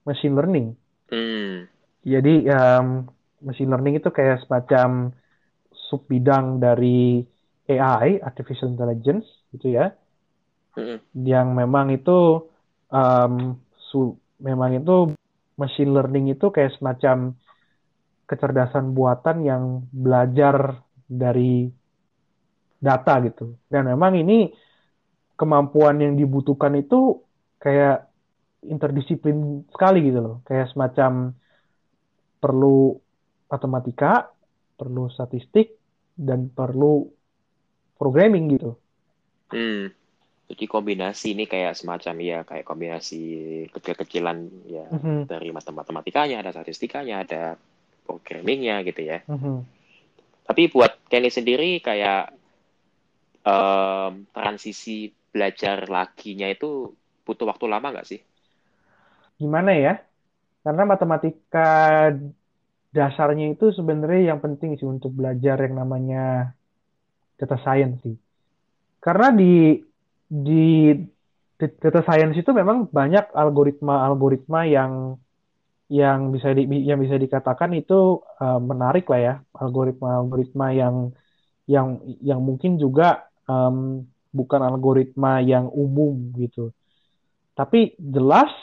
machine 0.07 0.39
learning. 0.39 0.79
Hmm. 1.11 1.67
Jadi 2.07 2.47
um, 2.47 3.11
machine 3.43 3.71
learning 3.71 3.99
itu 3.99 4.09
kayak 4.15 4.47
semacam 4.47 5.11
sub 5.75 6.07
bidang 6.07 6.63
dari 6.63 7.27
AI 7.67 8.23
artificial 8.23 8.71
intelligence 8.71 9.27
gitu 9.51 9.75
ya, 9.75 9.91
hmm. 10.79 11.03
yang 11.27 11.51
memang 11.59 11.91
itu 11.91 12.47
um, 12.95 13.59
su 13.91 14.15
memang 14.39 14.79
itu 14.79 15.15
machine 15.61 15.93
learning 15.93 16.33
itu 16.33 16.49
kayak 16.49 16.73
semacam 16.81 17.37
kecerdasan 18.25 18.97
buatan 18.97 19.45
yang 19.45 19.65
belajar 19.93 20.81
dari 21.05 21.69
data 22.81 23.21
gitu. 23.29 23.61
Dan 23.69 23.93
memang 23.93 24.17
ini 24.17 24.49
kemampuan 25.37 26.01
yang 26.01 26.17
dibutuhkan 26.17 26.73
itu 26.81 27.21
kayak 27.61 28.09
interdisiplin 28.65 29.69
sekali 29.69 30.09
gitu 30.09 30.21
loh. 30.25 30.37
Kayak 30.49 30.73
semacam 30.73 31.37
perlu 32.41 32.97
matematika, 33.53 34.33
perlu 34.81 35.13
statistik, 35.13 35.77
dan 36.17 36.49
perlu 36.49 37.05
programming 38.01 38.45
gitu. 38.57 38.71
Hmm. 39.53 39.93
Jadi 40.51 40.67
kombinasi 40.67 41.39
ini 41.39 41.47
kayak 41.47 41.79
semacam 41.79 42.15
ya 42.19 42.39
kayak 42.43 42.67
kombinasi 42.67 43.23
kecil-kecilan 43.71 44.51
ya 44.67 44.87
mm-hmm. 44.91 45.31
dari 45.31 45.55
matematikanya, 45.55 46.43
ada 46.43 46.51
statistikanya, 46.51 47.23
ada 47.23 47.55
programmingnya 48.03 48.83
gitu 48.83 49.07
ya. 49.07 49.23
Mm-hmm. 49.31 49.57
Tapi 50.51 50.63
buat 50.75 51.07
Kenny 51.07 51.31
sendiri 51.31 51.79
kayak 51.79 52.35
um, 53.47 54.27
transisi 54.35 55.15
belajar 55.31 55.87
laginya 55.87 56.51
itu 56.51 56.91
butuh 57.23 57.47
waktu 57.47 57.71
lama 57.71 57.95
nggak 57.95 58.09
sih? 58.11 58.19
Gimana 59.39 59.71
ya? 59.79 60.03
Karena 60.67 60.83
matematika 60.83 62.11
dasarnya 62.91 63.55
itu 63.55 63.71
sebenarnya 63.71 64.35
yang 64.35 64.43
penting 64.43 64.75
sih 64.75 64.91
untuk 64.91 65.15
belajar 65.15 65.63
yang 65.63 65.79
namanya 65.79 66.51
data 67.39 67.55
science 67.63 68.03
sih. 68.03 68.19
Karena 68.99 69.31
di 69.31 69.79
di 70.31 70.95
data 71.59 72.01
science 72.07 72.39
itu 72.39 72.55
memang 72.55 72.89
banyak 72.89 73.35
algoritma-algoritma 73.35 74.65
yang 74.71 75.19
yang 75.91 76.31
bisa 76.31 76.55
di, 76.55 76.71
yang 76.87 77.03
bisa 77.03 77.19
dikatakan 77.19 77.75
itu 77.75 78.23
uh, 78.39 78.63
menarik 78.63 79.11
lah 79.11 79.21
ya. 79.21 79.35
Algoritma-algoritma 79.59 80.71
yang 80.71 81.11
yang 81.67 81.99
yang 82.23 82.41
mungkin 82.41 82.79
juga 82.79 83.27
um, 83.51 84.07
bukan 84.31 84.63
algoritma 84.63 85.43
yang 85.43 85.67
umum 85.67 86.31
gitu. 86.39 86.71
Tapi 87.59 87.99
jelas 87.99 88.55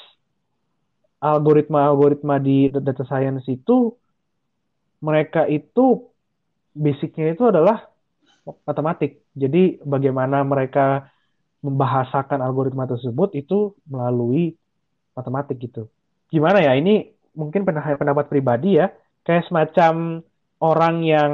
algoritma-algoritma 1.20 2.40
di 2.40 2.72
data 2.72 3.04
science 3.04 3.44
itu 3.52 3.92
mereka 5.04 5.46
itu 5.52 6.08
basicnya 6.72 7.36
itu 7.36 7.44
adalah 7.52 7.92
matematik. 8.64 9.28
Jadi 9.36 9.84
bagaimana 9.84 10.48
mereka 10.48 11.12
membahasakan 11.66 12.40
algoritma 12.42 12.86
tersebut 12.86 13.34
itu 13.34 13.74
melalui 13.90 14.54
matematik 15.18 15.58
gitu. 15.58 15.90
Gimana 16.30 16.62
ya? 16.62 16.78
Ini 16.78 17.10
mungkin 17.34 17.66
pendapat 17.66 18.30
pribadi 18.30 18.78
ya, 18.78 18.94
kayak 19.26 19.50
semacam 19.50 20.22
orang 20.62 20.96
yang 21.06 21.32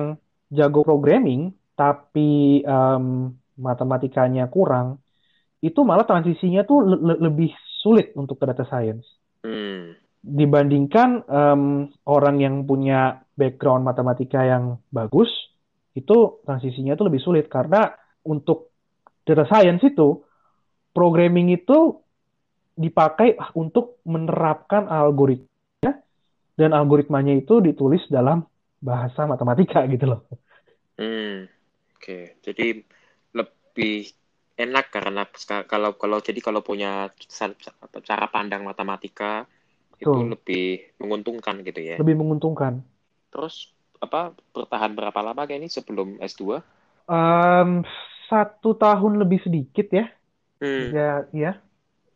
jago 0.51 0.83
programming 0.83 1.55
tapi 1.73 2.61
um, 2.63 3.33
matematikanya 3.57 4.49
kurang, 4.49 5.01
itu 5.63 5.81
malah 5.81 6.05
transisinya 6.05 6.61
tuh 6.67 6.85
le 6.85 7.17
lebih 7.17 7.49
sulit 7.81 8.13
untuk 8.13 8.37
ke 8.37 8.45
data 8.45 8.65
science. 8.67 9.05
Hmm. 9.41 9.97
Dibandingkan 10.23 11.27
um, 11.27 11.91
orang 12.07 12.39
yang 12.39 12.63
punya 12.63 13.25
background 13.35 13.83
matematika 13.83 14.45
yang 14.45 14.79
bagus, 14.93 15.27
itu 15.97 16.41
transisinya 16.45 16.93
tuh 16.93 17.09
lebih 17.09 17.21
sulit 17.21 17.49
karena 17.49 17.91
untuk 18.23 18.72
data 19.23 19.43
science 19.47 19.83
itu 19.83 20.19
programming 20.91 21.55
itu 21.55 21.97
dipakai 22.73 23.37
untuk 23.57 24.01
menerapkan 24.05 24.89
algoritma 24.89 26.03
dan 26.53 26.69
algoritmanya 26.73 27.33
itu 27.37 27.61
ditulis 27.61 28.01
dalam 28.09 28.45
bahasa 28.83 29.25
matematika 29.25 29.85
gitu 29.93 30.05
loh. 30.11 30.21
Hmm, 30.99 31.49
oke. 31.97 32.01
Okay. 32.01 32.23
Jadi 32.43 32.83
lebih 33.33 34.11
enak 34.53 34.93
karena 34.93 35.25
kalau 35.65 35.97
kalau 35.97 36.21
jadi 36.21 36.37
kalau 36.37 36.61
punya 36.61 37.09
cara 38.05 38.25
pandang 38.29 38.61
matematika 38.61 39.49
Betul. 39.97 40.01
itu 40.03 40.19
lebih 40.37 40.65
menguntungkan 41.01 41.65
gitu 41.65 41.81
ya. 41.81 41.97
Lebih 41.97 42.17
menguntungkan. 42.21 42.85
Terus 43.33 43.73
apa 43.97 44.35
bertahan 44.53 44.93
berapa 44.93 45.19
lama 45.23 45.47
kayak 45.47 45.63
ini 45.63 45.69
sebelum 45.71 46.19
S2? 46.19 46.59
Um, 47.07 47.87
satu 48.33 48.73
tahun 48.73 49.21
lebih 49.21 49.45
sedikit 49.45 49.93
ya. 49.93 50.09
Hmm. 50.57 50.89
Ya, 50.89 51.11
ya. 51.29 51.51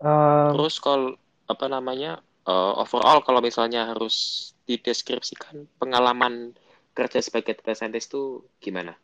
Um, 0.02 0.58
Terus 0.58 0.82
kalau 0.82 1.14
apa 1.46 1.66
namanya 1.70 2.26
uh, 2.50 2.82
overall 2.82 3.22
kalau 3.22 3.40
misalnya 3.40 3.94
harus 3.94 4.50
dideskripsikan 4.66 5.70
pengalaman 5.78 6.58
kerja 6.98 7.22
sebagai 7.22 7.54
data 7.62 7.78
scientist 7.78 8.10
itu 8.10 8.42
gimana? 8.58 8.98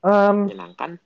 Um, 0.00 0.48
Menyenangkan? 0.48 0.96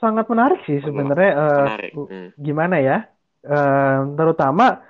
Sangat 0.00 0.24
menarik 0.32 0.64
sih 0.64 0.80
sebenarnya. 0.80 1.32
Uh, 1.36 1.64
menarik. 1.68 1.92
Hmm. 1.92 2.28
Gimana 2.40 2.76
ya? 2.80 2.98
Uh, 3.44 4.16
terutama 4.16 4.82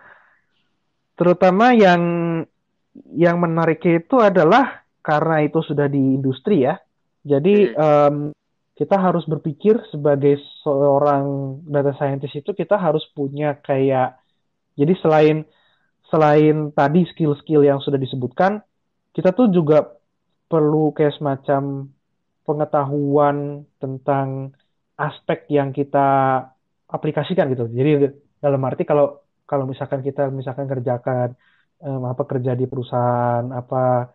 terutama 1.18 1.74
yang 1.74 2.02
yang 3.10 3.36
menariknya 3.42 3.98
itu 3.98 4.16
adalah 4.22 4.86
karena 5.02 5.42
itu 5.42 5.58
sudah 5.66 5.90
di 5.90 5.98
industri 5.98 6.62
ya. 6.62 6.78
Jadi 7.26 7.74
hmm. 7.74 7.76
um, 7.76 8.16
kita 8.78 8.94
harus 8.94 9.26
berpikir 9.26 9.74
sebagai 9.90 10.38
seorang 10.62 11.58
data 11.66 11.90
scientist 11.98 12.38
itu 12.38 12.50
kita 12.54 12.78
harus 12.78 13.02
punya 13.10 13.58
kayak 13.58 14.22
jadi 14.78 14.94
selain 15.02 15.36
selain 16.06 16.70
tadi 16.72 17.02
skill-skill 17.10 17.66
yang 17.66 17.82
sudah 17.82 17.98
disebutkan 17.98 18.62
kita 19.10 19.34
tuh 19.34 19.50
juga 19.50 19.98
perlu 20.46 20.94
kayak 20.96 21.18
semacam 21.18 21.90
pengetahuan 22.46 23.66
tentang 23.76 24.56
aspek 24.96 25.44
yang 25.52 25.68
kita 25.74 26.40
aplikasikan 26.88 27.52
gitu. 27.52 27.68
Jadi 27.68 28.08
dalam 28.40 28.62
arti 28.64 28.88
kalau 28.88 29.20
kalau 29.44 29.68
misalkan 29.68 30.00
kita 30.00 30.32
misalkan 30.32 30.64
kerjakan 30.64 31.36
um, 31.84 32.02
apa 32.08 32.22
kerja 32.24 32.56
di 32.56 32.64
perusahaan 32.64 33.44
apa 33.52 34.08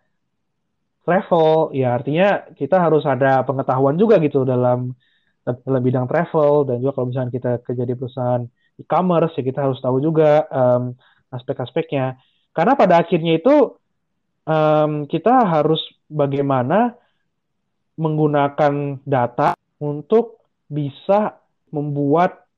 travel 1.04 1.70
ya 1.76 1.94
artinya 1.94 2.48
kita 2.56 2.80
harus 2.80 3.04
ada 3.04 3.44
pengetahuan 3.44 3.94
juga 4.00 4.16
gitu 4.18 4.42
dalam 4.42 4.96
dalam 5.44 5.82
bidang 5.84 6.08
travel 6.08 6.64
dan 6.64 6.80
juga 6.80 6.96
kalau 6.96 7.12
misalnya 7.12 7.32
kita 7.36 7.50
kerja 7.60 7.84
di 7.84 7.94
perusahaan 7.94 8.42
e-commerce 8.80 9.36
ya 9.36 9.44
kita 9.44 9.60
harus 9.68 9.78
tahu 9.84 10.00
juga 10.00 10.48
um, 10.48 10.96
aspek-aspeknya 11.28 12.16
karena 12.56 12.72
pada 12.74 13.04
akhirnya 13.04 13.36
itu 13.36 13.76
um, 14.48 15.04
kita 15.04 15.44
harus 15.44 15.84
bagaimana 16.08 16.96
menggunakan 18.00 19.04
data 19.04 19.52
untuk 19.78 20.40
bisa 20.66 21.38
membuat 21.68 22.48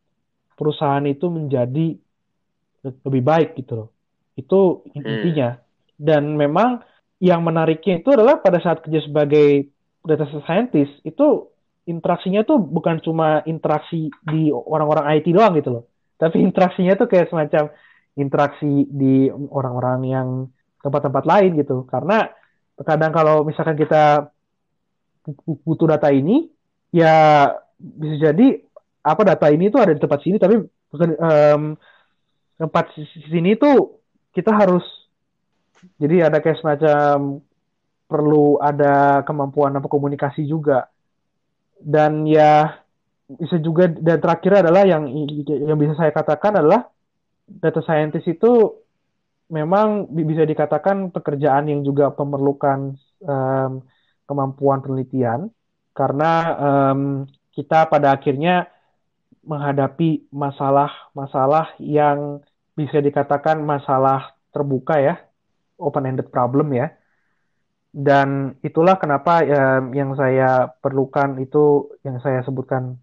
perusahaan 0.55 1.05
itu 1.05 1.26
menjadi 1.26 1.99
lebih 2.86 3.22
baik 3.26 3.59
gitu 3.59 3.84
loh 3.84 3.88
itu 4.38 4.86
hmm. 4.94 5.03
intinya 5.03 5.51
hmm. 5.59 5.62
dan 5.99 6.22
memang 6.38 6.70
yang 7.23 7.41
menariknya 7.41 8.05
itu 8.05 8.12
adalah 8.12 8.41
pada 8.41 8.61
saat 8.61 8.85
kerja 8.85 9.01
sebagai 9.05 9.73
data 10.05 10.29
scientist 10.45 10.93
itu 11.03 11.49
interaksinya 11.87 12.43
tuh 12.43 12.59
bukan 12.61 13.01
cuma 13.01 13.41
interaksi 13.47 14.11
di 14.27 14.51
orang-orang 14.51 15.17
IT 15.19 15.27
doang 15.33 15.55
gitu 15.57 15.71
loh. 15.81 15.85
Tapi 16.19 16.43
interaksinya 16.43 16.99
tuh 16.99 17.09
kayak 17.09 17.31
semacam 17.31 17.73
interaksi 18.17 18.89
di 18.89 19.29
orang-orang 19.31 20.01
yang 20.05 20.29
tempat-tempat 20.83 21.25
lain 21.25 21.51
gitu. 21.61 21.85
Karena 21.87 22.27
terkadang 22.75 23.12
kalau 23.14 23.47
misalkan 23.47 23.77
kita 23.79 24.33
butuh 25.62 25.97
data 25.97 26.11
ini, 26.11 26.49
ya 26.91 27.51
bisa 27.79 28.33
jadi 28.33 28.62
apa 29.07 29.23
data 29.23 29.47
ini 29.53 29.71
tuh 29.71 29.81
ada 29.83 29.93
di 29.95 30.01
tempat 30.03 30.21
sini, 30.25 30.37
tapi 30.41 30.59
um, 30.59 31.62
tempat 32.57 32.85
sini 33.31 33.55
tuh 33.55 34.01
kita 34.33 34.51
harus 34.51 34.83
jadi 35.97 36.29
ada 36.29 36.39
kayak 36.41 36.61
semacam 36.61 37.41
perlu 38.07 38.62
ada 38.62 39.27
kemampuan 39.27 39.74
apa 39.77 39.89
komunikasi 39.91 40.47
juga. 40.47 40.89
Dan 41.77 42.24
ya 42.24 42.81
bisa 43.27 43.59
juga 43.59 43.91
dan 43.91 44.22
terakhir 44.22 44.64
adalah 44.64 44.87
yang 44.87 45.11
yang 45.47 45.77
bisa 45.77 45.99
saya 45.99 46.14
katakan 46.14 46.62
adalah 46.62 46.87
data 47.47 47.83
scientist 47.83 48.27
itu 48.31 48.70
memang 49.51 50.11
bisa 50.11 50.43
dikatakan 50.47 51.11
pekerjaan 51.11 51.70
yang 51.70 51.83
juga 51.83 52.11
memerlukan 52.14 52.95
um, 53.22 53.83
kemampuan 54.27 54.83
penelitian 54.83 55.51
karena 55.95 56.33
um, 56.59 57.01
kita 57.55 57.87
pada 57.87 58.14
akhirnya 58.14 58.66
menghadapi 59.47 60.27
masalah-masalah 60.35 61.79
yang 61.79 62.43
bisa 62.74 62.99
dikatakan 62.99 63.62
masalah 63.62 64.35
terbuka 64.51 64.99
ya 64.99 65.26
open-ended 65.81 66.29
problem 66.33 66.72
ya. 66.74 66.93
Dan 67.97 68.61
itulah 68.61 69.01
kenapa 69.01 69.41
ya, 69.41 69.81
yang 69.97 70.12
saya 70.16 70.68
perlukan 70.68 71.41
itu 71.41 71.97
yang 72.05 72.20
saya 72.20 72.45
sebutkan 72.45 73.01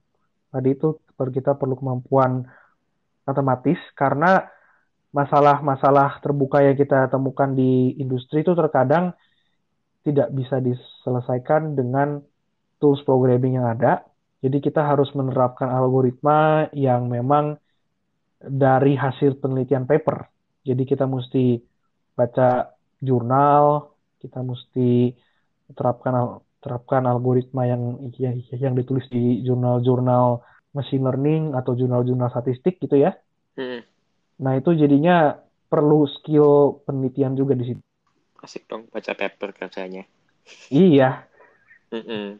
tadi 0.53 0.77
itu 0.77 1.01
kita 1.17 1.57
perlu 1.57 1.73
kemampuan 1.79 2.45
matematis 3.25 3.79
karena 3.97 4.45
masalah-masalah 5.13 6.19
terbuka 6.19 6.61
yang 6.61 6.77
kita 6.77 7.09
temukan 7.09 7.53
di 7.53 7.95
industri 7.97 8.45
itu 8.45 8.53
terkadang 8.53 9.13
tidak 10.03 10.29
bisa 10.35 10.59
diselesaikan 10.59 11.73
dengan 11.73 12.19
tools 12.77 13.01
programming 13.07 13.57
yang 13.57 13.71
ada. 13.71 14.03
Jadi 14.43 14.59
kita 14.59 14.83
harus 14.83 15.07
menerapkan 15.15 15.71
algoritma 15.71 16.67
yang 16.75 17.07
memang 17.07 17.55
dari 18.43 18.99
hasil 18.99 19.39
penelitian 19.39 19.87
paper. 19.87 20.27
Jadi 20.67 20.83
kita 20.83 21.07
mesti 21.07 21.55
baca 22.13 22.73
jurnal, 23.03 23.93
kita 24.21 24.39
mesti 24.39 25.13
terapkan 25.73 26.39
terapkan 26.63 27.03
algoritma 27.03 27.67
yang 27.67 27.99
yang 28.55 28.73
ditulis 28.77 29.03
di 29.11 29.43
jurnal-jurnal 29.43 30.39
machine 30.71 31.03
learning 31.03 31.53
atau 31.53 31.75
jurnal-jurnal 31.75 32.31
statistik 32.31 32.79
gitu 32.79 32.97
ya. 32.97 33.13
Hmm. 33.59 33.83
Nah 34.41 34.57
itu 34.57 34.73
jadinya 34.73 35.37
perlu 35.67 36.07
skill 36.07 36.81
penelitian 36.87 37.35
juga 37.35 37.53
di 37.53 37.73
situ. 37.73 37.83
Asik 38.39 38.65
dong 38.71 38.87
baca 38.89 39.11
paper 39.13 39.49
kerjanya. 39.53 40.03
Iya. 40.71 41.27
Mm 41.93 42.39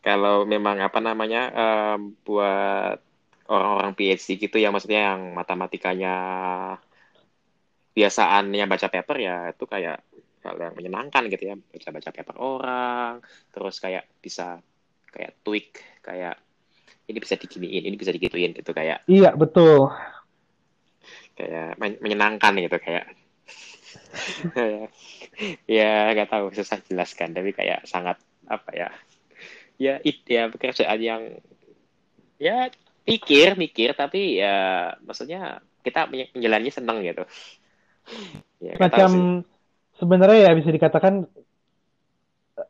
Kalau 0.00 0.48
memang 0.48 0.80
apa 0.80 0.96
namanya 0.96 1.52
um, 1.52 2.16
buat 2.24 2.96
orang-orang 3.50 3.92
PhD 3.92 4.40
gitu 4.40 4.56
ya 4.56 4.72
maksudnya 4.72 5.12
yang 5.12 5.36
matematikanya 5.36 6.14
biasaannya 7.90 8.64
baca 8.70 8.86
paper 8.86 9.16
ya 9.18 9.36
itu 9.50 9.64
kayak 9.66 9.98
hal 10.40 10.56
yang 10.56 10.74
menyenangkan 10.76 11.28
gitu 11.28 11.52
ya. 11.52 11.56
Baca-baca 11.58 12.10
paper 12.14 12.36
orang 12.40 13.14
terus 13.52 13.76
kayak 13.82 14.08
bisa 14.22 14.62
kayak 15.10 15.42
tweak 15.42 15.82
kayak 16.00 16.38
ini 17.10 17.18
bisa 17.18 17.34
diginiin 17.34 17.84
ini 17.90 17.96
bisa 17.98 18.14
digituin 18.14 18.54
gitu 18.54 18.70
kayak. 18.70 19.04
Iya 19.10 19.34
betul. 19.34 19.90
Kayak 21.34 21.76
menyenangkan 21.78 22.54
gitu 22.60 22.78
kayak. 22.78 23.04
Ya 25.64 26.12
nggak 26.12 26.28
tahu 26.28 26.52
susah 26.52 26.84
jelaskan 26.84 27.32
tapi 27.32 27.56
kayak 27.56 27.88
sangat 27.88 28.20
apa 28.44 28.70
ya 28.76 28.88
ya 29.80 29.96
it 30.04 30.20
ya 30.28 30.52
pekerjaan 30.52 31.00
yang 31.00 31.22
ya 32.36 32.68
pikir 33.08 33.56
mikir 33.56 33.96
tapi 33.96 34.36
ya 34.36 34.92
maksudnya 35.00 35.64
kita 35.80 36.04
menjalani 36.12 36.68
seneng 36.68 37.00
gitu 37.00 37.24
ya, 38.60 38.74
macam 38.76 39.42
sebenarnya 40.00 40.50
ya 40.50 40.52
bisa 40.56 40.70
dikatakan 40.72 41.28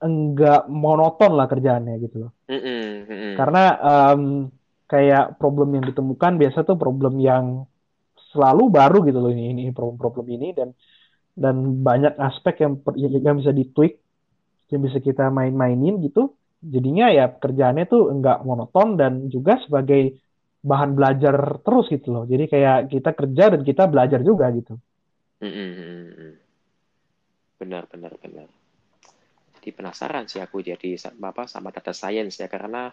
enggak 0.01 0.71
monoton 0.71 1.35
lah 1.35 1.51
kerjaannya 1.51 1.95
gitu 2.03 2.27
loh. 2.27 2.33
Mm 2.47 2.61
-mm, 2.61 2.83
mm 3.05 3.05
-mm. 3.11 3.33
Karena 3.35 3.65
um, 3.79 4.23
kayak 4.87 5.39
problem 5.39 5.79
yang 5.79 5.85
ditemukan 5.87 6.39
biasa 6.39 6.67
tuh 6.67 6.79
problem 6.79 7.19
yang 7.19 7.67
selalu 8.31 8.71
baru 8.71 8.99
gitu 9.07 9.19
loh 9.19 9.31
ini 9.31 9.51
ini 9.51 9.63
problem 9.75 9.99
problem 9.99 10.27
ini 10.31 10.55
dan 10.55 10.71
dan 11.35 11.83
banyak 11.83 12.15
aspek 12.19 12.63
yang 12.63 12.79
yang 13.23 13.39
bisa 13.39 13.51
ditweak 13.51 13.99
yang 14.71 14.83
bisa 14.87 14.99
kita 15.03 15.31
main-mainin 15.31 15.99
gitu. 16.03 16.35
Jadinya 16.61 17.09
ya 17.11 17.33
kerjaannya 17.33 17.85
tuh 17.89 18.13
enggak 18.13 18.45
monoton 18.45 18.95
dan 18.95 19.27
juga 19.33 19.59
sebagai 19.65 20.21
bahan 20.61 20.93
belajar 20.93 21.65
terus 21.65 21.89
gitu 21.89 22.13
loh. 22.13 22.25
Jadi 22.29 22.45
kayak 22.47 22.93
kita 22.93 23.11
kerja 23.17 23.45
dan 23.57 23.61
kita 23.65 23.89
belajar 23.89 24.21
juga 24.21 24.53
gitu. 24.53 24.77
Mm. 25.41 26.37
Benar 27.57 27.89
benar 27.89 28.13
benar. 28.21 28.49
Jadi 29.61 29.69
penasaran 29.77 30.25
sih 30.29 30.41
aku 30.41 30.65
jadi 30.65 30.97
apa 31.21 31.45
sama 31.45 31.69
data 31.69 31.93
science 31.93 32.41
ya 32.41 32.49
karena 32.49 32.89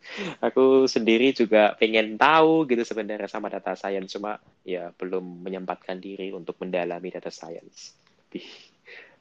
aku 0.46 0.86
sendiri 0.90 1.30
juga 1.30 1.78
pengen 1.78 2.18
tahu 2.18 2.66
gitu 2.66 2.82
sebenarnya 2.82 3.30
sama 3.30 3.46
data 3.46 3.78
science 3.78 4.16
cuma 4.16 4.38
ya 4.66 4.90
belum 4.94 5.46
menyempatkan 5.46 6.02
diri 6.02 6.34
untuk 6.34 6.58
mendalami 6.62 7.10
data 7.14 7.30
science. 7.30 7.94
Lebih 8.30 8.46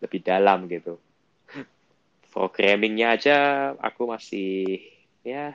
lebih 0.02 0.20
dalam 0.22 0.66
gitu. 0.70 0.98
Programmingnya 2.30 3.18
aja 3.18 3.38
aku 3.82 4.06
masih 4.10 4.82
ya 5.26 5.54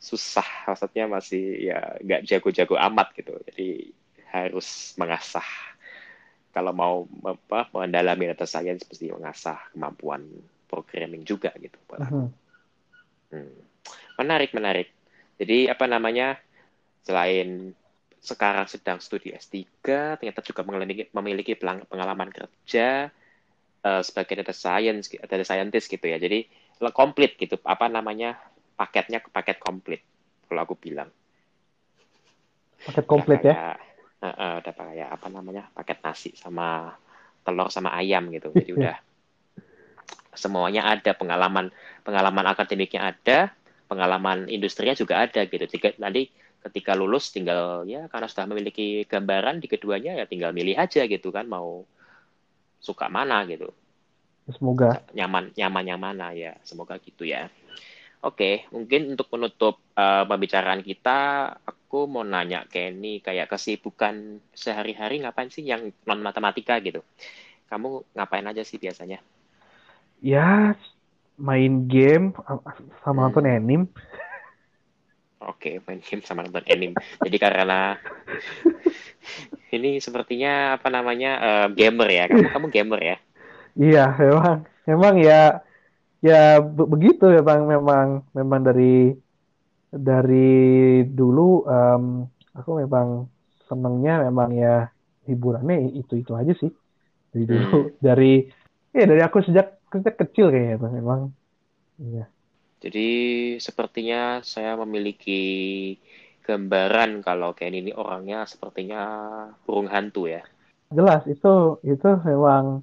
susah. 0.00 0.68
Maksudnya 0.68 1.04
masih 1.08 1.72
ya 1.72 2.00
nggak 2.00 2.24
jago-jago 2.24 2.76
amat 2.76 3.12
gitu. 3.16 3.36
Jadi 3.48 3.92
harus 4.32 4.96
mengasah 4.96 5.69
kalau 6.50 6.72
mau 6.74 6.94
apa 7.22 7.70
mendalami 7.74 8.30
data 8.34 8.46
science 8.46 8.82
pasti 8.82 9.10
mengasah 9.10 9.70
kemampuan 9.70 10.26
programming 10.66 11.22
juga 11.22 11.54
gitu. 11.58 11.78
Uh 11.94 12.02
-huh. 12.02 12.26
hmm. 13.34 13.58
Menarik 14.18 14.50
menarik. 14.54 14.88
Jadi 15.40 15.70
apa 15.70 15.86
namanya 15.86 16.36
selain 17.06 17.72
sekarang 18.20 18.68
sedang 18.68 19.00
studi 19.00 19.32
S3 19.32 19.56
ternyata 20.20 20.44
juga 20.44 20.60
memiliki, 20.60 21.08
memiliki 21.16 21.52
pengalaman 21.56 22.28
kerja 22.28 23.08
uh, 23.80 24.02
sebagai 24.04 24.44
data 24.44 24.52
science 24.52 25.08
data 25.08 25.46
scientist 25.46 25.88
gitu 25.88 26.04
ya. 26.04 26.20
Jadi 26.20 26.44
komplit 26.92 27.40
gitu 27.40 27.56
apa 27.64 27.88
namanya 27.88 28.36
paketnya 28.76 29.24
ke 29.24 29.32
paket 29.32 29.56
komplit 29.62 30.04
kalau 30.50 30.66
aku 30.68 30.76
bilang. 30.76 31.08
Paket 32.84 33.04
komplit 33.08 33.40
ya 33.44 33.54
uh, 33.56 33.76
uh, 34.22 34.60
udah 34.60 34.74
kayak 34.74 35.08
apa 35.08 35.26
namanya 35.32 35.68
paket 35.72 35.98
nasi 36.04 36.30
sama 36.36 36.94
telur 37.44 37.72
sama 37.72 37.96
ayam 37.96 38.28
gitu. 38.30 38.52
Jadi 38.52 38.70
udah 38.76 38.96
semuanya 40.42 40.86
ada 40.86 41.12
pengalaman 41.16 41.72
pengalaman 42.04 42.46
akademiknya 42.52 43.12
ada 43.16 43.38
pengalaman 43.90 44.46
industrinya 44.46 44.94
juga 44.94 45.24
ada 45.24 45.44
gitu. 45.48 45.64
Jika 45.66 45.96
nanti 45.98 46.30
ketika 46.60 46.92
lulus 46.92 47.32
tinggal 47.32 47.88
ya 47.88 48.04
karena 48.12 48.28
sudah 48.28 48.44
memiliki 48.44 49.08
gambaran 49.08 49.64
di 49.64 49.66
keduanya 49.66 50.12
ya 50.20 50.28
tinggal 50.28 50.52
milih 50.52 50.76
aja 50.76 51.08
gitu 51.08 51.32
kan 51.32 51.48
mau 51.48 51.88
suka 52.80 53.08
mana 53.08 53.44
gitu. 53.48 53.72
Semoga. 54.50 55.00
Nyaman 55.16 55.56
nyaman 55.56 55.84
yang 55.88 56.00
mana 56.00 56.26
ya 56.36 56.56
semoga 56.64 57.00
gitu 57.00 57.24
ya. 57.24 57.48
Oke, 58.20 58.68
mungkin 58.68 59.16
untuk 59.16 59.32
menutup 59.32 59.80
uh, 59.96 60.28
pembicaraan 60.28 60.84
kita, 60.84 61.48
aku 61.64 61.79
mau 62.06 62.22
nanya 62.22 62.62
Kenny 62.70 63.18
kayak 63.18 63.50
kesibukan 63.50 64.38
sehari-hari 64.54 65.18
ngapain 65.26 65.50
sih 65.50 65.66
yang 65.66 65.90
non 66.06 66.22
matematika 66.22 66.78
gitu? 66.78 67.02
Kamu 67.66 68.14
ngapain 68.14 68.46
aja 68.46 68.62
sih 68.62 68.78
biasanya? 68.78 69.18
Ya, 70.22 70.78
main 71.34 71.90
game 71.90 72.36
sama 73.02 73.26
hmm. 73.26 73.34
nonton 73.34 73.50
anime. 73.50 73.86
Oke, 75.40 75.82
main 75.88 75.98
game 75.98 76.22
sama 76.22 76.46
nonton 76.46 76.62
anime. 76.70 76.94
Jadi 77.26 77.36
karena 77.42 77.98
ini 79.74 79.98
sepertinya 79.98 80.78
apa 80.78 80.88
namanya 80.92 81.32
uh, 81.42 81.66
gamer 81.74 82.08
ya? 82.12 82.24
Kamu 82.30 82.48
kamu 82.54 82.66
gamer 82.70 83.00
ya? 83.02 83.16
Iya, 83.74 84.04
memang, 84.18 84.58
memang 84.86 85.14
ya 85.18 85.64
ya 86.20 86.60
be 86.60 86.84
begitu 86.84 87.32
ya 87.32 87.40
bang 87.40 87.64
memang 87.64 88.20
memang 88.36 88.60
dari 88.60 89.16
dari 89.90 91.02
dulu 91.06 91.66
um, 91.66 92.24
aku 92.54 92.70
memang 92.82 93.26
senengnya 93.66 94.22
memang 94.26 94.54
ya 94.54 94.90
hiburannya 95.26 95.94
itu 95.98 96.22
itu 96.22 96.32
aja 96.34 96.54
sih. 96.54 96.70
Dari 97.34 97.44
dulu. 97.46 97.66
Hmm. 97.66 97.90
dari 98.06 98.46
ya 98.94 99.04
dari 99.06 99.22
aku 99.22 99.42
sejak 99.42 99.82
sejak 99.90 100.14
kecil 100.18 100.54
kayaknya 100.54 100.78
bang 100.78 100.92
memang. 100.98 101.20
Iya. 102.00 102.24
Jadi 102.80 103.10
sepertinya 103.60 104.40
saya 104.40 104.72
memiliki 104.80 105.42
gambaran 106.48 107.20
kalau 107.20 107.52
kayak 107.52 107.76
ini 107.76 107.92
orangnya 107.92 108.48
sepertinya 108.48 109.02
burung 109.68 109.90
hantu 109.92 110.26
ya. 110.30 110.42
Jelas 110.90 111.22
itu 111.28 111.78
itu 111.84 112.10
memang 112.24 112.82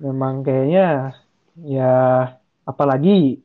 memang 0.00 0.40
kayaknya 0.40 1.14
ya 1.60 1.94
apalagi 2.64 3.38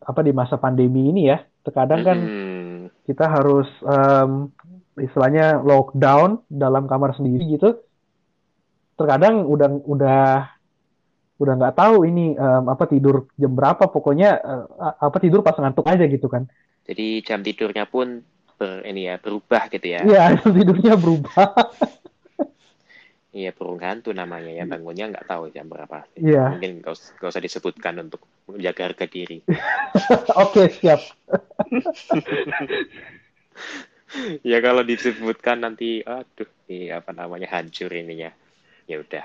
apa 0.00 0.20
di 0.22 0.32
masa 0.32 0.56
pandemi 0.56 1.10
ini 1.10 1.26
ya 1.26 1.49
terkadang 1.60 2.00
kan 2.02 2.18
hmm. 2.18 2.78
kita 3.04 3.24
harus 3.28 3.68
um, 3.84 4.48
istilahnya 4.96 5.60
lockdown 5.60 6.44
dalam 6.48 6.88
kamar 6.88 7.16
sendiri 7.16 7.56
gitu. 7.56 7.80
Terkadang 8.96 9.48
udah 9.48 9.68
udah 9.88 10.24
udah 11.40 11.54
nggak 11.56 11.76
tahu 11.76 12.04
ini 12.04 12.36
um, 12.36 12.68
apa 12.68 12.84
tidur 12.88 13.28
jam 13.40 13.52
berapa. 13.56 13.88
Pokoknya 13.88 14.36
uh, 14.40 14.96
apa 15.00 15.16
tidur 15.20 15.40
pas 15.40 15.56
ngantuk 15.56 15.88
aja 15.88 16.04
gitu 16.04 16.28
kan. 16.28 16.48
Jadi 16.84 17.22
jam 17.24 17.40
tidurnya 17.40 17.88
pun 17.88 18.20
ber, 18.60 18.84
ini 18.84 19.08
ya 19.08 19.16
berubah 19.16 19.72
gitu 19.72 19.86
ya. 19.86 20.00
Iya 20.04 20.24
tidurnya 20.56 20.94
berubah 21.00 21.48
Iya 23.30 23.54
burung 23.54 23.78
hantu 23.78 24.10
namanya 24.10 24.50
ya 24.50 24.66
bangunnya 24.66 25.06
nggak 25.06 25.30
tahu 25.30 25.54
jam 25.54 25.70
berapa. 25.70 26.02
Iya. 26.18 26.50
Mungkin 26.58 26.82
gak, 26.82 26.98
gak 27.14 27.30
usah 27.30 27.38
disebutkan 27.38 27.94
untuk 28.02 28.26
menjaga 28.50 28.90
harga 28.90 29.06
diri. 29.06 29.38
Oke 30.42 30.66
siap. 30.74 30.98
ya 34.50 34.58
kalau 34.58 34.82
disebutkan 34.82 35.62
nanti, 35.62 36.02
aduh, 36.02 36.50
ini 36.66 36.90
apa 36.90 37.14
namanya 37.14 37.46
hancur 37.54 37.94
ininya. 37.94 38.34
Ya 38.90 38.98
udah. 38.98 39.22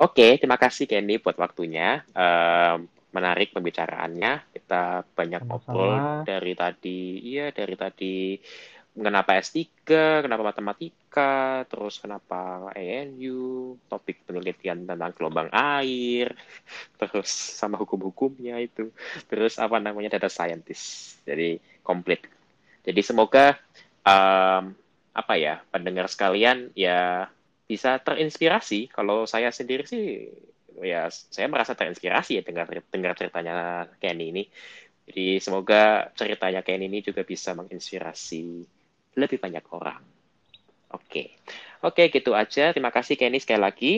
Oke, 0.00 0.40
terima 0.40 0.56
kasih 0.56 0.88
Kenny 0.88 1.20
buat 1.20 1.36
waktunya. 1.36 2.00
Um, 2.16 2.88
menarik 3.12 3.52
pembicaraannya. 3.52 4.48
Kita 4.56 5.04
banyak 5.04 5.44
ngobrol 5.44 6.24
dari 6.24 6.56
tadi, 6.56 7.20
iya 7.20 7.52
dari 7.52 7.76
tadi 7.76 8.40
kenapa 8.94 9.38
S3, 9.38 9.56
kenapa 10.26 10.42
matematika, 10.42 11.62
terus 11.70 12.02
kenapa 12.02 12.70
ANU, 12.74 13.78
topik 13.86 14.26
penelitian 14.26 14.86
tentang 14.86 15.14
gelombang 15.14 15.48
air, 15.54 16.34
terus 17.00 17.30
sama 17.30 17.78
hukum-hukumnya 17.78 18.58
itu, 18.58 18.90
terus 19.30 19.56
apa 19.62 19.78
namanya 19.78 20.18
data 20.18 20.26
scientist. 20.26 21.18
Jadi 21.22 21.62
komplit. 21.86 22.26
Jadi 22.82 23.00
semoga 23.04 23.54
um, 24.02 24.74
apa 25.10 25.34
ya 25.36 25.60
pendengar 25.70 26.06
sekalian 26.10 26.74
ya 26.74 27.30
bisa 27.70 28.02
terinspirasi. 28.02 28.90
Kalau 28.90 29.26
saya 29.30 29.54
sendiri 29.54 29.86
sih 29.86 30.26
ya 30.80 31.10
saya 31.12 31.46
merasa 31.46 31.76
terinspirasi 31.76 32.40
ya 32.40 32.42
dengar 32.42 32.66
dengar 32.90 33.12
ceritanya 33.14 33.86
Kenny 34.02 34.34
ini. 34.34 34.42
Jadi 35.10 35.42
semoga 35.42 36.10
ceritanya 36.14 36.62
Kenny 36.62 36.86
ini 36.86 37.02
juga 37.02 37.26
bisa 37.26 37.54
menginspirasi 37.54 38.79
lebih 39.18 39.38
banyak 39.42 39.64
orang. 39.70 40.02
Oke, 40.90 41.38
oke 41.82 42.10
gitu 42.10 42.34
aja. 42.34 42.74
Terima 42.74 42.90
kasih 42.90 43.14
Kenny 43.14 43.38
sekali 43.38 43.62
lagi. 43.62 43.92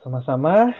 Sama-sama. 0.00 0.72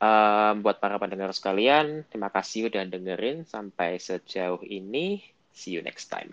Um, 0.00 0.64
buat 0.64 0.80
para 0.80 0.96
pendengar 0.96 1.28
sekalian, 1.36 2.08
terima 2.08 2.32
kasih 2.32 2.72
udah 2.72 2.88
dengerin 2.88 3.44
sampai 3.44 4.00
sejauh 4.00 4.64
ini. 4.64 5.20
See 5.52 5.76
you 5.76 5.84
next 5.84 6.08
time. 6.08 6.32